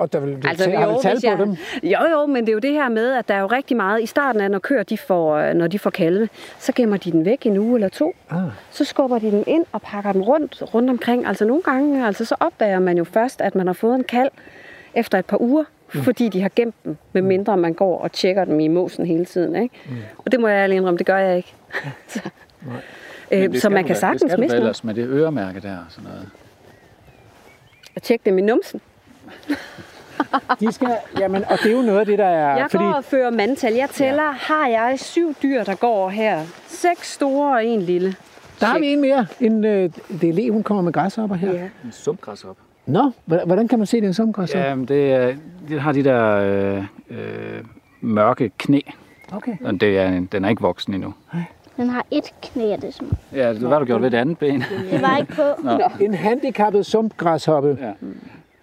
Og 0.00 0.12
der 0.12 0.20
vil 0.20 0.30
du 0.42 0.48
Altså, 0.48 0.64
altså, 0.64 0.78
har 0.78 0.86
du 0.86 0.98
tal 1.02 1.12
hvis 1.12 1.24
på 1.24 1.30
jeg, 1.30 1.38
dem? 1.38 1.56
Jo, 1.82 1.98
jo, 2.10 2.26
men 2.26 2.36
det 2.44 2.48
er 2.48 2.52
jo 2.52 2.58
det 2.58 2.72
her 2.72 2.88
med, 2.88 3.12
at 3.12 3.28
der 3.28 3.34
er 3.34 3.40
jo 3.40 3.46
rigtig 3.46 3.76
meget 3.76 4.02
i 4.02 4.06
starten 4.06 4.40
af, 4.40 4.50
når 4.50 4.58
køer 4.58 4.82
de 4.82 4.98
får, 4.98 5.34
øh, 5.36 5.54
når 5.54 5.66
de 5.66 5.78
får 5.78 5.90
kalve, 5.90 6.28
så 6.58 6.72
gemmer 6.72 6.96
de 6.96 7.12
den 7.12 7.24
væk 7.24 7.46
en 7.46 7.56
uge 7.58 7.74
eller 7.74 7.88
to. 7.88 8.14
Ah. 8.30 8.38
Så 8.70 8.84
skubber 8.84 9.18
de 9.18 9.30
dem 9.30 9.44
ind 9.46 9.64
og 9.72 9.82
pakker 9.82 10.12
dem 10.12 10.22
rundt, 10.22 10.62
rundt 10.74 10.90
omkring. 10.90 11.26
Altså 11.26 11.44
nogle 11.44 11.62
gange, 11.62 12.06
altså, 12.06 12.24
så 12.24 12.34
opdager 12.40 12.78
man 12.78 12.98
jo 12.98 13.04
først, 13.04 13.40
at 13.40 13.54
man 13.54 13.66
har 13.66 13.74
fået 13.74 13.94
en 13.94 14.04
kalv 14.04 14.30
efter 14.94 15.18
et 15.18 15.24
par 15.26 15.40
uger, 15.40 15.64
mm. 15.94 16.02
fordi 16.02 16.28
de 16.28 16.40
har 16.42 16.50
gemt 16.56 16.74
dem, 16.84 16.96
medmindre 17.12 17.56
man 17.56 17.74
går 17.74 18.00
og 18.00 18.12
tjekker 18.12 18.44
dem 18.44 18.60
i 18.60 18.68
måsen 18.68 19.06
hele 19.06 19.24
tiden. 19.24 19.62
Ikke? 19.62 19.74
Mm. 19.88 19.96
Og 20.18 20.32
det 20.32 20.40
må 20.40 20.48
jeg 20.48 20.56
ærligt 20.62 20.76
indrømme, 20.76 20.98
det 20.98 21.06
gør 21.06 21.18
jeg 21.18 21.36
ikke. 21.36 21.54
så, 22.08 22.20
Men 23.30 23.38
øh, 23.38 23.42
det 23.42 23.54
så 23.54 23.60
skal 23.60 23.70
man 23.72 23.84
kan 23.84 23.94
da- 23.94 24.00
sagtens 24.00 24.22
Det 24.22 24.30
skal 24.30 24.36
du 24.36 24.40
miste 24.42 24.56
dem 24.56 24.62
ellers 24.62 24.84
med 24.84 24.94
det 24.94 25.06
øremærke 25.08 25.60
der 25.60 25.76
og 25.76 25.84
sådan 25.88 26.10
noget. 26.10 26.28
og 27.96 28.02
tjekke 28.02 28.24
dem 28.24 28.38
i 28.38 28.42
numsen. 28.42 28.80
De 30.60 30.72
skal, 30.72 30.88
jamen, 31.20 31.44
og 31.44 31.58
det 31.62 31.66
er 31.72 31.76
jo 31.76 31.82
noget 31.82 32.00
af 32.00 32.06
det, 32.06 32.18
der 32.18 32.24
er... 32.26 32.56
Jeg 32.56 32.66
fordi, 32.70 32.84
går 32.84 32.92
og 32.92 33.04
fører 33.04 33.30
mandtal. 33.30 33.74
Jeg 33.74 33.88
tæller, 33.90 34.22
ja. 34.22 34.30
har 34.32 34.66
jeg 34.68 34.94
syv 34.96 35.34
dyr, 35.42 35.64
der 35.64 35.74
går 35.74 36.08
her. 36.08 36.40
Seks 36.66 37.12
store 37.12 37.54
og 37.54 37.64
en 37.66 37.82
lille. 37.82 38.14
der 38.60 38.66
har 38.66 38.78
vi 38.78 38.86
en 38.86 39.00
mere. 39.00 39.26
En, 39.40 39.64
øh, 39.64 39.90
det 40.20 40.28
er 40.28 40.32
Le, 40.32 40.50
hun 40.50 40.62
kommer 40.62 40.82
med 40.82 40.92
græshopper 40.92 41.36
her. 41.36 41.52
Ja. 41.52 41.62
En 41.84 41.92
sumpgræs 41.92 42.44
op. 42.44 42.56
Nå, 42.86 43.10
hvordan 43.24 43.68
kan 43.68 43.78
man 43.78 43.86
se, 43.86 43.96
det 43.96 44.04
er 44.04 44.08
en 44.08 44.14
sumgræshopper? 44.14 44.68
Ja, 44.68 44.74
men 44.74 44.84
det, 44.88 45.12
er- 45.12 45.34
det 45.68 45.80
har 45.80 45.92
de 45.92 46.04
der 46.04 46.24
øh, 46.36 46.84
øh, 47.10 47.18
mørke 48.00 48.50
knæ. 48.58 48.80
Okay. 49.32 49.56
Og 49.64 49.80
det 49.80 49.98
er, 49.98 50.08
en- 50.08 50.28
den 50.32 50.44
er 50.44 50.48
ikke 50.48 50.62
voksen 50.62 50.94
endnu. 50.94 51.14
Den 51.76 51.88
har 51.90 52.06
et 52.10 52.24
knæ, 52.42 52.62
det 52.76 52.84
er 52.84 52.90
som. 52.92 53.12
Ja, 53.34 53.52
det 53.54 53.70
var 53.70 53.78
du 53.78 53.84
gjort 53.84 54.02
ved 54.02 54.10
det 54.10 54.16
andet 54.18 54.38
ben. 54.38 54.64
Det 54.90 55.02
var 55.02 55.16
ikke 55.16 55.32
på. 55.34 55.42
Nå. 55.62 55.80
En 56.00 56.14
handicappet 56.14 56.86
sumpgræshoppe. 56.86 57.78
Ja. 57.80 57.92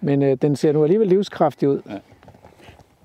Men 0.00 0.22
øh, 0.22 0.36
den 0.42 0.56
ser 0.56 0.72
nu 0.72 0.82
alligevel 0.82 1.08
livskraftig 1.08 1.68
ud. 1.68 1.80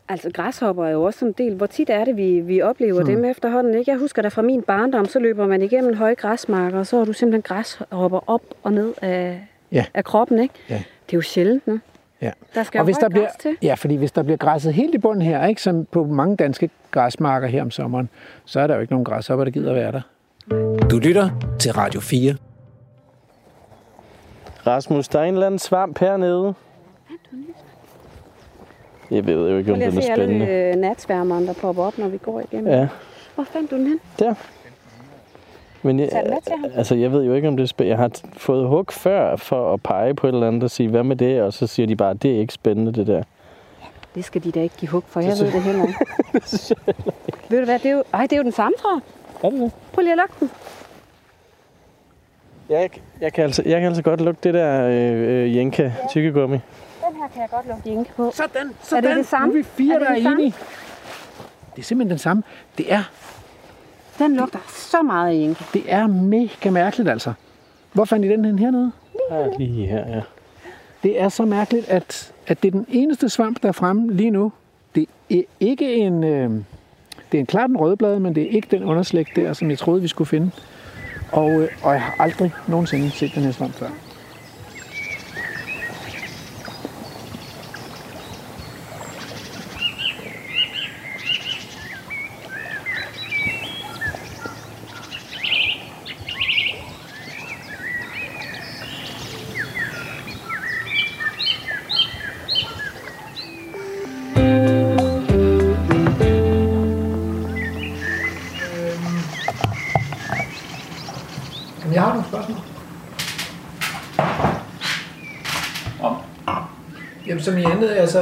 Altså 0.10 0.29
græshopper 0.34 0.86
er 0.86 0.89
jo 0.89 1.03
også 1.03 1.25
en 1.25 1.32
del. 1.32 1.56
Hvor 1.56 1.65
tit 1.65 1.89
er 1.89 2.06
det, 2.06 2.17
vi, 2.17 2.39
vi 2.39 2.62
oplever 2.62 3.03
hmm. 3.03 3.15
dem 3.15 3.25
efterhånden? 3.25 3.75
Ikke? 3.77 3.91
Jeg 3.91 3.99
husker 3.99 4.21
da 4.21 4.27
fra 4.27 4.41
min 4.41 4.62
barndom, 4.62 5.06
så 5.06 5.19
løber 5.19 5.47
man 5.47 5.62
igennem 5.62 5.95
høje 5.95 6.13
græsmarker, 6.15 6.79
og 6.79 6.88
så 6.88 6.97
har 6.97 7.06
du 7.06 7.13
simpelthen 7.13 7.41
græshopper 7.41 8.29
op 8.29 8.41
og 8.63 8.73
ned 8.73 8.93
af, 9.01 9.47
Ja. 9.71 9.86
af 9.93 10.03
kroppen. 10.03 10.39
Ikke? 10.39 10.53
Ja. 10.69 10.75
Det 11.06 11.13
er 11.13 11.17
jo 11.17 11.21
sjældent 11.21 11.67
nu. 11.67 11.79
Ja. 12.21 12.32
Der 12.56 12.63
skal 12.63 12.79
og 12.79 12.86
hvis 12.86 12.97
der 12.97 13.10
bliver, 13.10 13.27
til. 13.39 13.56
ja, 13.62 13.73
fordi 13.73 13.95
hvis 13.95 14.12
der 14.12 14.23
bliver 14.23 14.38
græsset 14.38 14.73
helt 14.73 14.95
i 14.95 14.97
bunden 14.97 15.21
her, 15.21 15.45
ikke, 15.45 15.62
som 15.62 15.86
på 15.86 16.03
mange 16.06 16.36
danske 16.36 16.69
græsmarker 16.91 17.47
her 17.47 17.62
om 17.62 17.71
sommeren, 17.71 18.10
så 18.45 18.60
er 18.60 18.67
der 18.67 18.75
jo 18.75 18.82
ikke 18.82 18.93
nogen 18.93 19.06
græshopper, 19.06 19.43
der 19.43 19.51
gider 19.51 19.69
at 19.69 19.75
være 19.75 19.91
der. 19.91 20.01
Du 20.88 20.97
lytter 20.97 21.29
til 21.60 21.73
Radio 21.73 21.99
4. 21.99 22.36
Rasmus, 24.67 25.08
der 25.08 25.19
er 25.19 25.23
en 25.23 25.34
eller 25.34 25.45
anden 25.45 25.60
svamp 25.60 25.99
hernede. 25.99 26.53
Jeg 29.13 29.26
ved 29.26 29.49
jo 29.49 29.58
ikke, 29.58 29.71
om 29.71 29.80
Prøv 29.80 29.89
lige 29.91 29.91
den 29.91 29.97
at 29.97 30.04
er 30.04 30.06
se 30.08 30.12
alle 30.12 30.26
spændende. 30.26 30.47
øh, 30.47 30.76
der 31.47 31.54
popper 31.54 31.84
op, 31.84 31.97
når 31.97 32.08
vi 32.08 32.17
går 32.17 32.39
igennem. 32.52 32.73
Ja, 32.73 32.88
Hvor 33.36 33.43
fandt 33.43 33.71
du 33.71 33.76
den 33.78 33.88
hen? 33.88 33.99
der. 34.19 34.34
Men 35.86 35.99
jeg, 35.99 36.10
den 36.47 36.71
altså, 36.76 36.95
jeg 36.95 37.12
ved 37.12 37.23
jo 37.23 37.34
ikke, 37.34 37.47
om 37.47 37.58
det 37.58 37.63
er 37.63 37.67
spændende. 37.67 37.89
Jeg 37.91 37.97
har 38.04 38.12
fået 38.38 38.67
hug 38.67 38.86
før 38.91 39.36
for 39.36 39.73
at 39.73 39.84
pege 39.84 40.13
på 40.13 40.28
et 40.28 40.34
eller 40.34 40.47
andet 40.47 40.63
og 40.63 40.71
sige, 40.71 40.89
hvad 40.89 41.04
med 41.04 41.15
det? 41.15 41.41
Og 41.41 41.54
så 41.54 41.67
siger 41.67 41.88
de 41.88 41.95
bare, 41.95 42.13
det 42.13 42.36
er 42.36 42.39
ikke 42.39 42.54
spændende, 42.54 42.93
det 42.93 43.08
der. 43.08 43.23
Det 44.15 44.26
skal 44.26 44.43
de 44.43 44.52
da 44.52 44.62
ikke 44.62 44.76
give 44.78 44.89
hug 44.91 45.04
for, 45.08 45.19
jeg 45.19 45.30
ved 45.39 45.52
det 45.52 45.62
heller 45.69 45.84
ikke. 45.88 45.99
ved 47.49 47.60
du 47.60 47.65
hvad, 47.65 47.80
det 47.80 47.86
er 47.86 47.91
jo, 47.95 48.04
ej, 48.13 48.21
det 48.21 48.34
er 48.34 48.38
jo 48.38 48.43
den 48.43 48.52
samme, 48.52 48.73
jeg. 48.84 48.99
Er 49.43 49.49
det 49.49 49.60
det? 49.60 49.71
Prøv 49.93 50.02
lige 50.02 50.12
at 50.12 50.17
lukke 50.17 50.34
den. 50.39 50.49
Jeg, 52.69 52.89
jeg, 53.21 53.34
kan, 53.34 53.43
altså, 53.43 53.63
jeg 53.65 53.80
kan 53.80 53.88
altså 53.88 54.02
godt 54.04 54.21
lugte 54.21 54.49
det 54.49 54.54
der 54.54 54.88
øh, 54.88 55.43
øh, 55.43 55.56
Jenka 55.56 55.91
tykkegummi. 56.10 56.56
Den 56.56 56.62
her 57.23 57.29
kan 57.33 57.41
jeg 57.41 57.49
godt 57.49 57.67
lukke 57.67 57.89
jinke 57.89 58.12
på. 58.15 58.31
Sådan, 58.36 58.71
Er 58.91 59.01
det 59.01 59.17
det 59.17 59.25
samme? 59.27 59.47
Nu 59.47 59.53
er 59.53 59.57
vi 59.57 59.63
fire, 59.63 59.95
Er 59.95 59.99
det 59.99 60.07
der 60.07 60.13
er 60.15 60.21
samme? 60.23 60.39
enige. 60.41 60.55
Det 61.75 61.81
er 61.81 61.86
simpelthen 61.86 62.09
den 62.09 62.17
samme. 62.19 62.43
Det 62.77 62.93
er, 62.93 63.03
Den 64.19 64.36
lugter 64.36 64.59
så 64.69 65.01
meget 65.01 65.29
af 65.29 65.33
jinke. 65.33 65.65
det 65.73 65.83
er 65.88 66.07
mega 66.07 66.69
mærkeligt, 66.69 67.09
altså. 67.09 67.33
Hvor 67.93 68.05
fandt 68.05 68.25
I 68.25 68.29
den 68.29 68.45
hen 68.45 68.59
hernede? 68.59 68.91
Ja, 69.31 69.47
lige 69.57 69.88
her, 69.88 70.07
ja. 70.15 70.21
Det 71.03 71.21
er 71.21 71.29
så 71.29 71.45
mærkeligt, 71.45 71.89
at, 71.89 72.33
at 72.47 72.63
det 72.63 72.67
er 72.67 72.71
den 72.71 72.86
eneste 72.89 73.29
svamp, 73.29 73.62
der 73.62 73.67
er 73.67 73.71
fremme 73.71 74.13
lige 74.13 74.29
nu. 74.29 74.51
Det 74.95 75.05
er 75.29 75.41
ikke 75.59 75.93
en... 75.95 76.23
Øh, 76.23 76.49
det 77.31 77.38
er 77.38 77.39
en 77.39 77.45
klart 77.45 77.69
en 77.69 77.77
rødblad, 77.77 78.19
men 78.19 78.36
det 78.36 78.43
er 78.43 78.49
ikke 78.49 78.67
den 78.71 78.83
underslægt 78.83 79.29
der, 79.36 79.53
som 79.53 79.69
jeg 79.69 79.77
troede, 79.77 80.01
vi 80.01 80.07
skulle 80.07 80.27
finde. 80.27 80.51
Og, 81.31 81.51
øh, 81.51 81.67
og 81.83 81.91
jeg 81.93 82.01
har 82.01 82.15
aldrig 82.19 82.51
nogensinde 82.67 83.12
set 83.12 83.31
den 83.36 83.43
her 83.43 83.51
svamp 83.51 83.73
før. 83.73 83.88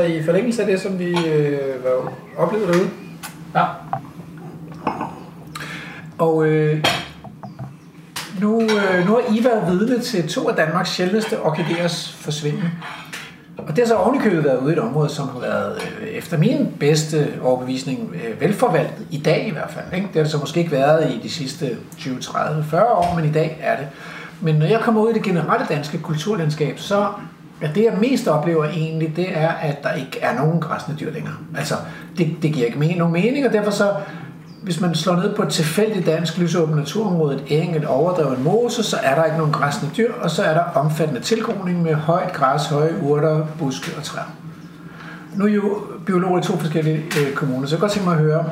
Altså 0.01 0.21
i 0.21 0.23
forlængelse 0.23 0.61
af 0.61 0.67
det, 0.67 0.81
som 0.81 0.99
vi 0.99 1.09
øh, 1.27 1.83
var 1.83 2.13
oplevede 2.37 2.73
derude. 2.73 2.89
Ja. 3.55 3.65
Og 6.17 6.45
øh, 6.45 6.85
nu, 8.41 8.61
øh, 8.61 9.07
nu 9.07 9.13
har 9.13 9.21
I 9.35 9.43
været 9.43 9.67
vidne 9.67 9.99
til 9.99 10.27
to 10.27 10.49
af 10.49 10.55
Danmarks 10.55 10.89
sjældneste 10.89 11.41
orkideers 11.41 12.11
forsvinden. 12.11 12.69
Og 13.57 13.67
det 13.67 13.77
har 13.77 13.85
så 13.85 13.95
ovenikøbet 13.95 14.43
været 14.43 14.57
ude 14.57 14.69
i 14.69 14.77
et 14.77 14.79
område, 14.79 15.09
som 15.09 15.29
har 15.29 15.39
været, 15.39 15.81
øh, 16.01 16.07
efter 16.07 16.37
min 16.37 16.67
bedste 16.79 17.33
overbevisning, 17.43 18.15
øh, 18.15 18.41
velforvaltet. 18.41 19.07
I 19.11 19.17
dag 19.17 19.47
i 19.47 19.51
hvert 19.51 19.71
fald. 19.71 19.85
Ikke? 19.93 20.07
Det 20.07 20.15
har 20.15 20.21
det 20.21 20.31
så 20.31 20.37
måske 20.37 20.59
ikke 20.59 20.71
været 20.71 21.11
i 21.11 21.19
de 21.23 21.29
sidste 21.29 21.77
20, 21.97 22.19
30, 22.19 22.63
40 22.63 22.83
år, 22.85 23.15
men 23.15 23.25
i 23.25 23.31
dag 23.31 23.59
er 23.61 23.77
det. 23.77 23.87
Men 24.41 24.55
når 24.55 24.65
jeg 24.65 24.79
kommer 24.79 25.01
ud 25.01 25.09
i 25.09 25.13
det 25.13 25.23
generelle 25.23 25.65
danske 25.69 25.97
kulturlandskab, 25.97 26.79
så 26.79 27.07
Ja, 27.62 27.67
det, 27.76 27.84
jeg 27.84 27.93
mest 28.02 28.28
oplever 28.28 28.65
egentlig, 28.65 29.15
det 29.15 29.38
er, 29.38 29.50
at 29.50 29.84
der 29.84 29.93
ikke 29.93 30.19
er 30.21 30.36
nogen 30.36 30.60
græsne 30.60 30.95
dyr 31.00 31.12
længere. 31.13 31.34
Altså, 31.58 31.76
det, 32.17 32.36
det 32.41 32.54
giver 32.54 32.65
ikke 32.65 32.80
men- 32.80 32.97
nogen 32.97 33.13
mening, 33.13 33.47
og 33.47 33.54
derfor 33.54 33.71
så 33.71 33.91
hvis 34.63 34.82
man 34.82 34.95
slår 34.95 35.15
ned 35.15 35.36
på 35.36 35.43
et 35.43 35.50
tilfældigt 35.50 36.06
dansk 36.06 36.38
lysåbent 36.38 36.78
naturområde, 36.78 37.36
et 37.36 37.43
eng, 37.47 37.76
et 37.76 37.86
overdrevet 37.86 38.43
mose, 38.43 38.84
så 38.84 38.97
er 39.04 39.15
der 39.15 39.24
ikke 39.24 39.38
nogen 39.38 39.54
græsne 39.54 39.89
dyr, 39.97 40.12
og 40.21 40.32
så 40.32 40.43
er 40.43 40.54
der 40.54 40.63
omfattende 40.76 41.21
tilgroning 41.21 41.82
med 41.82 41.93
højt 41.93 42.34
græs, 42.34 42.65
høje 42.67 42.93
urter, 43.04 43.45
buske 43.60 43.91
og 43.97 44.04
træer. 44.04 44.24
Nu 45.36 45.45
er 45.45 45.50
jo 45.50 45.78
biologer 46.06 46.39
i 46.39 46.43
to 46.43 46.58
forskellige 46.58 46.97
øh, 46.97 47.34
kommuner, 47.34 47.67
så 47.67 47.76
jeg 47.76 47.80
kan 47.80 47.82
godt 47.82 47.91
tænke 47.91 48.10
mig 48.10 48.17
at 48.17 48.24
høre, 48.24 48.45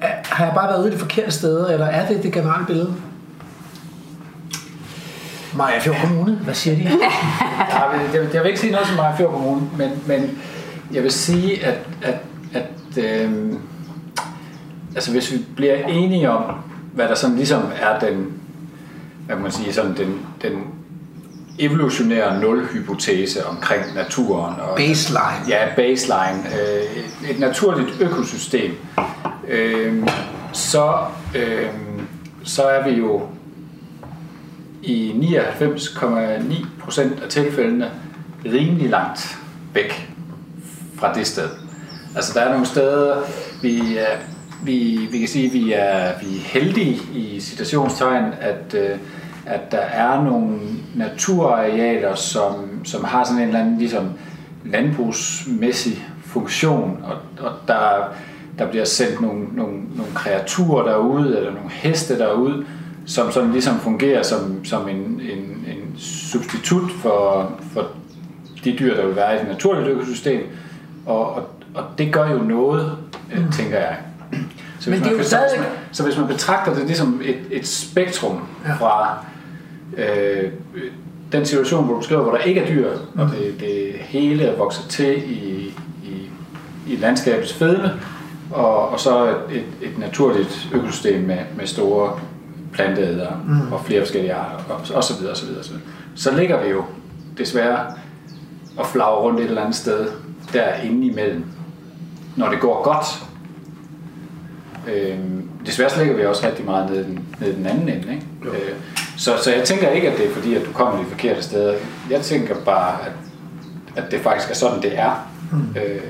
er- 0.00 0.06
har 0.24 0.44
jeg 0.44 0.54
bare 0.54 0.68
været 0.68 0.80
ude 0.80 0.88
i 0.88 0.92
de 0.94 0.98
forkerte 0.98 1.30
steder, 1.30 1.66
eller 1.68 1.86
er 1.86 2.08
det 2.08 2.22
det 2.22 2.32
generelle 2.32 2.66
billede? 2.66 2.94
Maja 5.54 5.78
Fjord 5.78 5.96
Kommune, 5.96 6.32
hvad 6.32 6.54
siger 6.54 6.76
de? 6.76 6.82
Ja, 7.70 7.92
men 7.92 8.14
jeg, 8.14 8.34
jeg 8.34 8.42
vil 8.42 8.48
ikke 8.48 8.60
sige 8.60 8.72
noget 8.72 8.86
som 8.86 8.96
Mariefjord 8.96 9.32
Kommune, 9.32 9.62
men, 9.78 9.90
men 10.06 10.38
jeg 10.92 11.02
vil 11.02 11.12
sige, 11.12 11.64
at, 11.64 11.78
at, 12.02 12.14
at 12.54 13.04
øh, 13.04 13.52
altså 14.94 15.10
hvis 15.10 15.32
vi 15.32 15.38
bliver 15.56 15.86
enige 15.86 16.30
om, 16.30 16.54
hvad 16.94 17.08
der 17.08 17.14
sådan 17.14 17.36
ligesom 17.36 17.62
er 17.80 17.98
den, 17.98 18.32
hvad 19.26 19.36
kan 19.36 19.42
man 19.42 19.52
sige, 19.52 19.72
sådan 19.72 19.96
den, 19.96 20.26
den 20.42 20.52
evolutionære 21.58 22.40
nul-hypotese 22.40 23.46
omkring 23.46 23.94
naturen. 23.94 24.54
Og, 24.60 24.76
Baseline. 24.76 25.48
Ja, 25.48 25.74
baseline. 25.76 26.42
Øh, 26.46 26.96
et, 26.96 27.30
et 27.30 27.40
naturligt 27.40 28.00
økosystem. 28.00 28.74
Øh, 29.48 30.08
så, 30.52 30.98
øh, 31.34 31.66
så 32.44 32.62
er 32.62 32.88
vi 32.88 32.90
jo 32.90 33.22
i 34.82 35.12
99,9 35.60 36.66
procent 36.80 37.22
af 37.22 37.28
tilfældene 37.28 37.90
rimelig 38.44 38.90
langt 38.90 39.38
væk 39.74 40.10
fra 40.96 41.14
det 41.14 41.26
sted. 41.26 41.48
Altså 42.16 42.32
der 42.34 42.40
er 42.40 42.50
nogle 42.50 42.66
steder, 42.66 43.16
vi, 43.62 43.78
øh, 43.78 44.18
vi, 44.64 45.08
vi 45.10 45.18
kan 45.18 45.28
sige, 45.28 45.52
vi 45.52 45.72
er, 45.72 46.12
vi 46.20 46.36
er 46.36 46.40
heldige 46.40 47.00
i 47.14 47.40
citationstegn, 47.40 48.24
at, 48.40 48.74
øh, 48.74 48.98
at 49.46 49.72
der 49.72 49.78
er 49.78 50.24
nogle 50.24 50.58
naturarealer, 50.94 52.14
som, 52.14 52.84
som 52.84 53.04
har 53.04 53.24
sådan 53.24 53.42
en 53.42 53.48
eller 53.48 53.60
anden 53.60 53.78
ligesom, 53.78 54.10
landbrugsmæssig 54.64 56.06
funktion, 56.24 57.04
og, 57.04 57.46
og 57.46 57.52
der, 57.68 58.14
der 58.58 58.66
bliver 58.70 58.84
sendt 58.84 59.20
nogle, 59.20 59.46
nogle, 59.52 59.72
nogle 59.96 60.12
kreaturer 60.14 60.88
derud, 60.88 61.26
eller 61.26 61.54
nogle 61.54 61.70
heste 61.70 62.18
derud, 62.18 62.64
som 63.06 63.32
sådan 63.32 63.52
ligesom 63.52 63.78
fungerer 63.80 64.22
som, 64.22 64.64
som 64.64 64.88
en, 64.88 64.96
en, 64.96 65.64
en 65.68 65.94
substitut 65.98 66.90
for, 67.02 67.52
for 67.72 67.86
de 68.64 68.76
dyr, 68.78 68.96
der 68.96 69.06
vil 69.06 69.16
være 69.16 69.34
i 69.36 69.40
et 69.40 69.48
naturligt 69.48 69.88
økosystem. 69.88 70.40
Og, 71.06 71.34
og, 71.34 71.48
og 71.74 71.84
det 71.98 72.12
gør 72.12 72.30
jo 72.30 72.38
noget, 72.38 72.96
mm. 73.36 73.52
tænker 73.52 73.78
jeg. 73.78 73.96
Så 74.80 74.90
Men 74.90 74.98
hvis, 74.98 75.08
det 75.08 75.12
er 75.12 75.16
man, 75.16 75.18
jo 75.18 75.22
så, 75.22 75.28
stadig- 75.28 75.48
hvis 75.50 75.60
man, 75.60 75.68
så 75.92 76.02
hvis 76.04 76.18
man 76.18 76.26
betragter 76.26 76.74
det 76.74 76.86
ligesom 76.86 77.20
et, 77.24 77.36
et 77.50 77.66
spektrum 77.66 78.40
Ja. 78.66 78.72
fra 78.74 79.24
øh, 79.96 80.50
den 81.32 81.46
situation, 81.46 81.84
hvor 81.84 81.94
du 81.94 82.02
skriver, 82.02 82.22
hvor 82.22 82.32
der 82.32 82.38
ikke 82.38 82.60
er 82.60 82.66
dyr, 82.68 82.88
Mm. 83.14 83.20
og 83.20 83.28
det, 83.30 83.54
det 83.60 83.92
hele 83.98 84.44
er 84.44 84.56
vokset 84.56 84.84
til 84.88 85.16
i, 85.32 85.74
i, 86.04 86.30
i 86.86 86.96
landskabets 86.96 87.52
fedme, 87.52 87.90
og, 88.50 88.88
og 88.88 89.00
så 89.00 89.26
et, 89.28 89.34
et, 89.50 89.64
et 89.82 89.98
naturligt 89.98 90.68
økosystem 90.72 91.22
med, 91.22 91.38
med 91.56 91.66
store 91.66 92.20
planteædere 92.72 93.40
mm. 93.46 93.72
og 93.72 93.84
flere 93.84 94.00
forskellige 94.00 94.34
arter, 94.34 94.64
og, 94.68 94.80
og 94.94 95.04
så 95.04 95.14
videre, 95.18 95.30
og 95.30 95.36
så 95.36 95.44
videre, 95.46 95.60
og 95.60 95.64
så 95.64 95.70
videre. 95.70 95.86
Så 96.14 96.36
ligger 96.36 96.62
vi 96.62 96.68
jo 96.68 96.84
desværre 97.38 97.86
og 98.76 98.86
flagrer 98.86 99.20
rundt 99.20 99.40
et 99.40 99.46
eller 99.46 99.60
andet 99.60 99.76
sted 99.76 100.06
derinde 100.52 101.06
imellem, 101.06 101.44
når 102.36 102.48
det 102.48 102.60
går 102.60 102.82
godt. 102.82 103.06
Øhm, 104.88 105.48
desværre 105.66 105.90
så 105.90 105.98
ligger 105.98 106.16
vi 106.16 106.24
også 106.24 106.46
rigtig 106.46 106.64
meget 106.64 106.90
nede 106.90 107.00
i 107.00 107.04
den, 107.04 107.26
nede 107.40 107.56
den 107.56 107.66
anden 107.66 107.88
ende. 107.88 108.12
Ikke? 108.12 108.26
Øh, 108.44 108.74
så, 109.16 109.32
så 109.42 109.54
jeg 109.54 109.64
tænker 109.64 109.88
ikke, 109.88 110.10
at 110.10 110.18
det 110.18 110.26
er 110.26 110.34
fordi, 110.34 110.54
at 110.54 110.66
du 110.66 110.72
kommer 110.72 111.02
de 111.02 111.06
forkerte 111.08 111.42
steder. 111.42 111.74
Jeg 112.10 112.20
tænker 112.20 112.54
bare, 112.64 113.06
at, 113.06 113.12
at 113.96 114.10
det 114.10 114.20
faktisk 114.20 114.50
er 114.50 114.54
sådan, 114.54 114.82
det 114.82 114.98
er. 114.98 115.28
Mm. 115.52 115.76
Øh, 115.76 116.00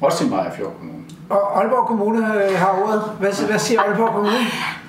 også 0.00 0.24
i 0.24 0.28
Majafjord 0.28 0.76
Kommune. 0.78 0.99
Og 1.30 1.60
Aalborg 1.60 1.86
Kommune 1.86 2.18
øh, 2.18 2.58
har 2.58 2.82
ordet. 2.84 3.02
Hvad, 3.18 3.46
hvad 3.48 3.58
siger 3.58 3.80
Aalborg 3.80 4.08
Kommune? 4.14 4.32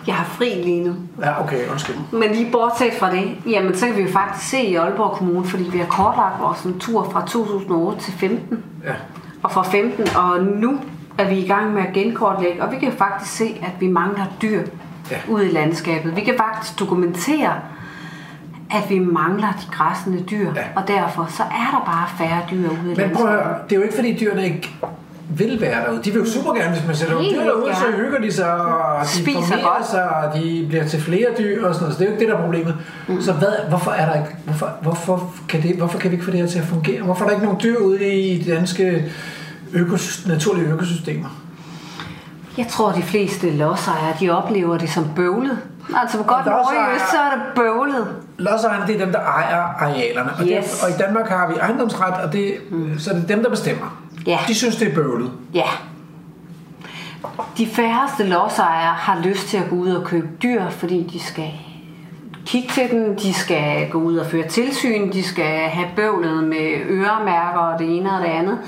Jeg 0.08 0.16
har 0.16 0.26
fri 0.26 0.50
lige 0.64 0.84
nu. 0.88 0.94
Ja, 1.22 1.44
okay, 1.44 1.68
undskyld. 1.72 1.96
Men 2.12 2.32
lige 2.32 2.52
bortset 2.52 2.94
fra 3.00 3.12
det, 3.12 3.36
jamen 3.46 3.76
så 3.78 3.86
kan 3.88 3.96
vi 3.98 4.02
jo 4.02 4.10
faktisk 4.12 4.50
se 4.50 4.62
i 4.62 4.76
Aalborg 4.76 5.12
Kommune, 5.18 5.46
fordi 5.46 5.64
vi 5.64 5.78
har 5.78 5.86
kortlagt 5.86 6.42
vores 6.42 6.66
natur 6.66 7.10
fra 7.12 7.22
2008 7.22 8.00
til 8.02 8.14
15 8.14 8.64
Ja. 8.86 8.94
og 9.44 9.52
fra 9.52 9.64
15, 9.64 10.08
og 10.16 10.44
nu 10.44 10.78
er 11.18 11.30
vi 11.30 11.36
i 11.36 11.48
gang 11.48 11.74
med 11.74 11.82
at 11.88 11.94
genkortlægge, 11.94 12.64
og 12.64 12.72
vi 12.72 12.78
kan 12.80 12.92
faktisk 12.92 13.32
se, 13.38 13.60
at 13.64 13.72
vi 13.82 13.88
mangler 13.88 14.26
dyr 14.42 14.62
Ja. 15.12 15.16
ude 15.30 15.50
i 15.50 15.52
landskabet. 15.52 16.16
Vi 16.16 16.22
kan 16.22 16.34
faktisk 16.38 16.80
dokumentere, 16.80 17.54
at 18.72 18.90
vi 18.90 19.00
mangler 19.00 19.48
de 19.48 19.72
græssende 19.72 20.24
dyr, 20.24 20.52
Ja. 20.56 20.62
og 20.76 20.88
derfor 20.88 21.26
så 21.30 21.44
er 21.44 21.70
der 21.72 21.86
bare 21.86 22.08
færre 22.18 22.40
dyr 22.52 22.70
ude 22.70 22.78
i 22.84 22.88
Men 22.88 22.88
landskabet. 22.88 23.18
prøv 23.18 23.28
at 23.28 23.34
høre, 23.34 23.56
det 23.64 23.72
er 23.72 23.76
jo 23.76 23.82
ikke 23.82 23.96
fordi 23.96 24.18
dyrene 24.20 24.46
ikke 24.46 24.70
vil 25.38 25.62
være 25.62 25.86
derude. 25.86 26.02
De 26.04 26.12
vil 26.12 26.20
jo 26.20 26.26
super 26.26 26.54
gerne, 26.54 26.72
hvis 26.76 26.88
man 26.88 26.96
sætter 26.96 27.20
Helt 27.20 27.36
dyr 27.36 27.44
derude, 27.44 27.76
så 27.76 27.86
hygger 27.96 28.20
de 28.20 28.32
sig, 28.32 28.54
og 28.54 29.02
de 29.04 29.08
Spiser 29.08 29.42
formerer 29.42 29.78
godt. 29.78 29.88
sig, 29.88 30.10
og 30.10 30.36
de 30.36 30.66
bliver 30.70 30.88
til 30.88 31.02
flere 31.02 31.28
dyr 31.38 31.68
og 31.68 31.74
sådan 31.74 31.84
noget. 31.84 31.94
Så 31.96 32.00
det 32.00 32.06
er 32.06 32.10
jo 32.10 32.12
ikke 32.14 32.26
det, 32.26 32.32
der 32.32 32.38
er 32.38 32.42
problemet. 32.44 32.76
Mm. 33.08 33.22
Så 33.22 33.34
hvad, 33.34 33.54
hvorfor 33.70 33.92
er 33.92 34.06
der 34.06 34.14
ikke, 34.14 34.36
hvorfor, 34.46 34.72
hvorfor, 34.82 35.34
kan 35.50 35.62
det, 35.64 35.76
hvorfor 35.76 36.00
kan 36.00 36.12
vi 36.12 36.16
ikke 36.16 36.26
få 36.26 36.32
det 36.32 36.40
her 36.40 36.48
til 36.48 36.60
at 36.60 36.66
fungere? 36.66 37.02
Hvorfor 37.04 37.24
er 37.26 37.30
der 37.30 37.36
ikke 37.36 37.46
nogen 37.46 37.62
dyr 37.64 37.78
ude 37.78 38.14
i 38.20 38.44
de 38.44 38.52
danske 38.52 39.12
økos, 39.74 40.28
naturlige 40.28 40.68
økosystemer? 40.68 41.30
Jeg 42.58 42.68
tror, 42.68 42.92
de 42.92 43.02
fleste 43.02 43.50
lodsejere, 43.50 44.14
de 44.20 44.30
oplever 44.30 44.78
det 44.78 44.90
som 44.90 45.06
bøvlet. 45.16 45.58
Altså 45.98 46.18
på 46.18 46.24
godt 46.24 46.46
nordjysk, 46.46 47.06
så 47.12 47.18
er 47.18 47.30
det 47.36 47.42
bøvlet. 47.56 48.08
Lodsejerne, 48.38 48.88
det 48.88 48.96
er 48.96 49.00
dem, 49.06 49.12
der 49.12 49.20
ejer 49.20 49.58
arealerne. 49.62 50.30
Og, 50.40 50.42
Yes. 50.46 50.72
det, 50.72 50.84
og 50.84 50.90
i 50.90 50.94
Danmark 51.04 51.30
har 51.30 51.48
vi 51.48 51.54
ejendomsret, 51.60 52.14
og 52.26 52.34
det, 52.34 52.54
mm. 52.72 53.00
så 53.00 53.10
er 53.12 53.16
det 53.16 53.30
dem, 53.30 53.44
der 53.44 53.50
bestemmer. 53.50 54.01
Ja. 54.28 54.40
De 54.48 54.56
synes, 54.56 54.76
det 54.76 54.88
er 54.88 54.96
bøvlet. 54.96 55.32
Ja. 55.54 55.64
De 57.58 57.68
færreste 57.68 58.24
lodsejere 58.24 58.94
har 58.94 59.20
lyst 59.24 59.48
til 59.48 59.58
at 59.58 59.70
gå 59.70 59.76
ud 59.76 59.90
og 59.92 60.04
købe 60.06 60.28
dyr, 60.44 60.70
fordi 60.70 61.04
de 61.14 61.20
skal 61.20 61.52
kigge 62.46 62.70
til 62.70 62.92
dem, 62.92 63.16
de 63.18 63.34
skal 63.34 63.90
gå 63.90 63.98
ud 63.98 64.18
og 64.18 64.26
føre 64.26 64.48
tilsyn, 64.48 65.12
de 65.12 65.24
skal 65.24 65.70
have 65.70 65.88
bøvlet 65.96 66.44
med 66.44 66.72
øremærker 66.90 67.60
og 67.60 67.80
det 67.80 67.98
ene 67.98 68.12
og 68.12 68.22
det 68.22 68.28
andet. 68.28 68.60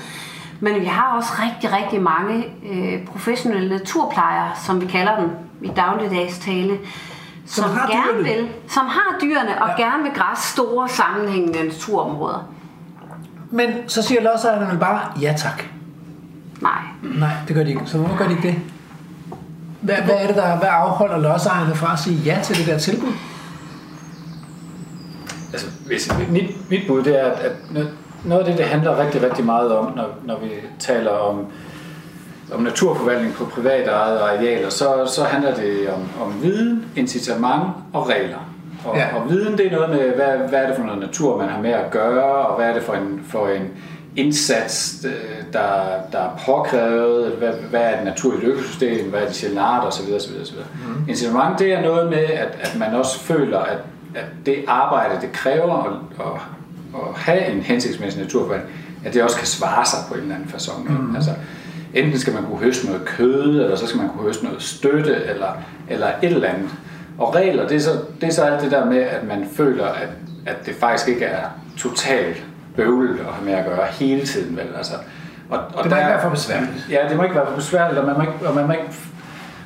Men 0.60 0.80
vi 0.80 0.84
har 0.84 1.16
også 1.16 1.32
rigtig, 1.42 1.72
rigtig 1.72 2.02
mange 2.02 2.44
øh, 2.72 3.06
professionelle 3.06 3.68
naturplejere, 3.68 4.50
som 4.66 4.80
vi 4.80 4.86
kalder 4.86 5.20
dem 5.20 5.30
i 5.62 5.70
dagligdags 5.76 6.38
tale, 6.38 6.78
som, 7.46 7.64
har 7.70 7.88
gerne 7.88 8.24
dyrene. 8.24 8.36
vil, 8.36 8.48
som 8.68 8.86
har 8.86 9.16
dyrene 9.22 9.62
og 9.62 9.68
Ja. 9.78 9.82
gerne 9.84 10.02
vil 10.02 10.12
græsse 10.12 10.52
store 10.52 10.88
sammenhængende 10.88 11.64
naturområder. 11.64 12.48
Men 13.54 13.88
så 13.88 14.02
siger 14.02 14.22
lodsejerne 14.22 14.80
bare, 14.80 15.00
ja 15.20 15.34
tak. 15.36 15.64
Nej, 16.62 16.82
Nej, 17.02 17.30
det 17.48 17.56
gør 17.56 17.62
de 17.62 17.70
ikke. 17.70 17.82
Så 17.86 17.98
hvorfor 17.98 18.16
gør 18.16 18.24
de 18.24 18.30
ikke 18.30 18.48
det? 18.48 18.56
Hvad, 19.80 19.94
hvad 19.94 20.14
er 20.14 20.26
det, 20.26 20.36
der 20.36 20.56
hvad 20.56 20.68
afholder 20.72 21.18
lodsejerne 21.18 21.74
fra 21.74 21.92
at 21.92 21.98
sige 21.98 22.16
ja 22.16 22.40
til 22.42 22.56
det 22.56 22.66
der 22.66 22.78
tilbud? 22.78 23.12
Altså, 25.52 25.66
hvis, 25.86 26.12
mit, 26.30 26.70
mit 26.70 26.80
bud 26.88 27.02
det 27.02 27.20
er, 27.20 27.30
at, 27.30 27.52
at 27.76 27.86
noget 28.24 28.40
af 28.40 28.46
det, 28.46 28.58
det 28.58 28.66
handler 28.66 28.98
rigtig, 28.98 29.22
rigtig 29.22 29.44
meget 29.44 29.76
om, 29.76 29.96
når, 29.96 30.18
når 30.24 30.38
vi 30.40 30.50
taler 30.78 31.10
om, 31.10 31.46
om 32.54 32.62
naturforvaltning 32.62 33.34
på 33.34 33.44
private 33.44 33.90
ejede 33.90 34.20
arealer, 34.20 34.70
så, 34.70 35.12
så 35.14 35.24
handler 35.24 35.54
det 35.54 35.88
om, 35.88 36.26
om 36.26 36.42
viden, 36.42 36.86
incitament 36.96 37.62
og 37.92 38.08
regler. 38.08 38.53
Og, 38.84 38.96
Ja. 38.96 39.06
og 39.16 39.30
viden, 39.30 39.58
det 39.58 39.66
er 39.66 39.70
noget 39.70 39.90
med, 39.90 39.98
hvad, 40.14 40.48
hvad 40.48 40.62
er 40.62 40.66
det 40.66 40.76
for 40.76 40.84
noget 40.84 41.00
natur, 41.00 41.38
man 41.38 41.48
har 41.48 41.60
med 41.60 41.70
at 41.70 41.90
gøre, 41.90 42.22
og 42.46 42.56
hvad 42.56 42.68
er 42.68 42.74
det 42.74 42.82
for 42.82 42.92
en, 42.92 43.20
for 43.28 43.48
en 43.48 43.68
indsats, 44.16 45.04
øh, 45.06 45.12
der, 45.52 45.70
der 46.12 46.18
er 46.18 46.30
påkrævet, 46.46 47.32
hvad, 47.32 47.52
hvad 47.70 47.80
er 47.80 47.98
et 47.98 48.04
naturligt 48.04 48.44
økosystem, 48.44 49.10
hvad 49.10 49.20
er 49.22 49.26
de 49.28 49.34
sjældne 49.34 49.60
arter 49.60 49.86
osv. 49.88 50.14
osv., 50.14 50.32
osv. 50.42 50.56
Mm. 50.56 51.08
Incitament, 51.08 51.58
det 51.58 51.72
er 51.72 51.82
noget 51.82 52.10
med, 52.10 52.24
at, 52.24 52.58
at 52.60 52.76
man 52.78 52.94
også 52.94 53.18
føler, 53.20 53.58
at, 53.58 53.78
at 54.14 54.24
det 54.46 54.56
arbejde, 54.66 55.20
det 55.20 55.32
kræver 55.32 55.82
at, 55.84 56.26
at, 56.26 56.32
at 56.94 57.14
have 57.20 57.46
en 57.46 57.60
hensigtsmæssig 57.60 58.22
naturforvaltning, 58.22 58.74
at 59.04 59.14
det 59.14 59.22
også 59.22 59.36
kan 59.36 59.46
svare 59.46 59.86
sig 59.86 59.98
på 60.08 60.14
en 60.14 60.20
eller 60.20 60.34
anden 60.34 60.48
façon. 60.54 60.88
Mm. 60.88 61.16
Altså, 61.16 61.30
enten 61.94 62.18
skal 62.18 62.32
man 62.34 62.42
kunne 62.44 62.58
høste 62.58 62.86
noget 62.86 63.04
kød, 63.04 63.60
eller 63.60 63.76
så 63.76 63.86
skal 63.86 64.00
man 64.00 64.08
kunne 64.08 64.22
høste 64.26 64.44
noget 64.44 64.62
støtte, 64.62 65.14
eller, 65.24 65.48
eller 65.88 66.06
et 66.22 66.32
eller 66.32 66.48
andet. 66.48 66.70
Og 67.18 67.34
regler, 67.34 67.68
det 67.68 67.76
er, 67.76 67.80
så, 67.80 67.90
det 68.20 68.28
er 68.28 68.32
så 68.32 68.42
alt 68.42 68.62
det 68.62 68.70
der 68.70 68.84
med, 68.84 68.98
at 68.98 69.24
man 69.26 69.48
føler, 69.52 69.84
at, 69.86 70.08
at 70.46 70.66
det 70.66 70.74
faktisk 70.74 71.08
ikke 71.08 71.24
er 71.24 71.46
totalt 71.78 72.44
bøvlet 72.76 73.20
at 73.20 73.34
have 73.34 73.44
med 73.44 73.52
at 73.52 73.64
gøre 73.64 73.86
hele 73.90 74.26
tiden. 74.26 74.56
Vel? 74.56 74.66
Altså, 74.76 74.94
og, 75.50 75.58
og 75.58 75.84
Det 75.84 75.90
må 75.90 75.96
ikke 75.96 76.08
være 76.08 76.22
for 76.22 76.30
besværligt. 76.30 76.86
Ja, 76.90 76.98
det 77.08 77.16
må 77.16 77.22
ikke 77.22 77.34
være 77.34 77.46
for 77.46 77.54
besværligt, 77.54 77.98
og 77.98 78.06
man 78.06 78.16
må 78.16 78.20
ikke, 78.20 78.48
og 78.48 78.54
man 78.54 78.66
må 78.66 78.72
ikke, 78.72 78.84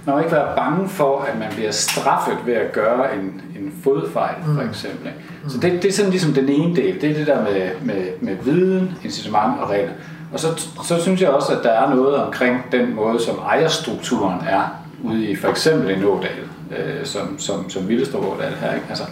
man 0.04 0.14
må 0.14 0.20
ikke 0.20 0.32
være 0.32 0.56
bange 0.56 0.88
for, 0.88 1.20
at 1.20 1.38
man 1.38 1.48
bliver 1.50 1.70
straffet 1.70 2.36
ved 2.46 2.54
at 2.54 2.72
gøre 2.72 3.14
en, 3.14 3.42
en 3.58 3.72
fodfejl, 3.84 4.34
for 4.44 4.62
eksempel. 4.68 5.06
ikke? 5.06 5.18
Så 5.48 5.58
det, 5.58 5.72
det 5.82 5.84
er 5.88 5.92
sådan 5.92 6.10
ligesom 6.10 6.32
den 6.32 6.48
ene 6.48 6.76
del. 6.76 7.00
Det 7.00 7.10
er 7.10 7.14
det 7.14 7.26
der 7.26 7.42
med, 7.42 7.70
med, 7.82 8.04
med 8.20 8.36
viden, 8.44 8.98
incitament 9.04 9.60
og 9.60 9.70
regler. 9.70 9.92
Og 10.32 10.40
så, 10.40 10.68
så 10.84 11.02
synes 11.02 11.20
jeg 11.20 11.30
også, 11.30 11.52
at 11.52 11.62
der 11.62 11.70
er 11.70 11.94
noget 11.94 12.16
omkring 12.16 12.64
den 12.72 12.94
måde, 12.94 13.20
som 13.24 13.38
ejerstrukturen 13.38 14.40
er 14.48 14.62
ude 15.04 15.24
i 15.24 15.36
for 15.36 15.48
eksempel 15.48 15.90
en 15.90 16.04
ådal, 16.04 16.47
øh, 16.78 17.04
som, 17.06 17.38
som, 17.38 17.70
som 17.70 17.88
Villestrup 17.88 18.24
Ådal 18.24 18.52
her. 18.52 18.74
Ikke? 18.74 18.86
Altså, 18.88 19.04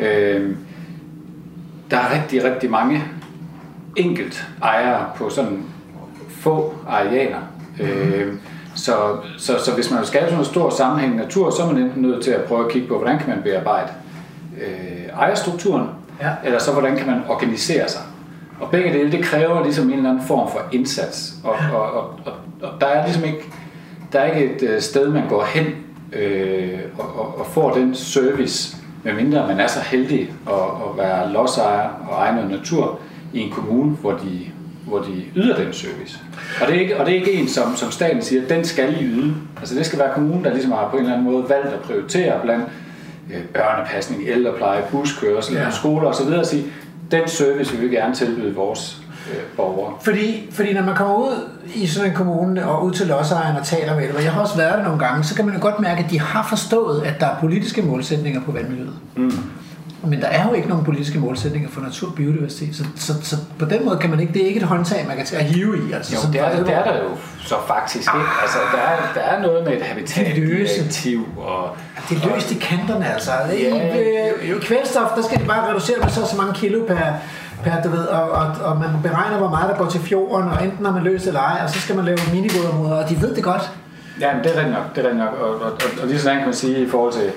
øh, 0.00 0.56
der 1.90 1.96
er 1.96 2.22
rigtig, 2.22 2.44
rigtig 2.44 2.70
mange 2.70 3.04
enkelt 3.96 4.46
ejere 4.62 5.06
på 5.16 5.30
sådan 5.30 5.62
få 6.28 6.74
arealer, 6.88 7.38
øh, 7.80 8.32
Så, 8.74 8.92
så, 9.38 9.58
så 9.64 9.74
hvis 9.74 9.90
man 9.90 9.98
vil 9.98 10.06
skabe 10.08 10.24
sådan 10.26 10.38
en 10.38 10.44
stor 10.44 10.70
sammenhæng 10.70 11.16
natur, 11.16 11.50
så 11.50 11.62
er 11.62 11.66
man 11.72 11.82
enten 11.82 12.02
nødt 12.02 12.24
til 12.24 12.30
at 12.30 12.40
prøve 12.44 12.64
at 12.64 12.70
kigge 12.72 12.88
på, 12.88 12.96
hvordan 12.98 13.18
kan 13.18 13.28
man 13.28 13.42
bearbejde 13.42 13.88
øh, 14.60 15.04
ejerstrukturen, 15.18 15.88
Ja. 16.22 16.30
eller 16.44 16.58
så 16.58 16.72
hvordan 16.72 16.96
kan 16.96 17.06
man 17.06 17.20
organisere 17.28 17.88
sig. 17.88 18.00
Og 18.60 18.70
begge 18.70 18.92
dele, 18.92 19.12
det 19.12 19.24
kræver 19.24 19.62
ligesom 19.64 19.86
en 19.90 19.96
eller 19.96 20.10
anden 20.10 20.26
form 20.26 20.50
for 20.52 20.60
indsats. 20.72 21.34
Og, 21.44 21.54
og, 21.74 21.92
og, 21.92 22.02
og, 22.24 22.32
og 22.62 22.80
der 22.80 22.86
er 22.86 23.04
ligesom 23.04 23.24
ikke, 23.24 23.44
der 24.12 24.20
er 24.20 24.32
ikke 24.34 24.54
et 24.54 24.62
øh, 24.62 24.80
sted, 24.80 25.08
man 25.08 25.28
går 25.28 25.44
hen 25.44 25.64
øh, 26.12 26.78
og, 26.98 27.18
og, 27.18 27.38
og 27.38 27.46
får 27.46 27.74
den 27.74 27.94
service, 27.94 28.76
medmindre 29.04 29.46
man 29.46 29.60
er 29.60 29.66
så 29.66 29.80
heldig 29.80 30.32
at, 30.46 30.54
at 30.54 30.98
være 30.98 31.32
lodsejer 31.32 31.88
og 32.08 32.16
eje 32.16 32.34
noget 32.34 32.50
natur 32.50 33.00
i 33.32 33.40
en 33.40 33.50
kommune, 33.50 33.90
hvor 33.90 34.12
de, 34.12 34.40
hvor 34.86 34.98
de 34.98 35.22
yder 35.36 35.56
den 35.56 35.72
service. 35.72 36.18
Og 36.60 36.66
det 36.66 36.76
er 36.76 36.80
ikke, 36.80 37.00
og 37.00 37.06
det 37.06 37.14
er 37.14 37.18
ikke 37.18 37.32
en, 37.32 37.48
som, 37.48 37.76
som 37.76 37.90
staten 37.90 38.22
siger, 38.22 38.48
den 38.48 38.64
skal 38.64 38.94
I 39.00 39.04
yde. 39.04 39.34
Altså 39.58 39.74
det 39.74 39.86
skal 39.86 39.98
være 39.98 40.14
kommunen, 40.14 40.44
der 40.44 40.52
ligesom 40.52 40.72
har 40.72 40.88
på 40.90 40.96
en 40.96 41.02
eller 41.02 41.16
anden 41.16 41.32
måde 41.32 41.48
valgt 41.48 41.66
at 41.66 41.80
prioritere 41.80 42.40
blandt 42.42 42.64
øh, 43.34 43.42
børnepasning, 43.44 44.22
ældrepleje, 44.26 44.82
buskørsel, 44.90 45.56
ja. 45.56 45.70
skoler 45.70 46.08
osv. 46.08 46.32
og 46.32 46.46
sige, 46.46 46.64
den 47.10 47.28
service 47.28 47.76
vil 47.76 47.90
vi 47.90 47.96
gerne 47.96 48.14
tilbyde 48.14 48.54
vores 48.54 49.02
øh, 49.30 49.40
borgere. 49.56 49.94
Fordi, 50.02 50.48
fordi 50.52 50.72
når 50.72 50.82
man 50.82 50.94
kommer 50.96 51.14
ud 51.14 51.48
i 51.74 51.86
sådan 51.86 52.10
en 52.10 52.16
kommune 52.16 52.66
og 52.68 52.84
ud 52.84 52.92
til 52.92 53.06
lodsejeren 53.06 53.56
og 53.56 53.66
taler 53.66 53.96
med 53.96 54.08
dem, 54.08 54.16
og 54.16 54.24
jeg 54.24 54.32
har 54.32 54.40
også 54.40 54.56
været 54.56 54.78
der 54.78 54.84
nogle 54.84 54.98
gange, 54.98 55.24
så 55.24 55.34
kan 55.34 55.44
man 55.46 55.54
jo 55.54 55.60
godt 55.60 55.80
mærke, 55.80 56.04
at 56.04 56.10
de 56.10 56.20
har 56.20 56.46
forstået, 56.48 57.02
at 57.02 57.20
der 57.20 57.26
er 57.26 57.40
politiske 57.40 57.82
målsætninger 57.82 58.40
på 58.40 58.52
vandmiljøet. 58.52 58.94
Mm. 59.16 59.32
Men 60.02 60.20
der 60.20 60.26
er 60.26 60.48
jo 60.48 60.54
ikke 60.54 60.68
nogen 60.68 60.84
politiske 60.84 61.18
målsætninger 61.18 61.68
for 61.70 61.80
natur 61.80 62.08
og 62.08 62.14
biodiversitet, 62.14 62.76
så, 62.76 62.84
så, 62.96 63.12
så 63.22 63.36
på 63.58 63.64
den 63.64 63.84
måde 63.84 63.98
kan 63.98 64.10
man 64.10 64.20
ikke, 64.20 64.32
det 64.32 64.42
er 64.42 64.46
ikke 64.46 64.60
et 64.60 64.66
håndtag, 64.66 65.04
man 65.08 65.16
kan 65.16 65.26
til 65.26 65.36
at 65.36 65.44
hive 65.44 65.88
i. 65.88 65.92
Altså, 65.92 66.16
Jo, 66.16 66.32
det 66.32 66.40
er, 66.40 66.56
det, 66.56 66.66
det 66.66 66.74
er 66.74 66.84
der 66.84 66.96
jo 67.02 67.08
så 67.38 67.54
faktisk 67.66 67.96
ikke. 67.96 68.26
Altså, 68.42 68.58
der 68.72 68.78
er, 68.78 68.96
der 69.14 69.20
er 69.20 69.42
noget 69.42 69.64
med 69.64 69.72
et 69.72 69.82
habitatdirektiv, 69.82 71.28
og, 71.36 71.76
Det 72.08 72.22
er 72.22 72.34
løst 72.34 72.50
i 72.52 72.54
kanterne, 72.54 73.12
altså. 73.12 73.30
I, 73.58 73.62
Ja, 73.62 73.98
øh, 73.98 74.56
I 74.56 74.60
kvælstof, 74.60 75.10
der 75.16 75.22
skal 75.22 75.40
de 75.40 75.44
bare 75.44 75.70
reducere 75.70 75.96
med 76.02 76.08
så 76.10 76.26
så 76.26 76.36
mange 76.36 76.54
kilo 76.54 76.84
per, 76.86 77.12
per 77.64 77.82
du 77.84 77.88
ved, 77.88 78.04
og, 78.06 78.30
og, 78.30 78.46
og 78.64 78.76
man 78.80 78.88
beregner, 79.02 79.38
hvor 79.38 79.48
meget 79.50 79.70
der 79.70 79.76
går 79.76 79.86
til 79.90 80.00
fjorden, 80.00 80.48
og 80.48 80.64
enten 80.64 80.84
har 80.86 80.92
man 80.92 81.02
løst 81.02 81.26
eller 81.26 81.40
ej, 81.40 81.60
og 81.64 81.70
så 81.70 81.80
skal 81.80 81.96
man 81.96 82.04
lave 82.04 82.18
minivådområder, 82.32 83.02
og 83.02 83.08
de 83.10 83.20
ved 83.22 83.34
det 83.34 83.44
godt. 83.44 83.70
Ja, 84.20 84.34
men 84.34 84.44
det 84.44 84.52
er 84.52 84.56
rigtigt 84.56 84.74
nok. 84.74 84.94
Det 84.96 85.04
er 85.04 85.08
rigtigt 85.08 85.24
nok. 85.24 85.34
Og, 85.40 85.50
og, 85.50 85.60
og, 85.72 85.72
og 86.02 86.06
lige 86.08 86.18
sådan 86.18 86.36
kan 86.38 86.46
man 86.46 86.54
sige 86.54 86.78
i 86.86 86.88
forhold 86.88 87.12
til 87.12 87.30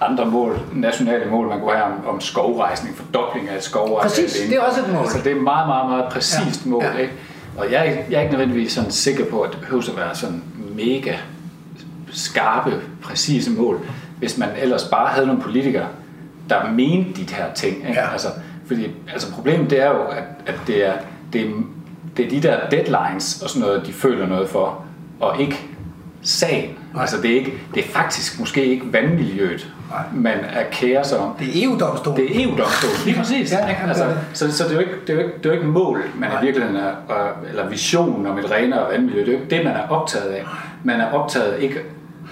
andre 0.00 0.26
mål, 0.26 0.60
nationale 0.72 1.30
mål, 1.30 1.48
man 1.48 1.60
kunne 1.60 1.72
have 1.72 1.84
om, 1.84 2.06
om 2.14 2.20
skovrejsning, 2.20 2.96
fordobling 2.96 3.48
af 3.48 3.62
skovareal. 3.62 4.02
Præcis, 4.08 4.32
det 4.48 4.56
er 4.56 4.60
også 4.60 4.80
et 4.80 4.92
mål. 4.92 5.02
Altså, 5.02 5.18
det 5.18 5.32
er 5.32 5.36
et 5.36 5.42
meget, 5.42 5.68
meget, 5.68 5.90
meget 5.90 6.04
præcist 6.12 6.64
Ja, 6.64 6.70
mål. 6.70 6.82
ja. 6.94 6.98
Ikke? 7.02 7.12
Og 7.58 7.72
jeg 7.72 8.04
jeg 8.10 8.16
er 8.16 8.20
ikke 8.20 8.32
nødvendigvis 8.32 8.72
sådan 8.72 8.90
sikker 8.90 9.24
på, 9.30 9.40
at 9.40 9.50
det 9.52 9.60
behøver 9.60 9.82
at 9.90 9.96
være 9.96 10.14
sådan 10.14 10.42
mega 10.76 11.14
skarpe, 12.12 12.74
præcise 13.02 13.50
mål, 13.50 13.80
hvis 14.18 14.38
man 14.38 14.48
ellers 14.58 14.84
bare 14.84 15.08
havde 15.08 15.26
nogle 15.26 15.42
politikere, 15.42 15.86
der 16.50 16.70
mente 16.70 17.22
de 17.24 17.34
her 17.34 17.52
ting. 17.54 17.76
Ikke? 17.76 18.00
Ja. 18.00 18.12
Altså, 18.12 18.28
fordi 18.74 18.90
altså 19.12 19.32
problemet 19.32 19.70
det 19.70 19.82
er 19.82 19.88
jo, 19.88 20.02
at, 20.02 20.24
at 20.46 20.54
det, 20.66 20.86
er, 20.88 20.92
det, 21.32 21.40
er, 21.40 21.50
det 22.16 22.26
er 22.26 22.30
de 22.30 22.40
der 22.42 22.56
deadlines 22.70 23.42
og 23.42 23.50
sådan 23.50 23.68
noget, 23.68 23.86
de 23.86 23.92
føler 23.92 24.26
noget 24.26 24.48
for, 24.48 24.84
og 25.20 25.40
ikke 25.40 25.60
sagen. 26.22 26.78
Altså 27.00 27.16
det 27.22 27.30
er, 27.30 27.34
ikke, 27.34 27.52
det 27.74 27.84
er 27.84 27.88
faktisk 27.88 28.40
måske 28.40 28.64
ikke 28.64 28.92
vandmiljøet, 28.92 29.72
Nej. 29.90 30.02
man 30.14 30.38
er 30.52 30.62
kære 30.72 31.04
sig 31.04 31.18
om. 31.18 31.34
Det 31.38 31.46
er 31.62 31.66
EU-domstolen. 31.66 32.20
Det 32.20 32.36
er 32.36 32.44
EU-domstolen, 32.44 32.96
lige 33.04 33.16
præcis. 33.18 33.52
Ja, 33.52 33.76
altså, 33.88 34.04
så, 34.32 34.52
så 34.56 34.64
det 34.64 34.70
er 34.70 34.74
jo 34.74 34.80
ikke, 34.80 34.92
det 35.06 35.10
er 35.10 35.14
jo 35.14 35.20
ikke, 35.20 35.32
det 35.38 35.46
er 35.46 35.50
jo 35.50 35.54
ikke 35.60 35.66
mål, 35.66 36.02
man 36.18 36.30
Nej. 36.30 36.40
i 36.40 36.44
virkeligheden 36.44 36.80
er, 36.80 36.88
er- 37.14 37.48
eller 37.48 37.68
visionen 37.68 38.26
om 38.26 38.38
et 38.38 38.50
renere 38.50 38.90
vandmiljø. 38.92 39.20
Det 39.20 39.28
er 39.28 39.32
jo 39.32 39.38
ikke 39.42 39.56
det, 39.56 39.64
man 39.64 39.74
er 39.74 39.88
optaget 39.88 40.24
af. 40.30 40.44
Man 40.84 41.00
er 41.00 41.12
optaget 41.12 41.62
ikke 41.62 41.80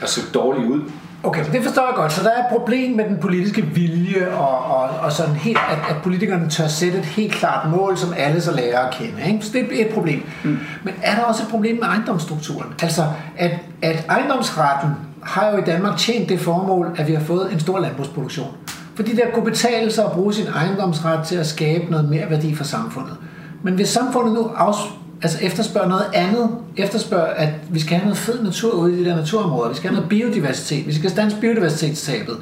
at 0.02 0.08
se 0.08 0.20
dårligt 0.34 0.66
ud. 0.68 0.80
Okay, 1.22 1.44
men 1.44 1.52
det 1.52 1.62
forstår 1.62 1.86
jeg 1.86 1.94
godt. 1.96 2.12
Så 2.12 2.22
der 2.22 2.30
er 2.30 2.38
et 2.38 2.50
problem 2.50 2.96
med 2.96 3.04
den 3.04 3.18
politiske 3.18 3.62
vilje, 3.62 4.28
og, 4.36 4.58
og, 4.58 4.88
og 5.02 5.12
sådan 5.12 5.34
helt, 5.34 5.58
at, 5.70 5.96
at 5.96 6.02
politikerne 6.02 6.50
tør 6.50 6.66
sætte 6.66 6.98
et 6.98 7.04
helt 7.04 7.32
klart 7.32 7.70
mål, 7.70 7.96
som 7.96 8.14
alle 8.16 8.40
så 8.40 8.54
lærer 8.54 8.78
at 8.80 8.94
kende. 8.94 9.26
Ikke? 9.26 9.44
Så 9.44 9.52
det 9.52 9.80
er 9.80 9.86
et 9.86 9.94
problem. 9.94 10.22
Mm. 10.44 10.58
Men 10.84 10.94
er 11.02 11.14
der 11.14 11.22
også 11.22 11.42
et 11.42 11.48
problem 11.48 11.76
med 11.76 11.84
ejendomsstrukturen? 11.84 12.74
Altså, 12.82 13.04
at, 13.36 13.50
at 13.82 14.06
ejendomsretten 14.08 14.90
har 15.22 15.50
jo 15.50 15.58
i 15.58 15.64
Danmark 15.66 15.98
tjent 15.98 16.28
det 16.28 16.40
formål, 16.40 16.94
at 16.96 17.08
vi 17.08 17.14
har 17.14 17.22
fået 17.24 17.52
en 17.52 17.60
stor 17.60 17.78
landbrugsproduktion. 17.78 18.48
Fordi 18.94 19.16
der 19.16 19.30
kunne 19.34 19.44
betale 19.44 19.92
sig 19.92 20.04
at 20.04 20.12
bruge 20.12 20.34
sin 20.34 20.46
ejendomsret 20.46 21.26
til 21.26 21.36
at 21.36 21.46
skabe 21.46 21.90
noget 21.90 22.10
mere 22.10 22.30
værdi 22.30 22.54
for 22.54 22.64
samfundet. 22.64 23.16
Men 23.62 23.74
hvis 23.74 23.88
samfundet 23.88 24.34
nu 24.34 24.50
afs 24.56 24.78
altså 25.22 25.38
efterspørger 25.42 25.88
noget 25.88 26.06
andet, 26.14 26.50
efterspørger, 26.76 27.26
at 27.26 27.48
vi 27.70 27.80
skal 27.80 27.96
have 27.96 28.04
noget 28.04 28.18
fed 28.18 28.42
natur 28.42 28.72
ude 28.72 28.94
i 28.94 29.04
de 29.04 29.10
der 29.10 29.16
naturområder, 29.16 29.68
vi 29.68 29.76
skal 29.76 29.90
have 29.90 29.96
noget 29.96 30.08
biodiversitet, 30.08 30.86
vi 30.86 30.94
skal 30.94 31.10
stands 31.10 31.34
biodiversitetstabet, 31.34 32.36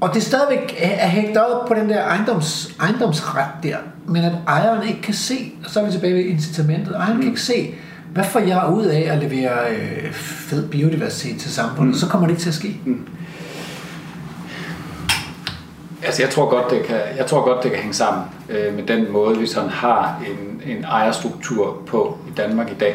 og 0.00 0.08
det 0.14 0.16
er 0.16 0.24
stadigvæk 0.24 0.76
er 0.78 1.08
hægtet 1.08 1.36
op 1.36 1.68
på 1.68 1.74
den 1.74 1.88
der 1.88 2.02
ejendoms, 2.04 2.74
ejendomsret 2.80 3.50
der, 3.62 3.76
men 4.06 4.24
at 4.24 4.32
ejeren 4.46 4.88
ikke 4.88 5.02
kan 5.02 5.14
se, 5.14 5.52
og 5.64 5.70
så 5.70 5.80
er 5.80 5.84
vi 5.84 5.92
tilbage 5.92 6.14
ved 6.14 6.24
incitamentet, 6.24 6.96
ejeren 6.96 7.18
kan 7.18 7.28
ikke 7.28 7.40
se, 7.40 7.74
hvad 8.12 8.24
får 8.24 8.40
jeg 8.40 8.70
ud 8.74 8.84
af 8.84 9.08
at 9.12 9.18
levere 9.18 9.70
øh, 9.70 10.12
fed 10.12 10.68
biodiversitet 10.68 11.40
til 11.40 11.52
samfundet, 11.52 11.94
mm. 11.94 11.98
så 11.98 12.06
kommer 12.06 12.26
det 12.26 12.32
ikke 12.32 12.42
til 12.42 12.48
at 12.48 12.54
ske. 12.54 12.80
Altså 16.06 16.22
jeg 16.22 16.30
tror 16.30 16.50
godt, 16.50 16.70
det 16.70 16.82
kan, 16.82 16.96
jeg 17.16 17.26
tror 17.26 17.44
godt, 17.44 17.62
det 17.62 17.70
kan 17.70 17.80
hænge 17.80 17.94
sammen 17.94 18.24
øh, 18.48 18.74
med 18.74 18.82
den 18.86 19.12
måde, 19.12 19.38
vi 19.38 19.46
sådan 19.46 19.70
har 19.70 20.22
en, 20.26 20.62
en 20.76 20.84
ejerstruktur 20.84 21.82
på 21.86 22.18
i 22.28 22.30
Danmark 22.36 22.70
i 22.70 22.74
dag. 22.74 22.94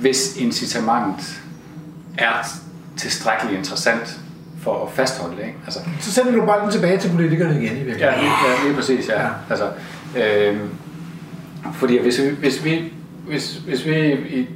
Hvis 0.00 0.36
incitamentet 0.36 1.40
er 2.18 2.46
tilstrækkeligt 2.96 3.58
interessant 3.58 4.18
for 4.62 4.84
at 4.84 4.90
fastholde 4.92 5.36
det. 5.36 5.42
Ikke? 5.42 5.58
Altså, 5.64 5.80
Så 6.00 6.12
sender 6.12 6.32
du 6.32 6.44
bolden 6.46 6.70
tilbage 6.70 6.98
til 6.98 7.10
politikerne 7.10 7.62
igen 7.62 7.76
i 7.76 7.78
Ja, 7.78 7.84
virkeligheden. 7.84 8.20
lige, 8.20 8.32
ja, 8.60 8.64
lige 8.66 8.74
præcis, 8.76 9.08
ja. 9.08 9.20
Ja. 9.20 9.26
ja. 9.26 9.32
Altså, 9.50 9.68
øh, 10.16 10.56
fordi 11.74 11.98
hvis 12.02 12.20
vi, 12.20 12.28
hvis, 12.28 12.64
vi, 12.64 12.92
hvis, 13.26 13.56
hvis 13.56 13.86
vi 13.86 14.12
i 14.12 14.48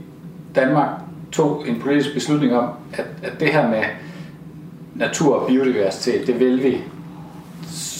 Danmark 0.54 0.88
tog 1.32 1.64
en 1.68 1.80
politisk 1.80 2.14
beslutning 2.14 2.56
om, 2.56 2.68
at, 2.92 3.04
at 3.22 3.40
det 3.40 3.48
her 3.52 3.68
med 3.68 3.82
natur 4.94 5.34
og 5.36 5.46
biodiversitet, 5.48 6.26
det 6.26 6.40
vil 6.40 6.62
vi 6.62 6.78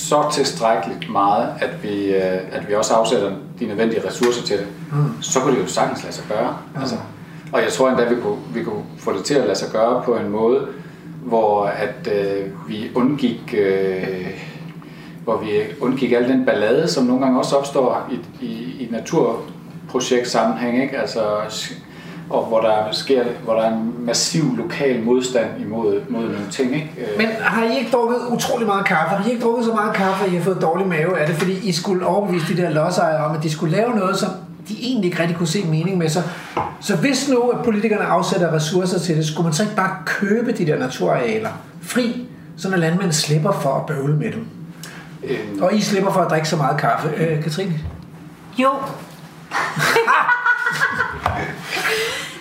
så 0.09 0.31
tilstrækkeligt 0.33 1.11
meget, 1.11 1.49
at 1.61 1.83
vi, 1.83 2.15
øh, 2.15 2.41
at 2.53 2.69
vi 2.69 2.75
også 2.75 2.95
afsætter 2.95 3.33
de 3.61 3.67
nødvendige 3.67 4.07
ressourcer 4.09 4.43
til 4.43 4.59
det, 4.59 4.67
mm. 4.93 5.23
så 5.23 5.41
kunne 5.41 5.57
det 5.57 5.63
jo 5.63 5.67
sagtens 5.67 6.03
lade 6.03 6.15
sig 6.15 6.25
gøre. 6.29 6.57
Mm. 6.75 6.81
Altså, 6.81 6.97
og 7.53 7.63
jeg 7.63 7.73
tror 7.73 7.89
endda, 7.89 8.05
vi 8.05 8.21
kunne, 8.21 8.39
vi 8.55 8.63
kunne 8.63 8.83
få 8.99 9.13
det 9.13 9.25
til 9.25 9.35
at 9.35 9.47
lade 9.47 9.59
sig 9.59 9.69
gøre 9.73 10.03
på 10.05 10.17
en 10.17 10.29
måde, 10.29 10.69
hvor 11.25 11.65
at 11.65 12.09
øh, 12.13 12.69
vi 12.69 12.91
undgik 12.95 13.55
øh, 13.59 14.31
hvor 15.25 15.37
vi 15.37 15.49
undgik 15.81 16.13
al 16.13 16.29
den 16.29 16.45
ballade, 16.45 16.89
som 16.89 17.05
nogle 17.05 17.23
gange 17.23 17.39
også 17.39 17.57
opstår 17.57 18.09
i, 18.13 18.45
i, 18.45 18.53
i 18.81 18.89
naturprojektsammenhæng, 18.91 20.83
ikke? 20.83 20.99
Altså, 20.99 21.21
og 22.31 22.45
hvor 22.45 22.61
der 22.61 22.75
sker, 22.93 23.25
hvor 23.45 23.55
der 23.55 23.63
er 23.63 23.73
en 23.73 23.95
massiv 23.99 24.57
lokal 24.57 25.03
modstand 25.03 25.47
imod 25.61 26.01
mod 26.09 26.21
nogle 26.23 26.47
ting, 26.51 26.75
ikke? 26.75 26.91
Øh, 26.99 27.19
Men 27.19 27.27
har 27.41 27.65
I 27.65 27.79
ikke 27.79 27.91
drukket 27.91 28.17
utrolig 28.31 28.67
meget 28.67 28.87
kaffe? 28.87 29.17
Har 29.17 29.29
I 29.29 29.31
ikke 29.33 29.45
drukket 29.45 29.65
så 29.65 29.73
meget 29.73 29.95
kaffe, 29.95 30.25
at 30.25 30.33
I 30.33 30.37
har 30.37 30.43
fået 30.43 30.59
dårlig 30.63 30.87
mave 30.87 31.19
af 31.19 31.27
det, 31.27 31.37
fordi 31.37 31.69
I 31.69 31.73
skulle 31.73 32.07
overbevise 32.07 32.57
de 32.57 32.63
der 32.63 32.71
lodsejere 32.71 33.25
om, 33.25 33.37
at 33.37 33.43
de 33.43 33.51
skulle 33.51 33.77
lave 33.77 33.91
noget, 33.95 34.17
som 34.19 34.31
de 34.69 34.75
egentlig 34.81 35.05
ikke 35.11 35.21
rigtig 35.23 35.37
kunne 35.37 35.47
se 35.47 35.65
mening 35.65 35.99
med. 35.99 36.09
Så, 36.09 36.23
så 36.81 36.97
hvis 36.97 37.29
nu, 37.29 37.41
at 37.51 37.65
politikerne 37.65 38.05
afsætter 38.05 38.53
ressourcer 38.55 38.99
til 38.99 39.17
det, 39.17 39.27
skulle 39.27 39.45
man 39.45 39.53
så 39.53 39.63
ikke 39.63 39.77
bare 39.77 39.91
købe 40.07 40.53
de 40.53 40.67
der 40.67 40.79
naturarealer 40.79 41.51
fri, 41.83 42.27
så 42.57 42.71
når 42.71 42.77
landmænd 42.77 43.13
slipper 43.13 43.53
for 43.53 43.75
at 43.75 43.87
bøvle 43.87 44.17
med 44.17 44.33
dem? 44.33 44.47
øh, 45.25 45.39
Og 45.63 45.75
I 45.75 45.81
slipper 45.81 46.13
for 46.13 46.21
at 46.21 46.31
drikke 46.31 46.49
så 46.49 46.57
meget 46.57 46.77
kaffe. 46.81 47.09
Øh, 47.17 47.43
Katrine? 47.43 47.75
Jo. 48.59 48.71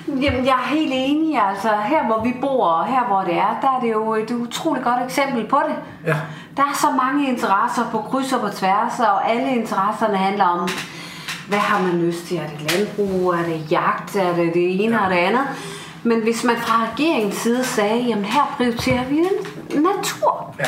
Jamen, 0.21 0.45
jeg 0.45 0.53
er 0.53 0.67
helt 0.67 0.91
enig. 0.95 1.41
Altså, 1.49 1.69
her 1.85 2.05
hvor 2.05 2.23
vi 2.23 2.33
bor, 2.41 2.67
og 2.67 2.85
her 2.85 3.03
hvor 3.07 3.21
det 3.21 3.33
er, 3.33 3.57
der 3.61 3.67
er 3.67 3.79
det 3.79 3.91
jo 3.91 4.13
et 4.13 4.31
utroligt 4.31 4.85
godt 4.85 5.03
eksempel 5.05 5.47
på 5.47 5.61
det. 5.67 5.75
Ja. 6.07 6.15
Der 6.57 6.63
er 6.63 6.73
så 6.73 6.87
mange 7.03 7.27
interesser 7.27 7.85
på 7.91 8.01
kryds 8.01 8.33
og 8.33 8.41
på 8.41 8.49
tværs, 8.49 8.99
og 8.99 9.31
alle 9.31 9.55
interesserne 9.55 10.17
handler 10.17 10.45
om, 10.45 10.69
hvad 11.47 11.59
har 11.59 11.81
man 11.81 12.01
lyst 12.01 12.27
til? 12.27 12.37
Er 12.37 12.47
det 12.47 12.71
landbrug? 12.71 13.33
Er 13.33 13.43
det 13.43 13.71
jagt? 13.71 14.15
Er 14.15 14.35
det 14.35 14.53
det 14.53 14.85
ene 14.85 15.01
og 15.01 15.09
det 15.09 15.17
andet? 15.17 15.47
Men 16.03 16.21
hvis 16.21 16.43
man 16.43 16.55
fra 16.57 16.87
regeringens 16.91 17.35
side 17.35 17.63
sagde, 17.63 17.97
jamen 17.97 18.25
her 18.25 18.53
prioriterer 18.57 19.05
vi 19.05 19.15
natur. 19.69 20.55
Ja. 20.59 20.65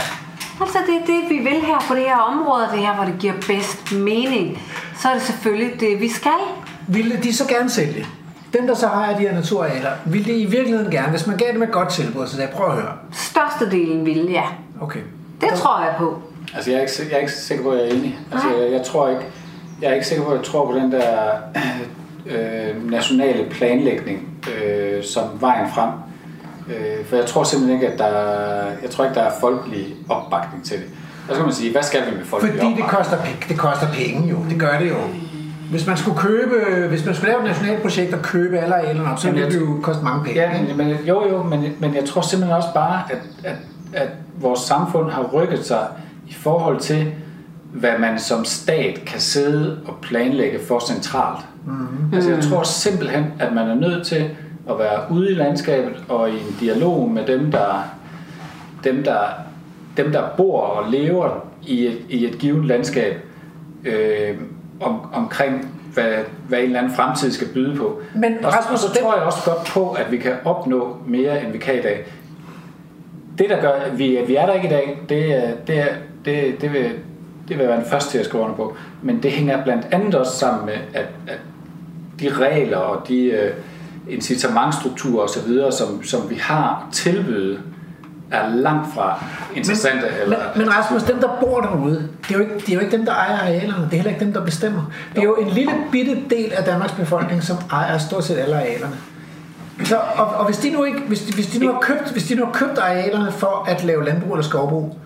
Altså 0.61 0.77
det 0.87 0.95
er 0.95 1.05
det, 1.05 1.29
vi 1.29 1.37
vil 1.37 1.61
her 1.61 1.79
på 1.87 1.95
det 1.95 2.03
her 2.03 2.17
område, 2.17 2.69
det 2.71 2.79
her, 2.79 2.95
hvor 2.95 3.05
det 3.05 3.15
giver 3.19 3.33
bedst 3.33 3.91
mening. 3.91 4.61
Så 4.99 5.09
er 5.09 5.13
det 5.13 5.21
selvfølgelig 5.21 5.79
det, 5.79 6.01
vi 6.01 6.09
skal. 6.09 6.39
Ville 6.87 7.19
de 7.23 7.33
så 7.33 7.47
gerne 7.47 7.69
sælge? 7.69 8.05
Dem, 8.53 8.67
der 8.67 8.75
så 8.75 8.87
har 8.87 9.13
de 9.13 9.19
her 9.19 9.33
naturarealer, 9.33 9.89
ville 10.05 10.33
de 10.33 10.37
i 10.37 10.45
virkeligheden 10.45 10.91
gerne, 10.91 11.09
hvis 11.09 11.27
man 11.27 11.37
gav 11.37 11.53
dem 11.53 11.63
et 11.63 11.71
godt 11.71 11.89
tilbud, 11.89 12.27
så 12.27 12.35
sagde, 12.35 12.51
prøv 12.53 12.67
at 12.67 12.73
høre. 12.73 12.93
Størstedelen 13.11 14.05
vil, 14.05 14.27
ja. 14.31 14.43
Okay. 14.81 14.99
Det 15.41 15.49
tror 15.55 15.83
jeg 15.83 15.93
på. 15.97 16.21
Altså, 16.55 16.71
jeg 16.71 16.77
er, 16.77 16.81
ikke, 16.81 16.93
jeg 17.09 17.15
er 17.15 17.19
ikke 17.19 17.31
sikker 17.31 17.63
på, 17.63 17.69
at 17.69 17.79
jeg 17.79 17.87
er 17.87 17.93
enig. 17.93 18.19
Altså, 18.31 18.47
jeg, 18.49 18.71
jeg, 18.71 18.83
tror 18.85 19.09
ikke, 19.09 19.21
jeg 19.81 19.89
er 19.89 19.93
ikke 19.93 20.07
sikker 20.07 20.23
på, 20.23 20.31
at 20.31 20.37
jeg 20.37 20.45
tror 20.45 20.71
på 20.71 20.77
den 20.77 20.91
der 20.91 21.29
øh, 22.31 22.91
nationale 22.91 23.49
planlægning. 23.49 24.27
Øh, 24.55 25.03
som 25.03 25.23
vejen 25.39 25.69
frem. 25.69 25.89
Øh, 26.69 27.05
for 27.05 27.15
jeg 27.15 27.25
tror 27.25 27.43
simpelthen 27.43 27.81
ikke, 27.81 27.93
at 27.93 27.99
der, 27.99 28.13
jeg 28.81 28.89
tror 28.89 29.03
ikke, 29.03 29.15
der 29.15 29.21
er 29.21 29.31
folkelig 29.39 29.95
opbakning 30.09 30.65
til 30.65 30.77
det. 30.77 30.85
Og 31.29 31.33
så 31.33 31.35
kan 31.35 31.45
man 31.45 31.53
sige, 31.53 31.71
hvad 31.71 31.83
skal 31.83 32.05
vi 32.05 32.17
med 32.17 32.25
folkelig 32.25 32.61
Fordi 32.61 32.75
det 32.75 32.83
koster, 32.83 33.17
det 33.49 33.57
koster 33.57 33.87
penge 33.93 34.29
jo. 34.29 34.37
Det 34.49 34.59
gør 34.59 34.79
det 34.79 34.89
jo. 34.89 34.97
Hvis 35.69 35.87
man 35.87 35.97
skulle 35.97 36.17
købe, 36.17 36.55
hvis 36.89 37.05
man 37.05 37.15
skulle 37.15 37.31
lave 37.31 37.41
et 37.41 37.47
nationalt 37.47 37.81
projekt 37.81 38.13
og 38.13 38.21
købe 38.21 38.59
alle 38.59 38.75
arealerne 38.75 39.11
op, 39.11 39.19
så 39.19 39.31
ville 39.31 39.51
det 39.51 39.59
jo 39.59 39.79
koste 39.83 40.03
mange 40.03 40.23
penge. 40.23 40.41
Ja, 40.41 40.63
men, 40.63 40.77
men, 40.77 40.97
jo 41.07 41.29
jo, 41.29 41.43
men, 41.43 41.63
men 41.79 41.95
jeg 41.95 42.05
tror 42.05 42.21
simpelthen 42.21 42.55
også 42.57 42.69
bare, 42.73 43.01
at, 43.09 43.21
at, 43.43 43.55
at 43.93 44.09
vores 44.39 44.59
samfund 44.59 45.11
har 45.11 45.23
rykket 45.33 45.65
sig 45.65 45.87
i 46.27 46.33
forhold 46.33 46.79
til, 46.79 47.11
hvad 47.73 47.91
man 47.99 48.19
som 48.19 48.45
stat 48.45 49.01
kan 49.05 49.19
sidde 49.19 49.79
og 49.85 49.95
planlægge 50.01 50.59
for 50.67 50.79
centralt. 50.79 51.45
Mm-hmm. 51.65 52.13
Altså 52.13 52.31
jeg 52.31 52.43
tror 52.43 52.63
simpelthen, 52.63 53.25
at 53.39 53.53
man 53.53 53.69
er 53.69 53.75
nødt 53.75 54.07
til 54.07 54.29
at 54.69 54.79
være 54.79 55.11
ude 55.11 55.31
i 55.31 55.35
landskabet 55.35 56.03
og 56.09 56.29
i 56.29 56.33
en 56.33 56.55
dialog 56.59 57.11
med 57.11 57.25
dem, 57.25 57.51
der, 57.51 57.83
dem, 58.83 59.03
der, 59.03 59.19
dem, 59.97 60.11
der 60.11 60.23
bor 60.37 60.61
og 60.61 60.91
lever 60.91 61.45
i 61.65 61.85
et, 61.85 61.97
i 62.09 62.25
et 62.25 62.37
givet 62.37 62.65
landskab, 62.65 63.21
øh, 63.85 64.35
om, 64.81 64.99
omkring, 65.13 65.71
hvad, 65.93 66.13
hvad 66.47 66.59
en 66.59 66.65
eller 66.65 66.79
anden 66.79 66.95
fremtid 66.95 67.31
skal 67.31 67.47
byde 67.47 67.75
på. 67.77 68.01
Men 68.15 68.45
og, 68.45 68.51
så- 68.51 68.57
Rasmus, 68.57 68.79
så 68.79 68.87
det- 68.93 68.97
tror 69.01 69.15
jeg 69.15 69.23
også 69.23 69.39
godt 69.45 69.67
på, 69.67 69.91
at 69.91 70.11
vi 70.11 70.17
kan 70.17 70.33
opnå 70.45 70.97
mere, 71.07 71.43
end 71.43 71.51
vi 71.51 71.57
kan 71.57 71.77
i 71.79 71.81
dag. 71.81 72.05
Det, 73.37 73.49
der 73.49 73.61
gør, 73.61 73.69
at 73.71 73.97
vi, 73.97 74.15
at 74.17 74.27
vi 74.27 74.35
er 74.35 74.45
der 74.45 74.53
ikke 74.53 74.67
i 74.67 74.71
dag, 74.71 74.99
det, 75.09 75.35
er- 75.35 75.51
det, 75.67 75.85
det, 76.25 76.61
det, 76.61 76.73
vil, 76.73 76.83
det 76.83 77.57
vil 77.57 77.59
jeg 77.59 77.67
være 77.67 77.77
den 77.79 77.85
første 77.85 78.11
til 78.11 78.17
at 78.17 78.25
skrive 78.25 78.43
under 78.43 78.55
på. 78.55 78.75
Men 79.01 79.23
det 79.23 79.31
hænger 79.31 79.63
blandt 79.63 79.87
andet 79.91 80.15
også 80.15 80.31
sammen 80.37 80.65
med, 80.65 80.73
at, 80.93 81.05
at 81.27 81.39
de 82.19 82.29
regler 82.29 82.77
og 82.77 83.07
de 83.07 83.51
uh, 84.07 84.13
incitamentstrukturer 84.13 85.23
osv., 85.23 85.71
som, 85.71 86.03
som 86.03 86.29
vi 86.29 86.35
har 86.35 86.87
tilbyde, 86.91 87.59
er 88.31 88.49
langt 88.49 88.93
fra 88.93 89.23
interessante. 89.55 90.01
Men, 90.01 90.21
eller, 90.23 90.37
men 90.55 90.73
Rasmus, 90.73 91.03
dem 91.03 91.19
der 91.19 91.37
bor 91.41 91.61
derude, 91.61 92.09
det 92.27 92.35
er, 92.35 92.37
jo 92.37 92.39
ikke, 92.39 92.53
det 92.55 92.69
er 92.69 92.73
jo 92.73 92.79
ikke 92.79 92.97
dem, 92.97 93.05
der 93.05 93.13
ejer 93.13 93.37
arealerne. 93.37 93.83
Det 93.83 93.91
er 93.91 93.95
heller 93.95 94.11
ikke 94.11 94.25
dem, 94.25 94.33
der 94.33 94.45
bestemmer. 94.45 94.91
Det 95.15 95.19
er 95.19 95.23
jo 95.25 95.35
en 95.35 95.49
lille 95.49 95.71
bitte 95.91 96.17
del 96.29 96.51
af 96.53 96.63
Danmarks 96.63 96.93
befolkning, 96.93 97.43
som 97.43 97.57
ejer 97.71 97.97
stort 97.97 98.23
set 98.23 98.37
alle 98.37 98.55
arealerne. 98.55 98.95
Så, 99.83 99.97
og, 100.15 100.25
og 100.25 100.45
hvis 100.45 100.57
de 100.57 100.69
nu 100.69 100.83
ikke, 100.83 100.99
hvis 100.99 101.21
de, 101.21 101.33
hvis 101.33 101.47
de 101.47 101.59
nu 101.59 101.71
har 101.71 101.79
købt, 101.79 102.11
hvis 102.11 102.23
de 102.23 102.35
nu 102.35 102.45
har 102.45 102.51
købt 102.51 102.77
arealerne 102.77 103.31
for 103.31 103.65
at 103.67 103.83
lave 103.83 104.05
landbrug 104.05 104.33
eller 104.33 104.43
skovbrug, 104.43 104.97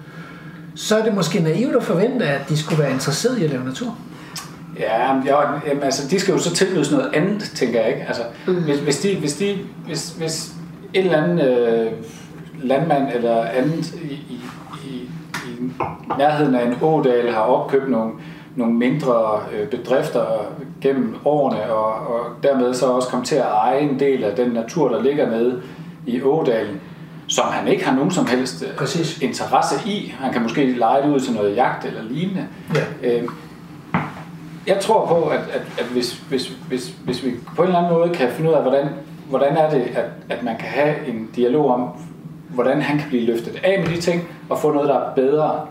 så 0.75 0.97
er 0.97 1.03
det 1.03 1.15
måske 1.15 1.39
naivt 1.39 1.75
at 1.75 1.83
forvente, 1.83 2.25
at 2.25 2.49
de 2.49 2.57
skulle 2.57 2.83
være 2.83 2.91
interesseret 2.91 3.37
i 3.37 3.43
at 3.43 3.49
lave 3.49 3.63
natur. 3.63 3.97
Ja, 4.79 5.13
men 5.13 5.27
jo, 5.27 5.37
jamen, 5.67 5.83
altså, 5.83 6.07
de 6.07 6.19
skal 6.19 6.31
jo 6.31 6.39
så 6.39 6.55
tilbydes 6.55 6.91
noget 6.91 7.09
andet, 7.13 7.51
tænker 7.55 7.79
jeg 7.79 7.89
ikke. 7.89 8.05
Altså, 8.07 8.23
mm. 8.47 8.53
hvis, 8.53 8.79
hvis, 8.79 8.99
de, 8.99 9.15
hvis, 9.19 9.33
de, 9.33 9.57
hvis, 9.85 10.09
hvis 10.17 10.53
en 10.93 11.05
eller 11.05 11.23
anden 11.23 11.39
øh, 11.39 11.91
landmand 12.63 13.07
eller 13.13 13.43
andet 13.43 13.93
i, 13.93 14.13
i, 14.13 14.39
i, 14.85 15.09
i 15.47 15.71
nærheden 16.17 16.55
af 16.55 16.65
en 16.65 16.75
ådal 16.81 17.31
har 17.31 17.41
opkøbt 17.41 17.89
nogle, 17.89 18.11
nogle 18.55 18.73
mindre 18.73 19.39
øh, 19.53 19.67
bedrifter 19.67 20.25
gennem 20.81 21.15
årene, 21.25 21.73
og, 21.73 22.15
og 22.15 22.25
dermed 22.43 22.73
så 22.73 22.85
også 22.85 23.07
kommet 23.07 23.27
til 23.27 23.35
at 23.35 23.45
eje 23.45 23.79
en 23.79 23.99
del 23.99 24.23
af 24.23 24.35
den 24.35 24.51
natur, 24.51 24.89
der 24.89 25.01
ligger 25.03 25.29
nede 25.29 25.61
i 26.05 26.21
ådalen, 26.21 26.81
som 27.27 27.45
han 27.45 27.67
ikke 27.67 27.85
har 27.85 27.95
nogen 27.95 28.11
som 28.11 28.25
helst 28.25 28.63
øh, 28.63 28.75
Præcis. 28.75 29.21
interesse 29.21 29.89
i. 29.89 30.15
Han 30.19 30.33
kan 30.33 30.41
måske 30.41 30.73
lege 30.73 31.03
det 31.03 31.13
ud 31.13 31.19
til 31.19 31.33
noget 31.33 31.55
jagt 31.55 31.85
eller 31.85 32.01
lignende. 32.03 32.47
Ja. 32.75 33.17
Øh, 33.17 33.23
jeg 34.67 34.79
tror 34.79 35.05
på, 35.05 35.23
at, 35.23 35.39
at, 35.39 35.61
at 35.79 35.85
hvis, 35.85 36.13
hvis, 36.29 36.47
hvis, 36.67 36.93
hvis 37.03 37.25
vi 37.25 37.31
på 37.55 37.61
en 37.61 37.67
eller 37.67 37.79
anden 37.79 37.93
måde 37.93 38.09
kan 38.09 38.29
finde 38.31 38.49
ud 38.49 38.55
af, 38.55 38.61
hvordan, 38.61 38.87
hvordan 39.29 39.57
er 39.57 39.69
det, 39.69 39.81
at, 39.81 40.05
at 40.29 40.43
man 40.43 40.57
kan 40.57 40.67
have 40.67 41.07
en 41.07 41.29
dialog 41.35 41.73
om, 41.73 41.89
hvordan 42.53 42.81
han 42.81 42.97
kan 42.97 43.09
blive 43.09 43.25
løftet 43.25 43.59
af 43.63 43.79
med 43.79 43.95
de 43.95 44.01
ting, 44.01 44.27
og 44.49 44.59
få 44.59 44.73
noget, 44.73 44.89
der 44.89 44.99
er 44.99 45.13
bedre, 45.15 45.67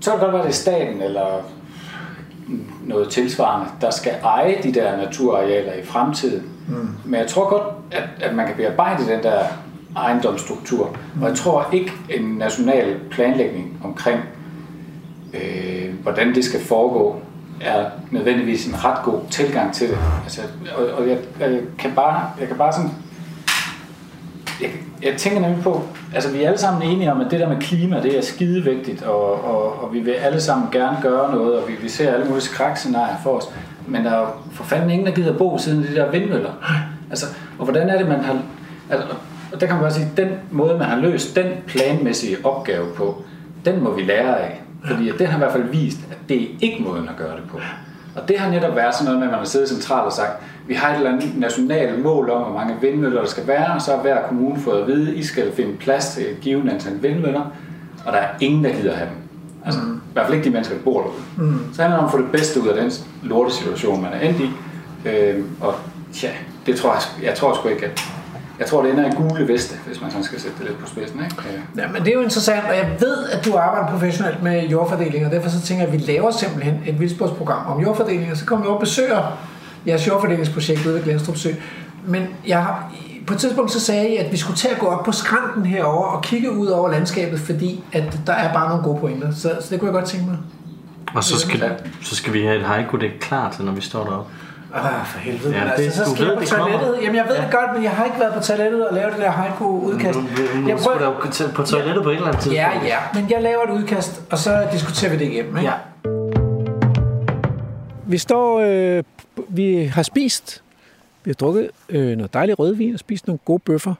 så 0.00 0.10
kan 0.10 0.20
det 0.20 0.24
godt 0.24 0.32
være, 0.32 0.42
det 0.42 0.48
er 0.48 0.54
staten 0.54 1.02
eller 1.02 1.26
noget 2.84 3.08
tilsvarende, 3.10 3.66
der 3.80 3.90
skal 3.90 4.12
eje 4.22 4.56
de 4.62 4.74
der 4.74 4.96
naturarealer 4.96 5.72
i 5.72 5.84
fremtiden. 5.84 6.42
Mm. 6.68 6.88
Men 7.04 7.20
jeg 7.20 7.28
tror 7.28 7.48
godt, 7.48 7.62
at, 7.90 8.08
at 8.20 8.34
man 8.34 8.46
kan 8.46 8.56
bearbejde 8.56 9.06
den 9.06 9.22
der 9.22 9.38
ejendomsstruktur. 9.96 10.96
Mm. 11.14 11.22
Og 11.22 11.28
jeg 11.28 11.36
tror 11.36 11.66
ikke 11.72 11.92
en 12.10 12.22
national 12.22 12.96
planlægning 13.10 13.80
omkring 13.84 14.20
øh, 15.34 15.94
hvordan 16.02 16.34
det 16.34 16.44
skal 16.44 16.60
foregå, 16.60 17.16
er 17.60 17.84
nødvendigvis 18.10 18.66
en 18.66 18.84
ret 18.84 19.04
god 19.04 19.20
tilgang 19.30 19.74
til 19.74 19.88
det. 19.88 19.98
Altså, 20.22 20.40
og, 20.76 20.86
og 20.86 21.08
jeg, 21.08 21.18
jeg, 21.40 21.60
kan 21.78 21.92
bare, 21.96 22.30
jeg 22.40 22.48
kan 22.48 22.56
bare 22.56 22.72
sådan... 22.72 22.90
Jeg, 24.60 24.70
jeg 25.02 25.14
tænker 25.16 25.40
nemlig 25.40 25.62
på, 25.62 25.82
altså 26.14 26.30
vi 26.30 26.42
er 26.42 26.46
alle 26.46 26.58
sammen 26.58 26.90
enige 26.90 27.12
om, 27.12 27.20
at 27.20 27.30
det 27.30 27.40
der 27.40 27.48
med 27.48 27.60
klima, 27.60 28.02
det 28.02 28.18
er 28.18 28.22
skide 28.22 28.64
vigtigt, 28.64 29.02
og, 29.02 29.44
og, 29.44 29.82
og 29.82 29.94
vi 29.94 30.00
vil 30.00 30.12
alle 30.12 30.40
sammen 30.40 30.68
gerne 30.72 30.98
gøre 31.02 31.34
noget, 31.34 31.58
og 31.58 31.68
vi, 31.68 31.72
vi 31.82 31.88
ser 31.88 32.12
alle 32.12 32.26
mulige 32.26 32.42
skrækscenarier 32.42 33.16
for 33.22 33.30
os. 33.30 33.44
Men 33.86 34.04
der 34.04 34.10
er 34.10 34.20
jo 34.20 34.26
for 34.52 34.64
fanden 34.64 34.90
ingen, 34.90 35.06
der 35.06 35.14
gider 35.14 35.38
bo 35.38 35.58
siden 35.58 35.82
de 35.82 35.94
der 35.94 36.10
vindmøller. 36.10 36.50
Altså, 37.10 37.26
og 37.58 37.64
hvordan 37.64 37.90
er 37.90 37.98
det, 37.98 38.08
man 38.08 38.20
har... 38.20 38.38
Altså, 38.90 39.08
og 39.52 39.60
der 39.60 39.66
kan 39.66 39.74
man 39.74 39.82
bare 39.82 39.92
sige, 39.92 40.08
den 40.16 40.28
måde, 40.50 40.78
man 40.78 40.88
har 40.88 40.96
løst 40.96 41.36
den 41.36 41.46
planmæssige 41.66 42.36
opgave 42.44 42.86
på, 42.96 43.22
den 43.64 43.84
må 43.84 43.94
vi 43.94 44.02
lære 44.02 44.40
af. 44.40 44.60
Fordi 44.84 45.10
det 45.18 45.26
har 45.26 45.36
i 45.36 45.38
hvert 45.38 45.52
fald 45.52 45.68
vist, 45.68 45.98
at 46.10 46.16
det 46.28 46.42
er 46.42 46.46
ikke 46.60 46.82
måden 46.82 47.08
at 47.08 47.16
gøre 47.16 47.36
det 47.36 47.44
på. 47.50 47.60
Og 48.16 48.28
det 48.28 48.38
har 48.38 48.50
netop 48.50 48.76
været 48.76 48.94
sådan 48.94 49.04
noget 49.04 49.18
med, 49.18 49.26
at 49.26 49.30
man 49.30 49.38
har 49.38 49.46
siddet 49.46 49.68
centralt 49.68 50.06
og 50.06 50.12
sagt, 50.12 50.42
vi 50.66 50.74
har 50.74 50.90
et 50.90 50.96
eller 50.96 51.12
andet 51.12 51.38
nationalt 51.38 52.02
mål 52.02 52.30
om, 52.30 52.42
hvor 52.42 52.58
mange 52.58 52.74
vindmøller 52.80 53.20
der 53.20 53.28
skal 53.28 53.46
være, 53.46 53.74
og 53.74 53.82
så 53.82 53.90
har 53.90 54.02
hver 54.02 54.26
kommune 54.28 54.60
fået 54.60 54.80
at 54.80 54.86
vide, 54.86 55.10
at 55.10 55.14
I 55.14 55.22
skal 55.22 55.52
finde 55.52 55.76
plads 55.76 56.06
til 56.06 56.22
et 56.22 56.40
givet 56.40 56.70
antal 56.70 57.02
vindmøller, 57.02 57.42
og 58.06 58.12
der 58.12 58.18
er 58.18 58.28
ingen, 58.40 58.64
der 58.64 58.72
gider 58.72 58.94
have 58.94 59.08
dem. 59.08 59.16
Altså, 59.64 59.80
mm. 59.80 59.94
i 59.94 60.12
hvert 60.12 60.26
fald 60.26 60.36
ikke 60.36 60.48
de 60.48 60.52
mennesker, 60.52 60.76
der 60.76 60.82
bor 60.82 61.02
derude. 61.02 61.50
Mm. 61.50 61.74
Så 61.74 61.82
handler 61.82 61.96
det 61.96 61.98
om 61.98 62.04
at 62.04 62.10
få 62.10 62.18
det 62.18 62.32
bedste 62.32 62.62
ud 62.62 62.68
af 62.68 62.82
den 62.82 62.92
lortesituation, 63.22 64.02
man 64.02 64.12
er 64.12 64.20
endt 64.20 64.40
i. 64.40 64.50
Øhm, 65.08 65.50
og 65.60 65.74
ja, 66.22 66.30
det 66.66 66.76
tror 66.76 66.92
jeg, 66.92 67.02
jeg 67.22 67.34
tror 67.34 67.54
sgu 67.54 67.68
ikke, 67.68 67.86
at 67.86 68.00
jeg 68.58 68.66
tror, 68.66 68.82
det 68.82 68.90
ender 68.90 69.06
i 69.06 69.14
gule 69.14 69.48
veste, 69.48 69.76
hvis 69.86 70.00
man 70.00 70.10
sådan 70.10 70.24
skal 70.24 70.40
sætte 70.40 70.58
det 70.58 70.66
lidt 70.66 70.78
på 70.78 70.86
spidsen. 70.86 71.20
Ikke? 71.24 71.36
Øh. 71.48 71.78
Ja, 71.78 71.88
men 71.88 72.02
det 72.02 72.08
er 72.08 72.14
jo 72.14 72.20
interessant, 72.20 72.64
og 72.68 72.76
jeg 72.76 72.96
ved, 73.00 73.28
at 73.28 73.44
du 73.44 73.56
arbejder 73.56 73.88
professionelt 73.88 74.42
med 74.42 74.68
jordfordeling, 74.68 75.26
og 75.26 75.32
derfor 75.32 75.48
så 75.48 75.60
tænker 75.60 75.84
jeg, 75.84 75.94
at 75.94 76.00
vi 76.00 76.12
laver 76.12 76.30
simpelthen 76.30 76.82
et 76.86 77.00
vildsportsprogram 77.00 77.72
om 77.72 77.82
jordfordeling, 77.82 78.30
og 78.30 78.36
så 78.36 78.44
kommer 78.44 78.64
vi 78.64 78.68
over 78.68 78.76
og 78.76 78.80
besøger 78.80 79.38
jeres 79.86 80.06
jordfordelingsprojekt 80.08 80.86
ude 80.86 80.94
ved 80.94 81.02
Glenstrup 81.02 81.36
Sø. 81.36 81.50
Men 82.06 82.26
jeg 82.46 82.62
har, 82.62 82.92
på 83.26 83.34
et 83.34 83.40
tidspunkt 83.40 83.72
så 83.72 83.80
sagde 83.80 84.08
I, 84.08 84.16
at 84.16 84.32
vi 84.32 84.36
skulle 84.36 84.56
til 84.56 84.68
at 84.68 84.78
gå 84.78 84.86
op 84.86 85.04
på 85.04 85.12
skrænten 85.12 85.66
herover 85.66 86.06
og 86.06 86.22
kigge 86.22 86.50
ud 86.52 86.66
over 86.66 86.90
landskabet, 86.90 87.40
fordi 87.40 87.84
at 87.92 88.18
der 88.26 88.32
er 88.32 88.52
bare 88.52 88.68
nogle 88.68 88.84
gode 88.84 89.00
pointer. 89.00 89.32
Så, 89.32 89.40
så 89.60 89.66
det 89.70 89.80
kunne 89.80 89.88
jeg 89.88 89.94
godt 89.94 90.04
tænke 90.10 90.26
mig. 90.26 90.38
Og 91.14 91.24
så 91.24 91.38
skal, 91.38 91.72
så 92.02 92.16
skal 92.16 92.32
vi 92.32 92.42
have 92.42 92.56
et 92.56 92.62
haiku 92.64 92.96
det 92.96 93.10
klar 93.20 93.50
til, 93.50 93.64
når 93.64 93.72
vi 93.72 93.80
står 93.80 94.04
deroppe. 94.04 94.30
Ah, 94.74 95.06
for 95.06 95.18
helvede. 95.18 95.54
Ja, 95.54 95.64
men 95.64 95.72
det- 95.76 95.84
altså, 95.84 96.04
så 96.04 96.10
skal 96.14 96.26
jeg 96.26 96.38
på 96.38 96.44
toilettet. 96.44 96.96
Jamen, 97.02 97.16
jeg 97.16 97.24
ved 97.28 97.36
det 97.36 97.44
godt, 97.50 97.74
men 97.74 97.82
jeg 97.82 97.90
har 97.90 98.04
ikke 98.04 98.20
været 98.20 98.34
på 98.34 98.40
toilettet 98.40 98.88
og 98.88 98.94
lavet 98.94 99.12
det 99.12 99.20
der 99.22 99.30
haiku-udkast. 99.30 100.18
Nu, 100.18 100.22
nu, 100.22 100.28
Jeg 100.38 100.60
nu 100.62 100.82
skulle 100.82 100.98
prøver- 100.98 100.98
der 100.98 101.26
jo 101.26 101.30
til- 101.30 101.48
på 101.54 101.62
toilettet 101.62 102.02
på 102.02 102.08
et 102.10 102.14
eller 102.14 102.26
andet 102.28 102.42
tidspunkt. 102.42 102.56
Ja, 102.58 102.86
ja, 102.86 102.96
men 103.14 103.30
jeg 103.30 103.42
laver 103.42 103.62
et 103.62 103.70
udkast, 103.70 104.22
og 104.30 104.38
så 104.38 104.66
diskuterer 104.72 105.10
vi 105.10 105.18
det 105.18 105.24
igennem. 105.32 105.56
Ikke? 105.56 105.68
Ja. 105.70 105.74
Vi 108.06 108.18
står, 108.18 108.60
øh, 108.60 109.04
vi 109.48 109.84
har 109.84 110.02
spist, 110.02 110.62
vi 111.24 111.30
har 111.30 111.34
drukket 111.34 111.70
øh, 111.88 112.16
noget 112.16 112.34
dejlig 112.34 112.58
rødvin 112.58 112.94
og 112.94 113.00
spist 113.00 113.26
nogle 113.26 113.38
gode 113.44 113.58
bøffer, 113.58 113.94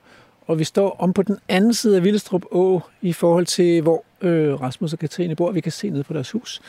og 0.47 0.59
vi 0.59 0.65
står 0.65 0.97
om 0.99 1.13
på 1.13 1.23
den 1.23 1.39
anden 1.49 1.75
side 1.75 1.97
af 1.97 2.05
Villestrup 2.05 2.45
Å 2.53 2.81
i 3.03 3.13
forhold 3.13 3.47
til, 3.47 3.83
hvor 3.83 4.05
øh, 4.21 4.61
Rasmus 4.61 4.93
og 4.93 4.99
Katrine 4.99 5.37
bor. 5.37 5.53
Vi 5.53 5.61
kan 5.61 5.73
se 5.73 5.91
ned 5.91 6.05
på 6.05 6.13
deres 6.13 6.31
hus. 6.31 6.61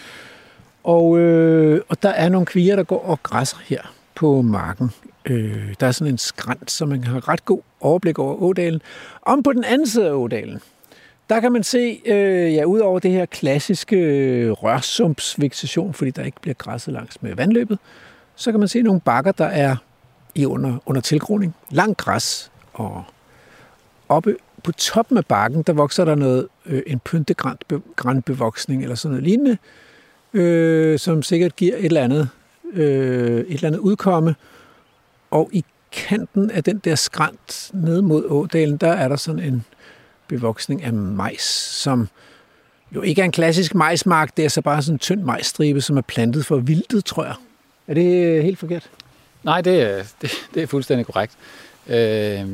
Og, 0.83 1.19
øh, 1.19 1.81
og 1.89 2.03
der 2.03 2.09
er 2.09 2.29
nogle 2.29 2.45
kvier, 2.45 2.75
der 2.75 2.83
går 2.83 3.05
og 3.05 3.23
græsser 3.23 3.57
her 3.65 3.81
på 4.15 4.41
marken. 4.41 4.91
Øh, 5.25 5.73
der 5.79 5.87
er 5.87 5.91
sådan 5.91 6.13
en 6.13 6.17
skrant, 6.17 6.71
så 6.71 6.85
man 6.85 7.03
har 7.03 7.29
ret 7.29 7.45
god 7.45 7.61
overblik 7.81 8.19
over 8.19 8.41
Ådalen. 8.41 8.81
Om 9.21 9.43
på 9.43 9.53
den 9.53 9.63
anden 9.63 9.87
side 9.87 10.07
af 10.07 10.13
Ådalen, 10.13 10.59
der 11.29 11.39
kan 11.39 11.51
man 11.51 11.63
se, 11.63 12.01
øh, 12.05 12.53
ja, 12.53 12.63
ud 12.63 12.79
over 12.79 12.99
det 12.99 13.11
her 13.11 13.25
klassiske 13.25 13.95
øh, 13.95 14.51
rørsumpsvegetation, 14.51 15.93
fordi 15.93 16.11
der 16.11 16.23
ikke 16.23 16.41
bliver 16.41 16.53
græsset 16.53 16.93
langs 16.93 17.21
med 17.21 17.35
vandløbet, 17.35 17.79
så 18.35 18.51
kan 18.51 18.59
man 18.59 18.69
se 18.69 18.81
nogle 18.81 19.01
bakker, 19.01 19.31
der 19.31 19.45
er 19.45 19.75
i 20.35 20.45
under, 20.45 20.77
under 20.85 21.01
tilgroning. 21.01 21.55
Langt 21.71 21.97
græs, 21.97 22.51
og 22.73 23.03
oppe 24.09 24.35
på 24.63 24.71
toppen 24.71 25.17
af 25.17 25.25
bakken, 25.25 25.63
der 25.63 25.73
vokser 25.73 26.05
der 26.05 26.15
noget, 26.15 26.47
øh, 26.65 26.81
en 26.87 26.99
pyntegrænbevoksning 26.99 28.83
eller 28.83 28.95
sådan 28.95 29.11
noget 29.11 29.23
lignende, 29.23 29.57
øh, 30.33 30.99
som 30.99 31.23
sikkert 31.23 31.55
giver 31.55 31.75
et 31.75 31.85
eller 31.85 32.01
andet, 32.03 32.29
øh, 32.73 33.39
et 33.39 33.53
eller 33.53 33.67
andet 33.67 33.79
udkomme. 33.79 34.35
Og 35.31 35.49
i 35.53 35.65
kanten 35.91 36.51
af 36.51 36.63
den 36.63 36.77
der 36.77 36.95
skrant 36.95 37.71
ned 37.73 38.01
mod 38.01 38.25
Ådalen, 38.25 38.77
der 38.77 38.91
er 38.91 39.07
der 39.07 39.15
sådan 39.15 39.43
en 39.43 39.65
bevoksning 40.27 40.83
af 40.83 40.93
majs, 40.93 41.43
som 41.81 42.09
jo 42.91 43.01
ikke 43.01 43.21
er 43.21 43.25
en 43.25 43.31
klassisk 43.31 43.75
majsmark, 43.75 44.37
det 44.37 44.45
er 44.45 44.49
så 44.49 44.61
bare 44.61 44.81
sådan 44.81 44.95
en 44.95 44.99
tynd 44.99 45.21
majsstribe, 45.21 45.81
som 45.81 45.97
er 45.97 46.01
plantet 46.01 46.45
for 46.45 46.57
vildtet, 46.57 47.05
tror 47.05 47.23
jeg. 47.25 47.35
Er 47.87 47.93
det 47.93 48.25
øh, 48.25 48.43
helt 48.43 48.59
forkert? 48.59 48.89
Nej, 49.43 49.61
det 49.61 49.81
er, 49.81 50.03
det, 50.21 50.31
det 50.53 50.63
er 50.63 50.67
fuldstændig 50.67 51.05
korrekt. 51.05 51.37
Øh, 51.87 52.45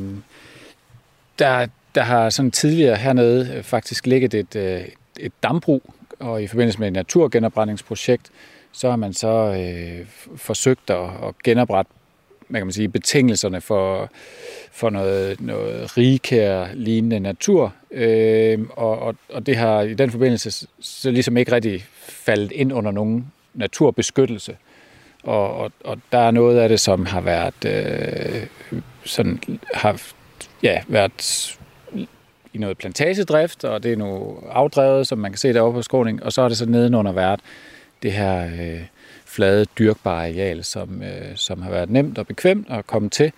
der, 1.38 1.66
der 1.94 2.02
har 2.02 2.30
sådan 2.30 2.50
tidligere 2.50 2.96
hernede 2.96 3.54
øh, 3.56 3.62
faktisk 3.62 4.06
ligget 4.06 4.34
et, 4.34 4.56
øh, 4.56 4.84
et 5.20 5.32
dambrug, 5.42 5.94
og 6.20 6.42
i 6.42 6.46
forbindelse 6.46 6.78
med 6.78 6.86
et 6.86 6.92
naturgenopretningsprojekt, 6.92 8.30
så 8.72 8.90
har 8.90 8.96
man 8.96 9.12
så 9.12 9.28
øh, 9.28 10.06
forsøgt 10.36 10.90
at, 10.90 11.04
at 11.04 11.34
genoprette 11.44 11.92
hvad 12.52 12.60
kan 12.60 12.66
man 12.66 12.72
sige, 12.72 12.88
betingelserne 12.88 13.60
for, 13.60 14.10
for 14.72 14.90
noget, 14.90 15.40
noget 15.40 15.96
rigkær 15.98 16.66
lignende 16.74 17.20
natur. 17.20 17.74
Øh, 17.90 18.58
og, 18.70 18.98
og, 18.98 19.16
og 19.28 19.46
det 19.46 19.56
har 19.56 19.80
i 19.80 19.94
den 19.94 20.10
forbindelse 20.10 20.66
så 20.80 21.10
ligesom 21.10 21.36
ikke 21.36 21.52
rigtig 21.52 21.84
faldet 21.98 22.52
ind 22.52 22.72
under 22.72 22.90
nogen 22.90 23.32
naturbeskyttelse. 23.54 24.56
Og, 25.22 25.54
og, 25.54 25.72
og 25.84 25.98
der 26.12 26.18
er 26.18 26.30
noget 26.30 26.58
af 26.58 26.68
det, 26.68 26.80
som 26.80 27.06
har 27.06 27.20
været 27.20 27.64
øh, 27.66 28.46
sådan, 29.04 29.40
har 29.74 30.02
ja, 30.62 30.82
været 30.88 31.58
i 32.54 32.58
noget 32.58 32.78
plantagedrift, 32.78 33.64
og 33.64 33.82
det 33.82 33.92
er 33.92 33.96
nu 33.96 34.38
afdrevet, 34.50 35.06
som 35.06 35.18
man 35.18 35.30
kan 35.30 35.38
se 35.38 35.52
deroppe 35.52 35.78
på 35.78 35.82
skråning, 35.82 36.22
og 36.22 36.32
så 36.32 36.42
er 36.42 36.48
det 36.48 36.56
så 36.56 36.66
nedenunder 36.66 37.12
været 37.12 37.40
det 38.02 38.12
her 38.12 38.44
øh, 38.44 38.80
flade, 39.32 39.64
dyrkbare 39.78 40.26
areal, 40.26 40.64
som, 40.64 41.02
øh, 41.02 41.36
som 41.36 41.62
har 41.62 41.70
været 41.70 41.90
nemt 41.90 42.18
og 42.18 42.26
bekvemt 42.26 42.66
at 42.70 42.86
komme 42.86 43.08
til 43.08 43.32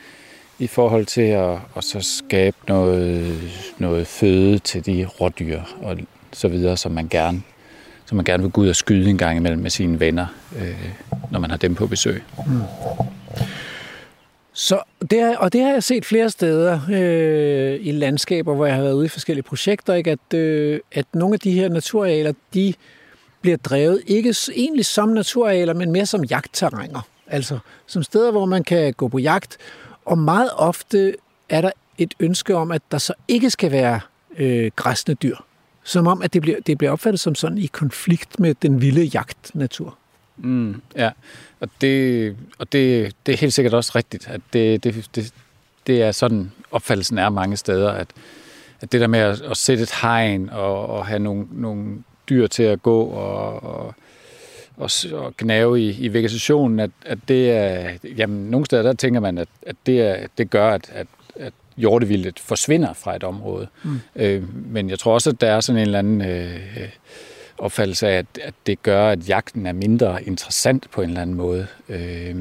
i 0.59 0.67
forhold 0.67 1.07
til 1.07 1.23
at, 1.23 1.59
at 1.77 1.85
så 1.85 2.01
skabe 2.01 2.57
noget, 2.69 3.39
noget 3.79 4.07
føde 4.07 4.59
til 4.59 4.87
de 4.87 5.07
rådyr 5.21 5.61
og 5.83 5.97
så 6.33 6.49
videre, 6.49 6.77
som 6.77 6.93
man 6.93 7.09
gerne 7.09 7.43
som 8.07 8.17
man 8.17 8.25
gerne 8.25 8.43
vil 8.43 8.53
gå 8.53 8.61
ud 8.61 8.69
og 8.69 8.77
skyde 8.77 9.11
en 9.11 9.19
gang 9.19 9.37
imellem 9.37 9.61
med 9.61 9.71
sine 9.71 10.01
venner, 10.01 10.27
øh, 10.59 10.89
når 11.31 11.39
man 11.41 11.51
har 11.51 11.57
dem 11.57 11.75
på 11.75 11.87
besøg. 11.87 12.23
Mm. 12.47 12.61
Så 14.53 14.83
det 15.11 15.19
er, 15.19 15.37
og 15.37 15.53
det 15.53 15.61
har 15.61 15.73
jeg 15.73 15.83
set 15.83 16.05
flere 16.05 16.31
steder 16.31 16.81
øh, 16.91 17.79
i 17.81 17.93
landskaber, 17.93 18.55
hvor 18.55 18.67
jeg 18.67 18.75
har 18.75 18.83
været 18.83 18.95
ude 18.95 19.07
i 19.07 19.09
forskellige 19.09 19.43
projekter, 19.43 19.95
ikke? 19.95 20.11
At, 20.11 20.35
øh, 20.35 20.81
at 20.93 21.07
nogle 21.15 21.35
af 21.35 21.41
de 21.41 21.53
her 21.53 21.69
naturarealer, 21.69 22.33
de 22.55 22.75
bliver 23.45 23.57
drevet 23.57 24.03
ikke 24.07 24.35
egentlig 24.57 24.87
som 24.87 25.09
naturarealer, 25.09 25.75
men 25.75 25.93
mere 25.93 26.07
som 26.07 26.25
jagtterrænger. 26.25 27.01
Altså 27.27 27.59
som 27.87 28.03
steder, 28.03 28.31
hvor 28.31 28.45
man 28.47 28.65
kan 28.65 28.93
gå 28.93 29.09
på 29.09 29.19
jagt. 29.19 29.59
Og 30.05 30.19
meget 30.19 30.51
ofte 30.57 31.17
er 31.49 31.61
der 31.61 31.71
et 31.99 32.15
ønske 32.21 32.57
om, 32.57 32.73
at 32.73 32.83
der 32.91 32.99
så 32.99 33.13
ikke 33.29 33.51
skal 33.51 33.73
være 33.73 34.01
øh, 34.37 34.71
græsne 34.77 35.15
dyr. 35.15 35.37
Som 35.83 36.07
om, 36.07 36.23
at 36.23 36.33
det 36.33 36.43
bliver, 36.43 36.61
det 36.67 36.79
bliver 36.79 36.91
opfattet 36.91 37.21
som 37.21 37.35
sådan 37.35 37.59
i 37.59 37.67
konflikt 37.67 38.41
med 38.41 38.55
den 38.63 38.81
vilde 38.81 39.05
jagtnatur. 39.05 39.99
Mm, 40.37 40.83
ja, 40.97 41.11
og, 41.61 41.69
det, 41.81 42.37
og 42.59 42.73
det, 42.73 43.13
det 43.27 43.33
er 43.33 43.37
helt 43.37 43.55
sikkert 43.55 43.75
også 43.75 43.93
rigtigt, 43.95 44.29
at 44.29 44.41
det, 44.53 44.85
det, 44.85 45.09
det, 45.15 45.33
det 45.87 46.03
er 46.03 46.13
sådan, 46.13 46.53
opfattelsen 46.71 47.19
er 47.19 47.29
mange 47.29 47.57
steder, 47.57 47.91
at, 47.91 48.09
at 48.81 48.93
det 48.93 49.01
der 49.01 49.07
med 49.07 49.21
at, 49.21 49.41
at 49.41 49.57
sætte 49.57 49.83
et 49.83 49.93
hegn 50.03 50.51
og, 50.51 50.87
og 50.87 51.07
have 51.07 51.19
nogle, 51.19 51.47
nogle 51.51 51.99
dyr 52.29 52.47
til 52.47 52.63
at 52.63 52.83
gå 52.83 53.05
og, 53.05 53.63
og, 53.63 53.95
og, 54.77 54.91
og 55.13 55.35
gnave 55.37 55.81
i, 55.81 55.97
i 56.01 56.09
vegetationen, 56.09 56.81
at, 56.81 56.91
at 57.07 57.19
det 57.29 57.51
er, 57.51 57.91
jamen 58.17 58.51
nogle 58.51 58.67
steder 58.67 58.83
der 58.83 58.93
tænker 58.93 59.21
man, 59.21 59.39
at, 59.39 59.49
at 59.67 59.77
det, 59.87 60.01
er, 60.01 60.27
det 60.39 60.51
gør, 60.51 60.71
at, 60.71 60.91
at, 60.93 61.07
at 61.37 61.53
hjortevildet 61.77 62.39
forsvinder 62.39 62.93
fra 62.93 63.17
et 63.17 63.25
område. 63.25 63.67
Mm. 63.83 64.01
Øh, 64.17 64.43
men 64.73 64.91
jeg 64.91 64.99
tror 64.99 65.15
også, 65.15 65.31
at 65.31 65.41
der 65.41 65.51
er 65.51 65.61
sådan 65.61 65.81
en 65.81 65.87
eller 65.87 65.99
anden 65.99 66.21
øh, 66.21 66.89
opfattelse 67.59 68.09
af, 68.09 68.19
at, 68.19 68.27
at 68.43 68.55
det 68.67 68.83
gør, 68.83 69.09
at 69.09 69.29
jagten 69.29 69.67
er 69.67 69.73
mindre 69.73 70.25
interessant 70.25 70.91
på 70.91 71.03
en 71.03 71.09
eller 71.09 71.23
anden 71.23 71.37
måde. 71.37 71.67
Øh, 71.89 72.37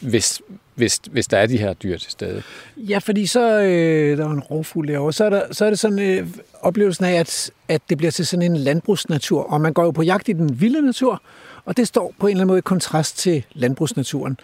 hvis, 0.00 0.42
hvis, 0.74 1.00
hvis 1.10 1.26
der 1.26 1.38
er 1.38 1.46
de 1.46 1.58
her 1.58 1.72
dyr 1.72 1.98
til 1.98 2.10
stede. 2.10 2.42
Ja, 2.76 2.98
fordi 2.98 3.26
så 3.26 3.60
øh, 3.60 4.18
der 4.18 4.24
er 4.24 4.30
en 4.30 4.40
rovfugl 4.40 4.88
derovre, 4.88 5.12
så 5.12 5.24
er, 5.24 5.30
der, 5.30 5.42
så 5.52 5.64
er 5.64 5.70
det 5.70 5.78
sådan 5.78 5.98
øh, 5.98 6.26
oplevelsen 6.60 7.04
af, 7.04 7.12
at, 7.12 7.50
at 7.68 7.82
det 7.88 7.98
bliver 7.98 8.10
til 8.10 8.26
sådan 8.26 8.52
en 8.52 8.56
landbrugsnatur, 8.56 9.42
og 9.42 9.60
man 9.60 9.72
går 9.72 9.84
jo 9.84 9.90
på 9.90 10.02
jagt 10.02 10.28
i 10.28 10.32
den 10.32 10.60
vilde 10.60 10.82
natur, 10.82 11.22
og 11.64 11.76
det 11.76 11.88
står 11.88 12.14
på 12.18 12.26
en 12.26 12.30
eller 12.30 12.40
anden 12.40 12.48
måde 12.48 12.58
i 12.58 12.62
kontrast 12.62 13.18
til 13.18 13.44
landbrugsnaturen. 13.52 14.38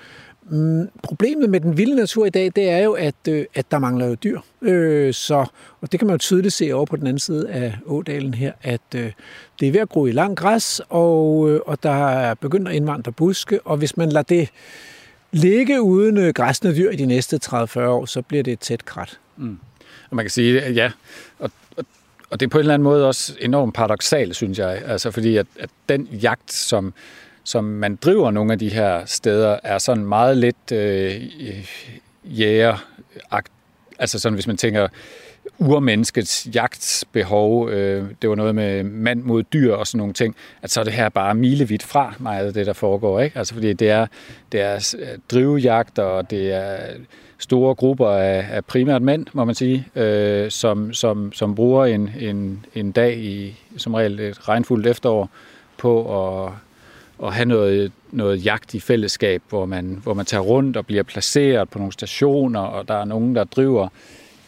Mm, 0.51 0.89
problemet 1.03 1.51
med 1.51 1.61
den 1.61 1.77
vilde 1.77 1.97
natur 1.97 2.27
i 2.27 2.31
dag, 2.31 2.53
det 2.57 2.71
er 2.71 2.79
jo, 2.79 2.93
at, 2.93 3.15
øh, 3.29 3.47
at 3.55 3.71
der 3.71 3.79
mangler 3.79 4.07
jo 4.07 4.15
dyr. 4.15 4.41
Øh, 4.63 5.15
så, 5.15 5.47
og 5.81 5.93
det 5.93 6.01
kan 6.01 6.07
man 6.07 6.15
jo 6.15 6.19
tydeligt 6.19 6.55
se 6.55 6.73
over 6.73 6.87
på 6.87 6.97
den 6.97 7.07
anden 7.07 7.19
side 7.19 7.49
af 7.51 7.75
ådalen 7.87 8.35
her, 8.35 8.53
at 8.63 8.81
øh, 8.97 9.13
det 9.61 9.69
er 9.69 9.73
ved 9.73 9.81
at 9.81 9.89
gro 9.89 10.07
i 10.07 10.13
lang 10.13 10.37
græs, 10.37 10.81
og, 10.89 11.51
øh, 11.51 11.61
og 11.67 11.83
der 11.83 12.09
er 12.09 12.35
begyndt 12.35 12.69
at 12.69 12.75
indvandre 12.75 13.13
buske, 13.13 13.61
og 13.65 13.77
hvis 13.77 13.97
man 13.97 14.09
lader 14.09 14.23
det 14.23 14.49
ligge 15.35 15.83
uden 15.83 16.19
øh, 16.19 16.35
græsne 16.35 16.77
dyr 16.77 16.91
i 16.91 16.97
de 16.97 17.07
næste 17.07 17.41
30-40 17.47 17.81
år, 17.81 18.05
så 18.07 18.23
bliver 18.23 18.43
det 18.43 18.53
et 18.53 18.61
tæt 18.61 18.85
krat. 18.85 19.19
Mm. 19.37 19.59
Og 20.11 20.17
man 20.17 20.25
kan 20.25 20.31
sige, 20.31 20.63
at 20.63 20.77
ja, 20.77 20.91
og, 21.39 21.51
og, 21.77 21.85
og 22.31 22.41
det 22.41 22.47
er 22.47 22.51
på 22.51 22.59
en 22.59 22.61
eller 22.61 22.75
anden 22.75 22.85
måde 22.85 23.07
også 23.07 23.37
enormt 23.41 23.75
paradoxalt, 23.75 24.37
synes 24.37 24.59
jeg. 24.59 24.83
Altså 24.87 25.11
fordi, 25.11 25.37
at, 25.37 25.47
at 25.59 25.71
den 25.89 26.05
jagt, 26.07 26.53
som, 26.53 26.95
som 27.45 27.65
man 27.65 27.97
driver 27.97 28.31
nogle 28.31 28.53
af 28.53 28.59
de 28.59 28.69
her 28.69 29.05
steder, 29.07 29.59
er 29.63 29.79
sådan 29.79 30.05
meget 30.07 30.37
lidt 30.37 30.73
øh, 30.73 31.23
jæger 32.25 32.77
Altså 33.99 34.19
sådan, 34.19 34.35
hvis 34.35 34.47
man 34.47 34.57
tænker 34.57 34.89
urmenneskets 35.59 36.49
jagtbehov, 36.55 37.71
øh, 37.71 38.05
det 38.23 38.31
var 38.31 38.37
noget 38.37 38.55
med 38.55 38.83
mand 38.83 39.23
mod 39.23 39.43
dyr 39.43 39.75
og 39.75 39.87
sådan 39.87 39.99
nogle 39.99 40.13
ting, 40.13 40.37
at 40.63 40.71
så 40.71 40.81
er 40.81 40.85
det 40.85 40.93
her 40.93 41.09
bare 41.09 41.35
milevidt 41.35 41.83
fra 41.83 42.15
meget 42.19 42.47
af 42.47 42.53
det, 42.53 42.67
der 42.67 42.73
foregår. 42.73 43.21
Ikke? 43.21 43.39
Altså 43.39 43.55
fordi 43.55 43.73
det 43.73 43.91
er, 43.91 44.07
det 44.53 44.61
er 44.61 44.95
øh, 44.99 45.19
drivjagt, 45.31 45.99
og 45.99 46.31
det 46.31 46.53
er 46.53 46.77
store 47.39 47.75
grupper 47.75 48.09
af, 48.09 48.47
af 48.51 48.65
primært 48.65 49.03
mænd, 49.03 49.27
må 49.33 49.45
man 49.45 49.55
sige, 49.55 49.87
øh, 49.97 50.51
som, 50.51 50.93
som, 50.93 51.33
som 51.33 51.55
bruger 51.55 51.85
en, 51.85 52.11
en, 52.21 52.67
en 52.75 52.93
dag 52.93 53.19
i 53.19 53.61
som 53.77 53.95
regel 53.95 54.21
et 54.21 54.49
regnfuldt 54.49 54.87
efterår 54.87 55.31
på 55.77 56.23
at, 56.23 56.53
at 57.23 57.35
have 57.35 57.45
noget, 57.45 57.93
noget 58.11 58.45
jagt 58.45 58.75
i 58.75 58.81
fællesskab, 58.81 59.43
hvor 59.49 59.67
man, 59.67 60.01
hvor 60.03 60.15
man 60.15 60.27
tager 60.27 60.41
rundt 60.41 60.77
og 60.77 60.87
bliver 60.87 61.03
placeret 61.03 61.69
på 61.69 61.79
nogle 61.79 61.93
stationer, 61.93 62.61
og 62.61 62.89
der 62.89 62.95
er 62.95 63.05
nogen, 63.05 63.35
der 63.35 63.45
driver 63.45 63.85
øh, 63.85 63.91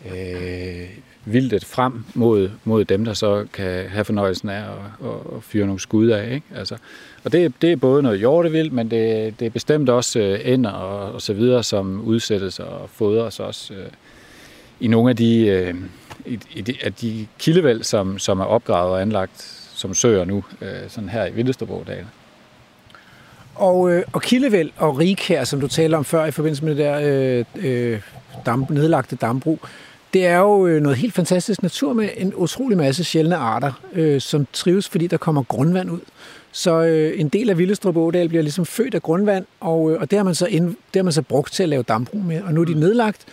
Øh, 0.04 0.88
vildtet 1.24 1.64
frem 1.64 2.04
mod, 2.14 2.50
mod 2.64 2.84
dem, 2.84 3.04
der 3.04 3.14
så 3.14 3.46
kan 3.52 3.88
have 3.88 4.04
fornøjelsen 4.04 4.48
af 4.48 4.60
at, 4.60 5.08
at, 5.08 5.36
at 5.36 5.42
fyre 5.42 5.66
nogle 5.66 5.80
skud 5.80 6.08
af. 6.08 6.34
Ikke? 6.34 6.46
Altså, 6.56 6.76
og 7.24 7.32
det, 7.32 7.52
det 7.62 7.72
er 7.72 7.76
både 7.76 8.02
noget 8.02 8.18
hjortevildt, 8.18 8.72
men 8.72 8.90
det, 8.90 9.40
det 9.40 9.46
er 9.46 9.50
bestemt 9.50 9.88
også 9.88 10.18
øh, 10.18 10.40
ender 10.44 10.70
og, 10.70 11.12
og 11.12 11.22
så 11.22 11.32
videre, 11.32 11.62
som 11.62 12.00
udsættes 12.00 12.58
og 12.58 12.90
fodres 12.90 13.40
også 13.40 13.74
øh, 13.74 13.86
i 14.80 14.88
nogle 14.88 15.10
af 15.10 15.16
de, 15.16 15.46
øh, 15.46 15.74
i, 16.26 16.38
i 16.54 16.60
de, 16.60 16.74
af 16.82 16.94
de 16.94 17.26
kildevæld, 17.38 17.82
som, 17.82 18.18
som 18.18 18.40
er 18.40 18.44
opgravet 18.44 18.92
og 18.92 19.02
anlagt 19.02 19.62
som 19.74 19.94
søer 19.94 20.24
nu, 20.24 20.44
øh, 20.60 20.88
sådan 20.88 21.08
her 21.08 21.26
i 21.26 21.32
Vildestobrodalen. 21.32 22.06
Og, 23.56 23.92
øh, 23.92 24.02
og 24.12 24.22
kildevæld 24.22 24.70
og 24.76 25.00
her, 25.00 25.44
som 25.44 25.60
du 25.60 25.68
talte 25.68 25.94
om 25.94 26.04
før 26.04 26.24
i 26.24 26.30
forbindelse 26.30 26.64
med 26.64 26.74
det 26.74 26.84
der 26.84 27.00
øh, 27.02 27.44
øh, 27.92 28.00
dam, 28.46 28.66
nedlagte 28.70 29.16
dambrug, 29.16 29.58
det 30.14 30.26
er 30.26 30.38
jo 30.38 30.66
øh, 30.66 30.82
noget 30.82 30.98
helt 30.98 31.14
fantastisk 31.14 31.62
natur 31.62 31.92
med 31.92 32.08
en 32.16 32.34
utrolig 32.34 32.78
masse 32.78 33.04
sjældne 33.04 33.36
arter, 33.36 33.72
øh, 33.92 34.20
som 34.20 34.46
trives, 34.52 34.88
fordi 34.88 35.06
der 35.06 35.16
kommer 35.16 35.42
grundvand 35.42 35.90
ud. 35.90 36.00
Så 36.52 36.82
øh, 36.82 37.20
en 37.20 37.28
del 37.28 37.50
af 37.50 37.58
Villestrup 37.58 37.96
Ådal 37.96 38.28
bliver 38.28 38.42
ligesom 38.42 38.66
født 38.66 38.94
af 38.94 39.02
grundvand, 39.02 39.44
og, 39.60 39.92
øh, 39.92 40.00
og 40.00 40.10
det, 40.10 40.18
har 40.18 40.24
man 40.24 40.34
så 40.34 40.46
ind, 40.46 40.66
det 40.66 40.96
har 40.96 41.02
man 41.02 41.12
så 41.12 41.22
brugt 41.22 41.52
til 41.52 41.62
at 41.62 41.68
lave 41.68 41.82
dambrug 41.82 42.24
med, 42.24 42.42
og 42.42 42.54
nu 42.54 42.60
er 42.60 42.64
de 42.64 42.74
nedlagt. 42.74 43.24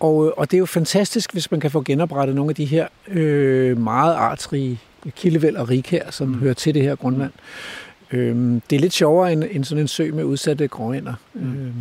Og, 0.00 0.26
øh, 0.26 0.32
og 0.36 0.50
det 0.50 0.56
er 0.56 0.58
jo 0.58 0.66
fantastisk, 0.66 1.32
hvis 1.32 1.50
man 1.50 1.60
kan 1.60 1.70
få 1.70 1.82
genoprettet 1.82 2.36
nogle 2.36 2.50
af 2.50 2.54
de 2.54 2.64
her 2.64 2.86
øh, 3.08 3.78
meget 3.78 4.14
artsrige 4.14 4.80
kildevæld 5.16 5.56
og 5.56 5.68
her, 5.68 6.10
som 6.10 6.28
mm. 6.28 6.38
hører 6.38 6.54
til 6.54 6.74
det 6.74 6.82
her 6.82 6.94
grundvand. 6.94 7.32
Øh, 8.12 8.60
det 8.70 8.76
er 8.76 8.80
lidt 8.80 8.92
sjovere 8.92 9.32
end, 9.32 9.44
end 9.50 9.64
sådan 9.64 9.82
en 9.82 9.88
sø 9.88 10.10
med 10.12 10.24
udsatte 10.24 10.68
gråænder. 10.68 11.14
Mm. 11.34 11.66
Øh, 11.66 11.72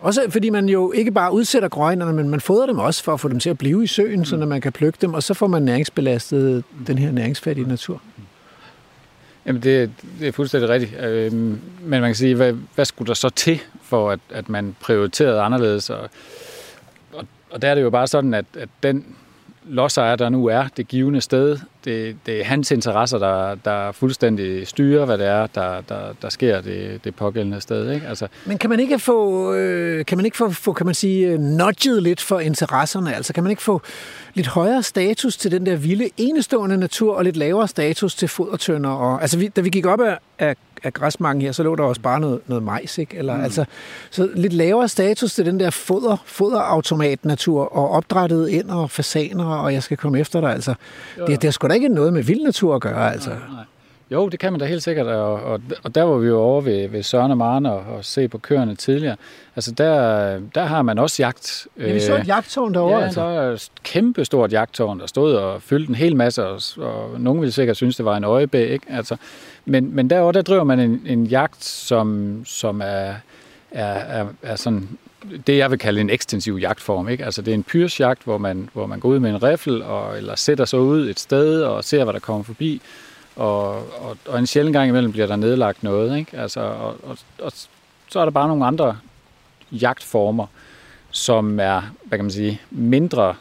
også 0.00 0.26
fordi 0.30 0.50
man 0.50 0.68
jo 0.68 0.92
ikke 0.92 1.10
bare 1.10 1.32
udsætter 1.32 1.68
gråænderne, 1.68 2.12
men 2.12 2.28
man 2.28 2.40
fodrer 2.40 2.66
dem 2.66 2.78
også 2.78 3.04
for 3.04 3.14
at 3.14 3.20
få 3.20 3.28
dem 3.28 3.40
til 3.40 3.50
at 3.50 3.58
blive 3.58 3.84
i 3.84 3.86
søen, 3.86 4.18
mm. 4.18 4.24
så 4.24 4.36
man 4.36 4.60
kan 4.60 4.72
plukke 4.72 4.98
dem, 5.00 5.14
og 5.14 5.22
så 5.22 5.34
får 5.34 5.46
man 5.46 5.62
næringsbelastet 5.62 6.64
den 6.86 6.98
her 6.98 7.12
næringsfattige 7.12 7.68
natur. 7.68 8.02
Jamen, 9.46 9.62
det, 9.62 9.90
det 10.20 10.28
er 10.28 10.32
fuldstændig 10.32 10.68
rigtigt. 10.68 11.00
Øh, 11.00 11.32
men 11.32 11.60
man 11.80 12.02
kan 12.02 12.14
sige, 12.14 12.34
hvad, 12.34 12.52
hvad 12.74 12.84
skulle 12.84 13.08
der 13.08 13.14
så 13.14 13.28
til, 13.28 13.60
for 13.82 14.10
at, 14.10 14.20
at 14.30 14.48
man 14.48 14.76
prioriterede 14.80 15.40
anderledes? 15.40 15.90
Og, 15.90 16.10
og, 17.12 17.26
og 17.50 17.62
der 17.62 17.68
er 17.68 17.74
det 17.74 17.82
jo 17.82 17.90
bare 17.90 18.06
sådan, 18.06 18.34
at, 18.34 18.44
at 18.58 18.68
den 18.82 19.16
lodsejer, 19.64 20.16
der 20.16 20.28
nu 20.28 20.46
er 20.46 20.64
det 20.76 20.88
givende 20.88 21.20
sted, 21.20 21.58
det, 21.84 22.16
det 22.26 22.40
er 22.40 22.44
hans 22.44 22.70
interesser, 22.70 23.18
der, 23.18 23.54
der 23.54 23.92
fuldstændig 23.92 24.66
styrer, 24.66 25.04
hvad 25.04 25.18
det 25.18 25.26
er, 25.26 25.46
der, 25.46 25.80
der, 25.80 26.00
der 26.22 26.28
sker 26.28 26.60
det, 26.60 27.04
det 27.04 27.14
pågældende 27.14 27.60
sted. 27.60 27.90
Ikke? 27.92 28.06
Altså, 28.06 28.28
Men 28.46 28.58
kan 28.58 28.70
man 28.70 28.80
ikke 28.80 28.98
få, 28.98 29.52
øh, 29.54 30.04
kan 30.04 30.18
man 30.18 30.24
ikke 30.24 30.36
få, 30.36 30.50
få, 30.50 30.72
kan 30.72 30.86
man 30.86 30.94
sige, 30.94 31.26
øh, 31.26 31.38
nudget 31.38 32.02
lidt 32.02 32.20
for 32.20 32.40
interesserne? 32.40 33.14
Altså 33.14 33.32
kan 33.32 33.42
man 33.42 33.50
ikke 33.50 33.62
få 33.62 33.82
lidt 34.34 34.46
højere 34.46 34.82
status 34.82 35.36
til 35.36 35.50
den 35.50 35.66
der 35.66 35.76
vilde, 35.76 36.08
enestående 36.16 36.76
natur, 36.76 37.14
og 37.14 37.24
lidt 37.24 37.36
lavere 37.36 37.68
status 37.68 38.14
til 38.14 38.28
fodertønder? 38.28 38.90
Og, 38.90 39.22
altså 39.22 39.38
vi, 39.38 39.48
da 39.48 39.60
vi 39.60 39.68
gik 39.68 39.86
op 39.86 40.00
af, 40.00 40.18
af, 40.38 40.56
af 40.82 40.92
græsmarken 40.92 41.42
her, 41.42 41.52
så 41.52 41.62
lå 41.62 41.74
der 41.74 41.82
også 41.82 42.00
bare 42.00 42.20
noget, 42.20 42.40
noget 42.46 42.62
majs, 42.62 42.98
ikke? 42.98 43.16
Eller, 43.16 43.36
mm. 43.36 43.44
altså, 43.44 43.64
så 44.10 44.30
lidt 44.34 44.52
lavere 44.52 44.88
status 44.88 45.34
til 45.34 45.46
den 45.46 45.60
der 45.60 45.70
foder, 45.70 46.16
foderautomat-natur, 46.26 47.76
og 47.76 47.90
opdrættede 47.90 48.52
ind 48.52 48.70
og 48.70 48.90
fasaner, 48.90 49.44
og 49.44 49.72
jeg 49.72 49.82
skal 49.82 49.96
komme 49.96 50.20
efter 50.20 50.40
dig, 50.40 50.52
altså. 50.52 50.74
Det, 51.16 51.28
det 51.28 51.44
har 51.44 51.50
sgu 51.50 51.68
da 51.68 51.74
ikke 51.74 51.88
noget 51.88 52.12
med 52.12 52.22
vild 52.22 52.42
natur 52.42 52.74
at 52.74 52.80
gøre, 52.80 53.12
altså. 53.12 53.30
Nej, 53.30 53.38
nej. 53.38 53.64
Jo, 54.12 54.28
det 54.28 54.40
kan 54.40 54.52
man 54.52 54.60
da 54.60 54.66
helt 54.66 54.82
sikkert, 54.82 55.06
og, 55.06 55.34
og, 55.34 55.60
og 55.82 55.94
der 55.94 56.02
var 56.02 56.16
vi 56.16 56.26
jo 56.26 56.40
over 56.40 56.60
ved, 56.60 56.88
ved 56.88 57.02
Søren 57.02 57.30
og 57.30 57.38
Maren 57.38 57.66
og, 57.66 57.84
og 57.96 58.04
se 58.04 58.28
på 58.28 58.38
køerne 58.38 58.74
tidligere. 58.74 59.16
Altså 59.56 59.72
der, 59.72 60.38
der 60.54 60.64
har 60.64 60.82
man 60.82 60.98
også 60.98 61.22
jagt. 61.22 61.66
Ja, 61.78 61.92
vi 61.92 62.00
så 62.00 62.16
et 62.16 62.28
jagttårn 62.28 62.74
derovre, 62.74 62.98
ja, 62.98 63.04
altså. 63.04 63.20
der 63.20 63.40
er 63.40 63.52
et 63.52 63.70
kæmpe 63.82 64.24
stort 64.24 64.52
jagttårn, 64.52 65.00
der 65.00 65.06
stod 65.06 65.34
og 65.34 65.62
fyldte 65.62 65.88
en 65.88 65.94
hel 65.94 66.16
masse, 66.16 66.46
og, 66.46 66.60
og 66.76 67.20
nogen 67.20 67.40
ville 67.40 67.52
sikkert 67.52 67.76
synes, 67.76 67.96
det 67.96 68.04
var 68.04 68.16
en 68.16 68.24
øjebæ, 68.24 68.72
ikke? 68.72 68.86
Altså, 68.88 69.16
men, 69.64 69.94
men 69.94 70.10
derovre, 70.10 70.32
der 70.32 70.42
driver 70.42 70.64
man 70.64 70.80
en, 70.80 71.02
en 71.06 71.24
jagt, 71.24 71.64
som, 71.64 72.36
som 72.44 72.80
er, 72.80 73.14
er, 73.70 73.94
er, 73.94 74.26
er 74.42 74.56
sådan 74.56 74.88
det, 75.46 75.56
jeg 75.56 75.70
vil 75.70 75.78
kalde 75.78 76.00
en 76.00 76.10
ekstensiv 76.10 76.56
jagtform. 76.56 77.08
Ikke? 77.08 77.24
Altså, 77.24 77.42
det 77.42 77.50
er 77.50 77.54
en 77.54 77.62
pyrsjagt, 77.62 78.24
hvor 78.24 78.38
man, 78.38 78.68
hvor 78.72 78.86
man 78.86 79.00
går 79.00 79.08
ud 79.08 79.18
med 79.18 79.30
en 79.30 79.42
riffel, 79.42 79.82
og, 79.82 80.16
eller 80.16 80.36
sætter 80.36 80.64
sig 80.64 80.80
ud 80.80 81.08
et 81.08 81.20
sted 81.20 81.62
og 81.62 81.84
ser, 81.84 82.04
hvad 82.04 82.14
der 82.14 82.20
kommer 82.20 82.42
forbi. 82.42 82.82
Og, 83.36 83.70
og, 83.76 84.16
og 84.28 84.38
en 84.38 84.46
sjældent 84.46 84.74
gang 84.74 84.88
imellem 84.88 85.12
bliver 85.12 85.26
der 85.26 85.36
nedlagt 85.36 85.82
noget. 85.82 86.18
Ikke? 86.18 86.38
Altså, 86.38 86.60
og, 86.60 86.96
og, 87.02 87.18
og 87.38 87.52
så 88.08 88.20
er 88.20 88.24
der 88.24 88.32
bare 88.32 88.48
nogle 88.48 88.66
andre 88.66 88.96
jagtformer, 89.72 90.46
som 91.10 91.60
er, 91.60 91.82
hvad 92.04 92.18
kan 92.18 92.24
man 92.24 92.32
sige, 92.32 92.60
mindre 92.70 93.34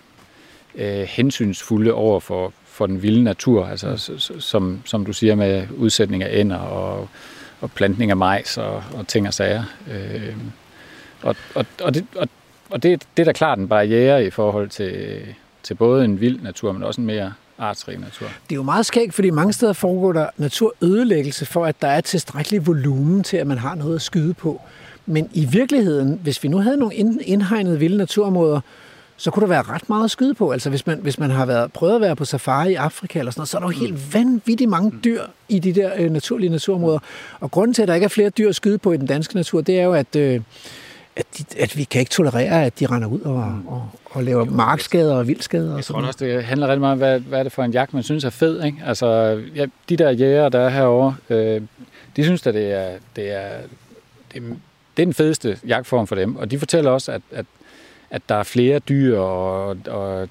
øh, 0.76 1.02
hensynsfulde 1.02 1.94
over 1.94 2.20
for, 2.20 2.54
for 2.66 2.88
den 2.88 3.02
vilde 3.02 3.24
natur, 3.24 3.66
altså 3.66 4.20
som, 4.40 4.82
som 4.86 5.06
du 5.06 5.14
siger 5.14 5.36
med 5.36 5.68
udsætning 5.78 6.24
af 6.24 6.40
ender 6.40 6.58
og, 6.58 7.10
og 7.62 7.72
plantning 7.72 8.12
af 8.12 8.18
majs 8.18 8.58
og, 8.58 8.84
og 8.94 9.08
ting 9.08 9.28
og 9.28 9.34
sager. 9.34 9.64
Øh, 9.92 10.36
og, 11.22 11.36
og, 11.56 11.66
og, 11.84 11.94
det, 11.94 12.06
og, 12.16 12.28
og 12.70 12.84
det, 12.84 13.04
det 13.18 13.24
er 13.24 13.26
da 13.26 13.32
klart 13.32 13.60
en 13.60 13.68
barriere 13.68 14.26
i 14.26 14.30
forhold 14.30 14.70
til, 14.70 15.22
til 15.64 15.76
både 15.76 16.06
en 16.06 16.22
vild 16.22 16.42
natur, 16.42 16.72
men 16.72 16.84
også 16.84 17.02
en 17.02 17.08
mere 17.08 17.34
artsrig 17.62 17.98
natur. 18.00 18.26
Det 18.26 18.52
er 18.52 18.56
jo 18.56 18.64
meget 18.64 18.86
skægt, 18.86 19.14
fordi 19.14 19.30
mange 19.30 19.54
steder 19.54 19.74
foregår 19.74 20.14
der 20.14 20.28
naturødelæggelse 20.38 21.46
for, 21.46 21.66
at 21.66 21.82
der 21.82 21.88
er 21.88 22.02
tilstrækkelig 22.02 22.68
volumen 22.68 23.24
til, 23.24 23.38
at 23.38 23.48
man 23.48 23.58
har 23.58 23.76
noget 23.76 23.96
at 23.96 24.02
skyde 24.02 24.34
på. 24.34 24.62
Men 25.06 25.30
i 25.34 25.46
virkeligheden, 25.46 26.20
hvis 26.24 26.44
vi 26.44 26.48
nu 26.48 26.58
havde 26.58 26.78
nogle 26.78 26.96
indhegnede 27.22 27.80
vilde 27.80 27.98
naturområder, 27.98 28.62
så 29.18 29.32
kunne 29.32 29.42
der 29.42 29.48
være 29.48 29.62
ret 29.62 29.90
meget 29.90 30.04
at 30.04 30.12
skyde 30.12 30.34
på. 30.34 30.52
Altså 30.52 30.70
hvis 30.70 30.88
man, 30.88 31.00
hvis 31.02 31.20
man 31.20 31.30
har 31.30 31.46
været, 31.46 31.74
prøvet 31.74 31.96
at 31.96 32.02
være 32.02 32.16
på 32.16 32.26
safari 32.26 32.72
i 32.72 32.76
Afrika 32.76 33.20
eller 33.20 33.32
sådan 33.32 33.40
noget, 33.40 33.50
så 33.50 33.58
er 33.58 33.62
der 33.62 33.68
jo 33.68 33.80
helt 33.80 34.14
vanvittigt 34.14 34.70
mange 34.70 35.00
dyr 35.04 35.22
i 35.50 35.60
de 35.60 35.74
der 35.74 35.92
øh, 35.98 36.12
naturlige 36.12 36.50
naturområder. 36.50 37.00
Og 37.40 37.52
grunden 37.52 37.74
til, 37.74 37.82
at 37.82 37.88
der 37.88 37.94
ikke 37.94 38.06
er 38.06 38.10
flere 38.10 38.30
dyr 38.30 38.50
at 38.50 38.56
skyde 38.56 38.78
på 38.78 38.92
i 38.92 38.98
den 38.98 39.06
danske 39.06 39.36
natur, 39.36 39.62
det 39.62 39.80
er 39.80 39.84
jo, 39.84 39.94
at, 39.94 40.16
øh, 40.16 40.42
at, 41.22 41.38
de, 41.38 41.60
at 41.60 41.78
vi 41.78 41.84
kan 41.84 42.00
ikke 42.00 42.12
tolerere, 42.12 42.66
at 42.66 42.80
de 42.80 42.86
render 42.86 43.08
ud 43.08 43.22
og, 43.22 43.62
og, 43.68 43.90
og 44.06 44.24
laver 44.24 44.46
markskader 44.46 45.16
og 45.16 45.28
vildskader. 45.28 45.76
Jeg 45.76 45.86
tror 45.86 46.02
også, 46.02 46.26
det 46.26 46.44
handler 46.44 46.68
rigtig 46.68 46.80
meget 46.80 46.92
om, 46.92 46.98
hvad, 46.98 47.20
hvad 47.20 47.40
er 47.40 47.44
det 47.44 47.52
for 47.52 47.64
en 47.64 47.72
jagt, 47.72 47.94
man 47.94 48.04
synes 48.04 48.24
er 48.24 48.30
fed. 48.30 48.64
Ikke? 48.64 48.78
Altså, 48.86 49.08
ja, 49.56 49.66
de 49.90 49.98
der 49.98 50.12
jæger, 50.12 50.50
der 50.50 50.60
er 50.60 50.70
herovre, 50.70 51.16
øh, 51.30 51.62
de 52.16 52.24
synes 52.24 52.48
at 52.48 52.54
det 52.54 52.72
er, 52.72 52.92
det 53.16 53.32
er, 53.32 53.58
det 54.34 54.44
det 54.98 55.04
er 55.04 55.06
den 55.06 55.14
fedeste 55.14 55.60
jagtform 55.68 56.08
for 56.08 56.16
dem. 56.16 56.36
Og 56.36 56.52
de 56.52 56.60
fortæller 56.60 56.92
også, 56.92 57.12
at, 57.12 57.22
at, 57.32 57.46
at 58.10 58.22
der 58.30 58.36
er 58.36 58.44
flere 58.44 58.80
dyr, 58.80 59.18
og, 59.20 59.78
og 59.88 60.30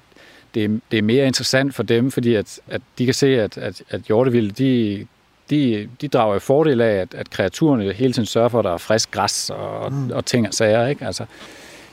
det, 0.53 0.65
er, 0.65 0.79
det 0.91 0.97
er 0.97 1.01
mere 1.01 1.27
interessant 1.27 1.75
for 1.75 1.83
dem, 1.83 2.11
fordi 2.11 2.35
at, 2.35 2.59
at 2.67 2.81
de 2.97 3.05
kan 3.05 3.13
se, 3.13 3.41
at, 3.41 3.57
at, 3.57 3.83
at 3.89 4.01
hjortevilde, 4.01 4.51
de, 4.51 5.07
de, 5.51 5.89
de 6.01 6.07
drager 6.07 6.33
jo 6.33 6.39
fordel 6.39 6.81
af, 6.81 6.93
at, 6.93 7.13
at 7.13 7.29
kreaturerne 7.29 7.93
hele 7.93 8.13
tiden 8.13 8.25
sørger 8.25 8.49
for, 8.49 8.59
at 8.59 8.65
der 8.65 8.73
er 8.73 8.77
frisk 8.77 9.11
græs 9.11 9.49
og, 9.49 9.93
mm. 9.93 10.11
og 10.11 10.25
ting 10.25 10.47
og 10.47 10.53
sager. 10.53 10.87
Ikke? 10.87 11.05
Altså, 11.05 11.25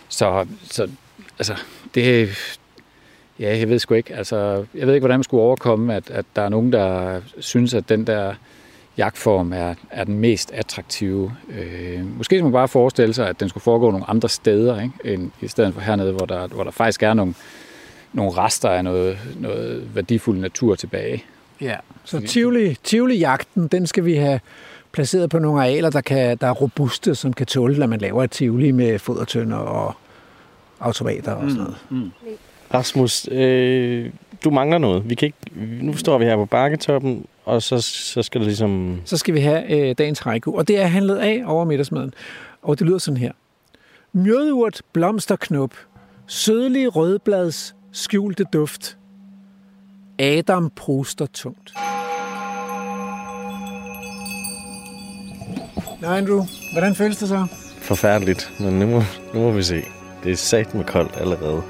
så, 0.09 0.46
så 0.70 0.88
altså, 1.38 1.54
det, 1.94 2.28
ja, 3.40 3.59
jeg 3.59 3.68
ved 3.68 3.78
sgu 3.78 3.94
ikke. 3.94 4.14
Altså, 4.14 4.64
jeg 4.74 4.86
ved 4.86 4.94
ikke, 4.94 5.02
hvordan 5.02 5.18
man 5.18 5.24
skulle 5.24 5.42
overkomme, 5.42 5.94
at, 5.94 6.11
at 6.11 6.24
der 6.36 6.42
er 6.42 6.48
nogen, 6.48 6.72
der 6.72 7.20
synes, 7.38 7.74
at 7.74 7.88
den 7.88 8.06
der 8.06 8.34
jagtform 8.98 9.52
er, 9.52 9.74
er 9.90 10.04
den 10.04 10.18
mest 10.18 10.50
attraktive. 10.52 11.32
Øh, 11.48 12.16
måske 12.16 12.36
skulle 12.36 12.42
man 12.42 12.52
bare 12.52 12.68
forestille 12.68 13.14
sig, 13.14 13.28
at 13.28 13.40
den 13.40 13.48
skulle 13.48 13.62
foregå 13.62 13.90
nogle 13.90 14.11
andre 14.11 14.28
steder, 14.28 14.82
ikke? 14.82 15.14
End, 15.14 15.30
i 15.40 15.48
stedet 15.48 15.74
for 15.74 15.80
hernede, 15.80 16.12
hvor 16.12 16.26
der, 16.26 16.46
hvor 16.46 16.64
der 16.64 16.70
faktisk 16.70 17.02
er 17.02 17.14
nogle, 17.14 17.34
nogle 18.12 18.30
rester 18.30 18.68
af 18.68 18.84
noget, 18.84 19.18
noget 19.36 19.94
værdifuld 19.94 20.38
natur 20.38 20.74
tilbage. 20.74 21.24
Ja, 21.61 21.76
så 22.04 22.20
Tivoli, 22.20 22.76
Tivoli-jagten, 22.84 23.66
den 23.66 23.86
skal 23.86 24.04
vi 24.04 24.14
have 24.14 24.40
placeret 24.92 25.30
på 25.30 25.38
nogle 25.38 25.61
arealer, 25.61 25.90
der, 25.90 26.00
kan, 26.00 26.38
der 26.38 26.46
er 26.46 26.52
robuste, 26.52 27.14
som 27.14 27.32
kan 27.32 27.46
tåle, 27.46 27.82
at 27.82 27.88
man 27.88 28.00
laver 28.00 28.24
et 28.24 28.30
Tivoli 28.30 28.70
med 28.70 28.98
fodertønder 28.98 29.56
og 29.56 29.94
automater 30.80 31.32
og 31.32 31.50
sådan 31.50 31.62
noget. 31.62 31.76
Mm, 31.90 31.96
mm. 31.96 32.12
Rasmus, 32.74 33.28
øh, 33.30 34.11
du 34.44 34.50
mangler 34.50 34.78
noget. 34.78 35.11
Vi 35.11 35.14
kan 35.14 35.26
ikke, 35.26 35.38
nu 35.84 35.96
står 35.96 36.18
vi 36.18 36.24
her 36.24 36.36
på 36.36 36.44
bakketoppen, 36.44 37.26
og 37.44 37.62
så, 37.62 37.80
så 37.80 38.22
skal 38.22 38.40
det 38.40 38.46
ligesom... 38.46 39.00
Så 39.04 39.16
skal 39.16 39.34
vi 39.34 39.40
have 39.40 39.88
øh, 39.88 39.94
dagens 39.98 40.18
haiku, 40.18 40.56
og 40.56 40.68
det 40.68 40.78
er 40.80 40.86
handlet 40.86 41.16
af 41.16 41.42
over 41.46 41.64
middagsmaden. 41.64 42.14
Og 42.62 42.78
det 42.78 42.86
lyder 42.86 42.98
sådan 42.98 43.16
her. 43.16 43.32
Mjødurt, 44.12 44.82
blomsterknop, 44.92 45.74
sødlig 46.26 46.96
rødblads, 46.96 47.74
skjulte 47.92 48.44
duft. 48.52 48.97
Adam 50.19 50.71
pruster 50.77 51.27
tungt. 51.27 51.73
Nå, 56.01 56.09
Andrew, 56.09 56.45
hvordan 56.73 56.95
føles 56.95 57.16
det 57.16 57.29
så? 57.29 57.47
Forfærdeligt, 57.81 58.53
men 58.61 58.79
nu 58.79 58.87
må, 58.87 59.03
nu 59.35 59.41
må 59.41 59.51
vi 59.51 59.62
se. 59.62 59.83
Det 60.25 60.33
er 60.33 60.37
sat 60.37 60.75
med 60.75 60.85
koldt 60.85 61.12
allerede. 61.16 61.62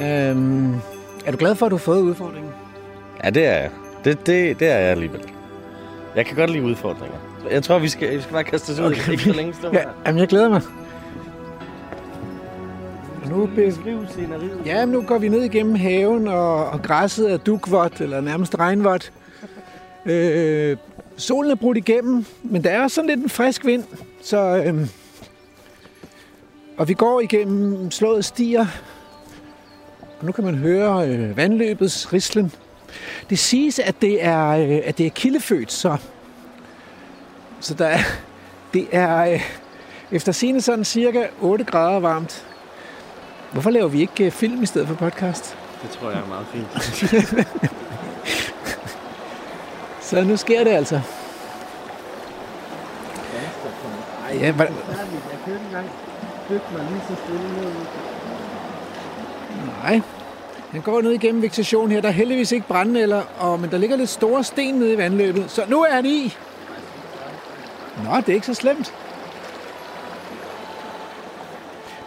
Øhm, 0.00 0.74
er 1.26 1.30
du 1.30 1.36
glad 1.36 1.54
for, 1.54 1.66
at 1.66 1.70
du 1.70 1.76
har 1.76 1.82
fået 1.82 2.00
udfordringen? 2.00 2.52
Ja, 3.24 3.30
det 3.30 3.46
er 3.46 3.52
jeg. 3.58 3.70
Det, 4.04 4.26
det, 4.26 4.60
det 4.60 4.68
er 4.68 4.78
jeg 4.78 4.90
alligevel. 4.90 5.20
Jeg 6.16 6.26
kan 6.26 6.36
godt 6.36 6.50
lide 6.50 6.62
udfordringer. 6.64 7.18
Jeg 7.50 7.62
tror, 7.62 7.78
vi 7.78 7.88
skal, 7.88 8.16
vi 8.16 8.20
skal 8.20 8.32
bare 8.32 8.44
kaste 8.44 8.70
os 8.70 8.78
ud. 8.78 8.84
Okay. 8.84 9.12
Ikke 9.12 9.22
så 9.24 9.32
længe 9.32 9.54
stå 9.54 9.70
ja, 9.72 9.82
Jamen, 10.06 10.18
jeg 10.18 10.28
glæder 10.28 10.48
mig. 10.48 10.62
Nu 13.32 13.46
beskrive 13.46 14.08
scenariet. 14.08 14.62
Ja, 14.66 14.84
nu 14.84 15.02
går 15.02 15.18
vi 15.18 15.28
ned 15.28 15.42
igennem 15.42 15.74
haven, 15.74 16.28
og, 16.28 16.66
og 16.66 16.82
græsset 16.82 17.32
er 17.32 17.36
dukvådt, 17.36 18.00
eller 18.00 18.20
nærmest 18.20 18.58
regnvådt. 18.58 19.12
Øh, 20.06 20.76
solen 21.16 21.50
er 21.50 21.54
brudt 21.54 21.76
igennem, 21.76 22.24
men 22.42 22.64
der 22.64 22.70
er 22.70 22.88
sådan 22.88 23.10
lidt 23.10 23.20
en 23.20 23.28
frisk 23.28 23.66
vind, 23.66 23.84
så... 24.22 24.62
Øh, 24.66 24.88
og 26.76 26.88
vi 26.88 26.94
går 26.94 27.20
igennem 27.20 27.90
slået 27.90 28.24
stier, 28.24 28.66
og 30.20 30.26
nu 30.26 30.32
kan 30.32 30.44
man 30.44 30.54
høre 30.54 31.08
øh, 31.08 31.36
vandløbets 31.36 32.12
rislen. 32.12 32.52
Det 33.30 33.38
siges, 33.38 33.78
at 33.78 33.94
det 34.02 34.24
er, 34.24 34.48
øh, 34.48 34.80
at 34.84 34.98
det 34.98 35.06
er 35.06 35.10
kildefødt, 35.10 35.72
så, 35.72 35.96
så 37.60 37.74
der 37.74 37.86
er, 37.86 38.00
det 38.74 38.88
er 38.92 39.32
øh, 39.32 39.40
efter 40.10 40.32
sine 40.32 40.60
sådan 40.60 40.84
cirka 40.84 41.26
8 41.40 41.64
grader 41.64 42.00
varmt. 42.00 42.46
Hvorfor 43.52 43.70
laver 43.70 43.88
vi 43.88 44.00
ikke 44.00 44.24
øh, 44.24 44.30
film 44.30 44.62
i 44.62 44.66
stedet 44.66 44.88
for 44.88 44.94
podcast? 44.94 45.56
Det 45.82 45.90
tror 45.90 46.10
jeg 46.10 46.20
er 46.20 46.26
meget 46.26 46.46
fint. 46.46 46.68
så 50.08 50.24
nu 50.24 50.36
sker 50.36 50.64
det 50.64 50.70
altså. 50.70 51.00
Ej, 54.28 54.38
ja, 54.40 54.52
hvad... 54.52 54.66
Jeg 54.66 55.38
kørte 55.46 55.60
en 55.60 55.70
gang 55.72 55.86
dykke 56.50 56.64
mig 56.72 56.86
lige 56.90 57.02
så 57.08 57.14
stille 57.24 57.62
ned. 57.62 57.72
Nej. 59.82 60.00
Den 60.72 60.82
går 60.82 61.00
ned 61.00 61.10
igennem 61.10 61.42
vegetation 61.42 61.90
her. 61.90 62.00
Der 62.00 62.08
er 62.08 62.12
heldigvis 62.12 62.52
ikke 62.52 62.66
brændenælder, 62.66 63.22
og, 63.38 63.60
men 63.60 63.70
der 63.70 63.78
ligger 63.78 63.96
lidt 63.96 64.10
store 64.10 64.44
sten 64.44 64.74
nede 64.74 64.92
i 64.92 64.98
vandløbet. 64.98 65.50
Så 65.50 65.64
nu 65.68 65.82
er 65.82 65.94
han 65.94 66.06
i. 66.06 66.36
Nå, 68.04 68.16
det 68.16 68.28
er 68.28 68.34
ikke 68.34 68.46
så 68.46 68.54
slemt. 68.54 68.94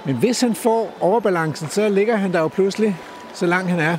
Men 0.06 0.16
hvis 0.16 0.42
han 0.42 0.56
får 0.56 0.98
overbalancen, 1.00 1.70
så 1.70 1.90
ligger 1.90 2.16
han 2.16 2.34
der 2.34 2.40
jo 2.40 2.48
pludselig, 2.48 2.98
så 3.34 3.46
langt 3.46 3.70
han 3.70 3.80
er. 3.80 3.98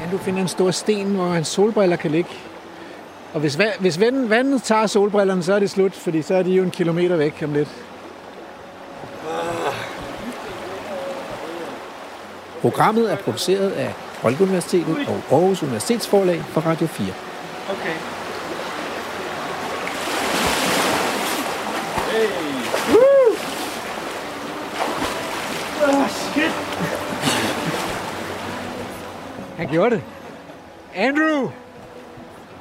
Ja, 0.00 0.10
du 0.12 0.18
finder 0.18 0.40
en 0.42 0.48
stor 0.48 0.70
sten, 0.70 1.14
hvor 1.14 1.28
hans 1.28 1.48
solbriller 1.48 1.96
kan 1.96 2.10
ligge. 2.10 2.30
Og 3.34 3.40
hvis, 3.40 3.58
hvis 3.80 4.00
vandet, 4.00 4.30
vandet 4.30 4.62
tager 4.62 4.86
solbrillerne, 4.86 5.42
så 5.42 5.54
er 5.54 5.58
det 5.58 5.70
slut, 5.70 5.94
fordi 5.94 6.22
så 6.22 6.34
er 6.34 6.42
de 6.42 6.50
jo 6.50 6.62
en 6.62 6.70
kilometer 6.70 7.16
væk 7.16 7.42
om 7.44 7.52
lidt. 7.52 7.68
Programmet 12.60 13.12
er 13.12 13.16
produceret 13.16 13.70
af 13.70 13.92
Folkeuniversitetet 14.12 14.96
og 15.08 15.20
Aarhus 15.30 15.62
Universitetsforlag 15.62 16.42
for 16.48 16.60
Radio 16.60 16.86
4. 16.86 17.06
Okay. 17.70 18.17
Han 29.68 29.74
gjorde 29.74 29.94
det. 29.94 30.02
Andrew! 30.94 31.50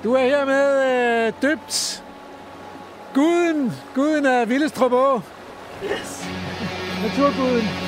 Du 0.04 0.14
er 0.14 0.24
her 0.24 0.46
med 0.46 1.28
øh, 1.28 1.34
døbt 1.42 2.04
guden, 3.14 3.74
guden 3.96 4.26
af 4.26 4.50
Villestrup 4.50 4.92
Å. 4.92 5.22
Yes. 5.84 6.28
Naturguden. 7.04 7.87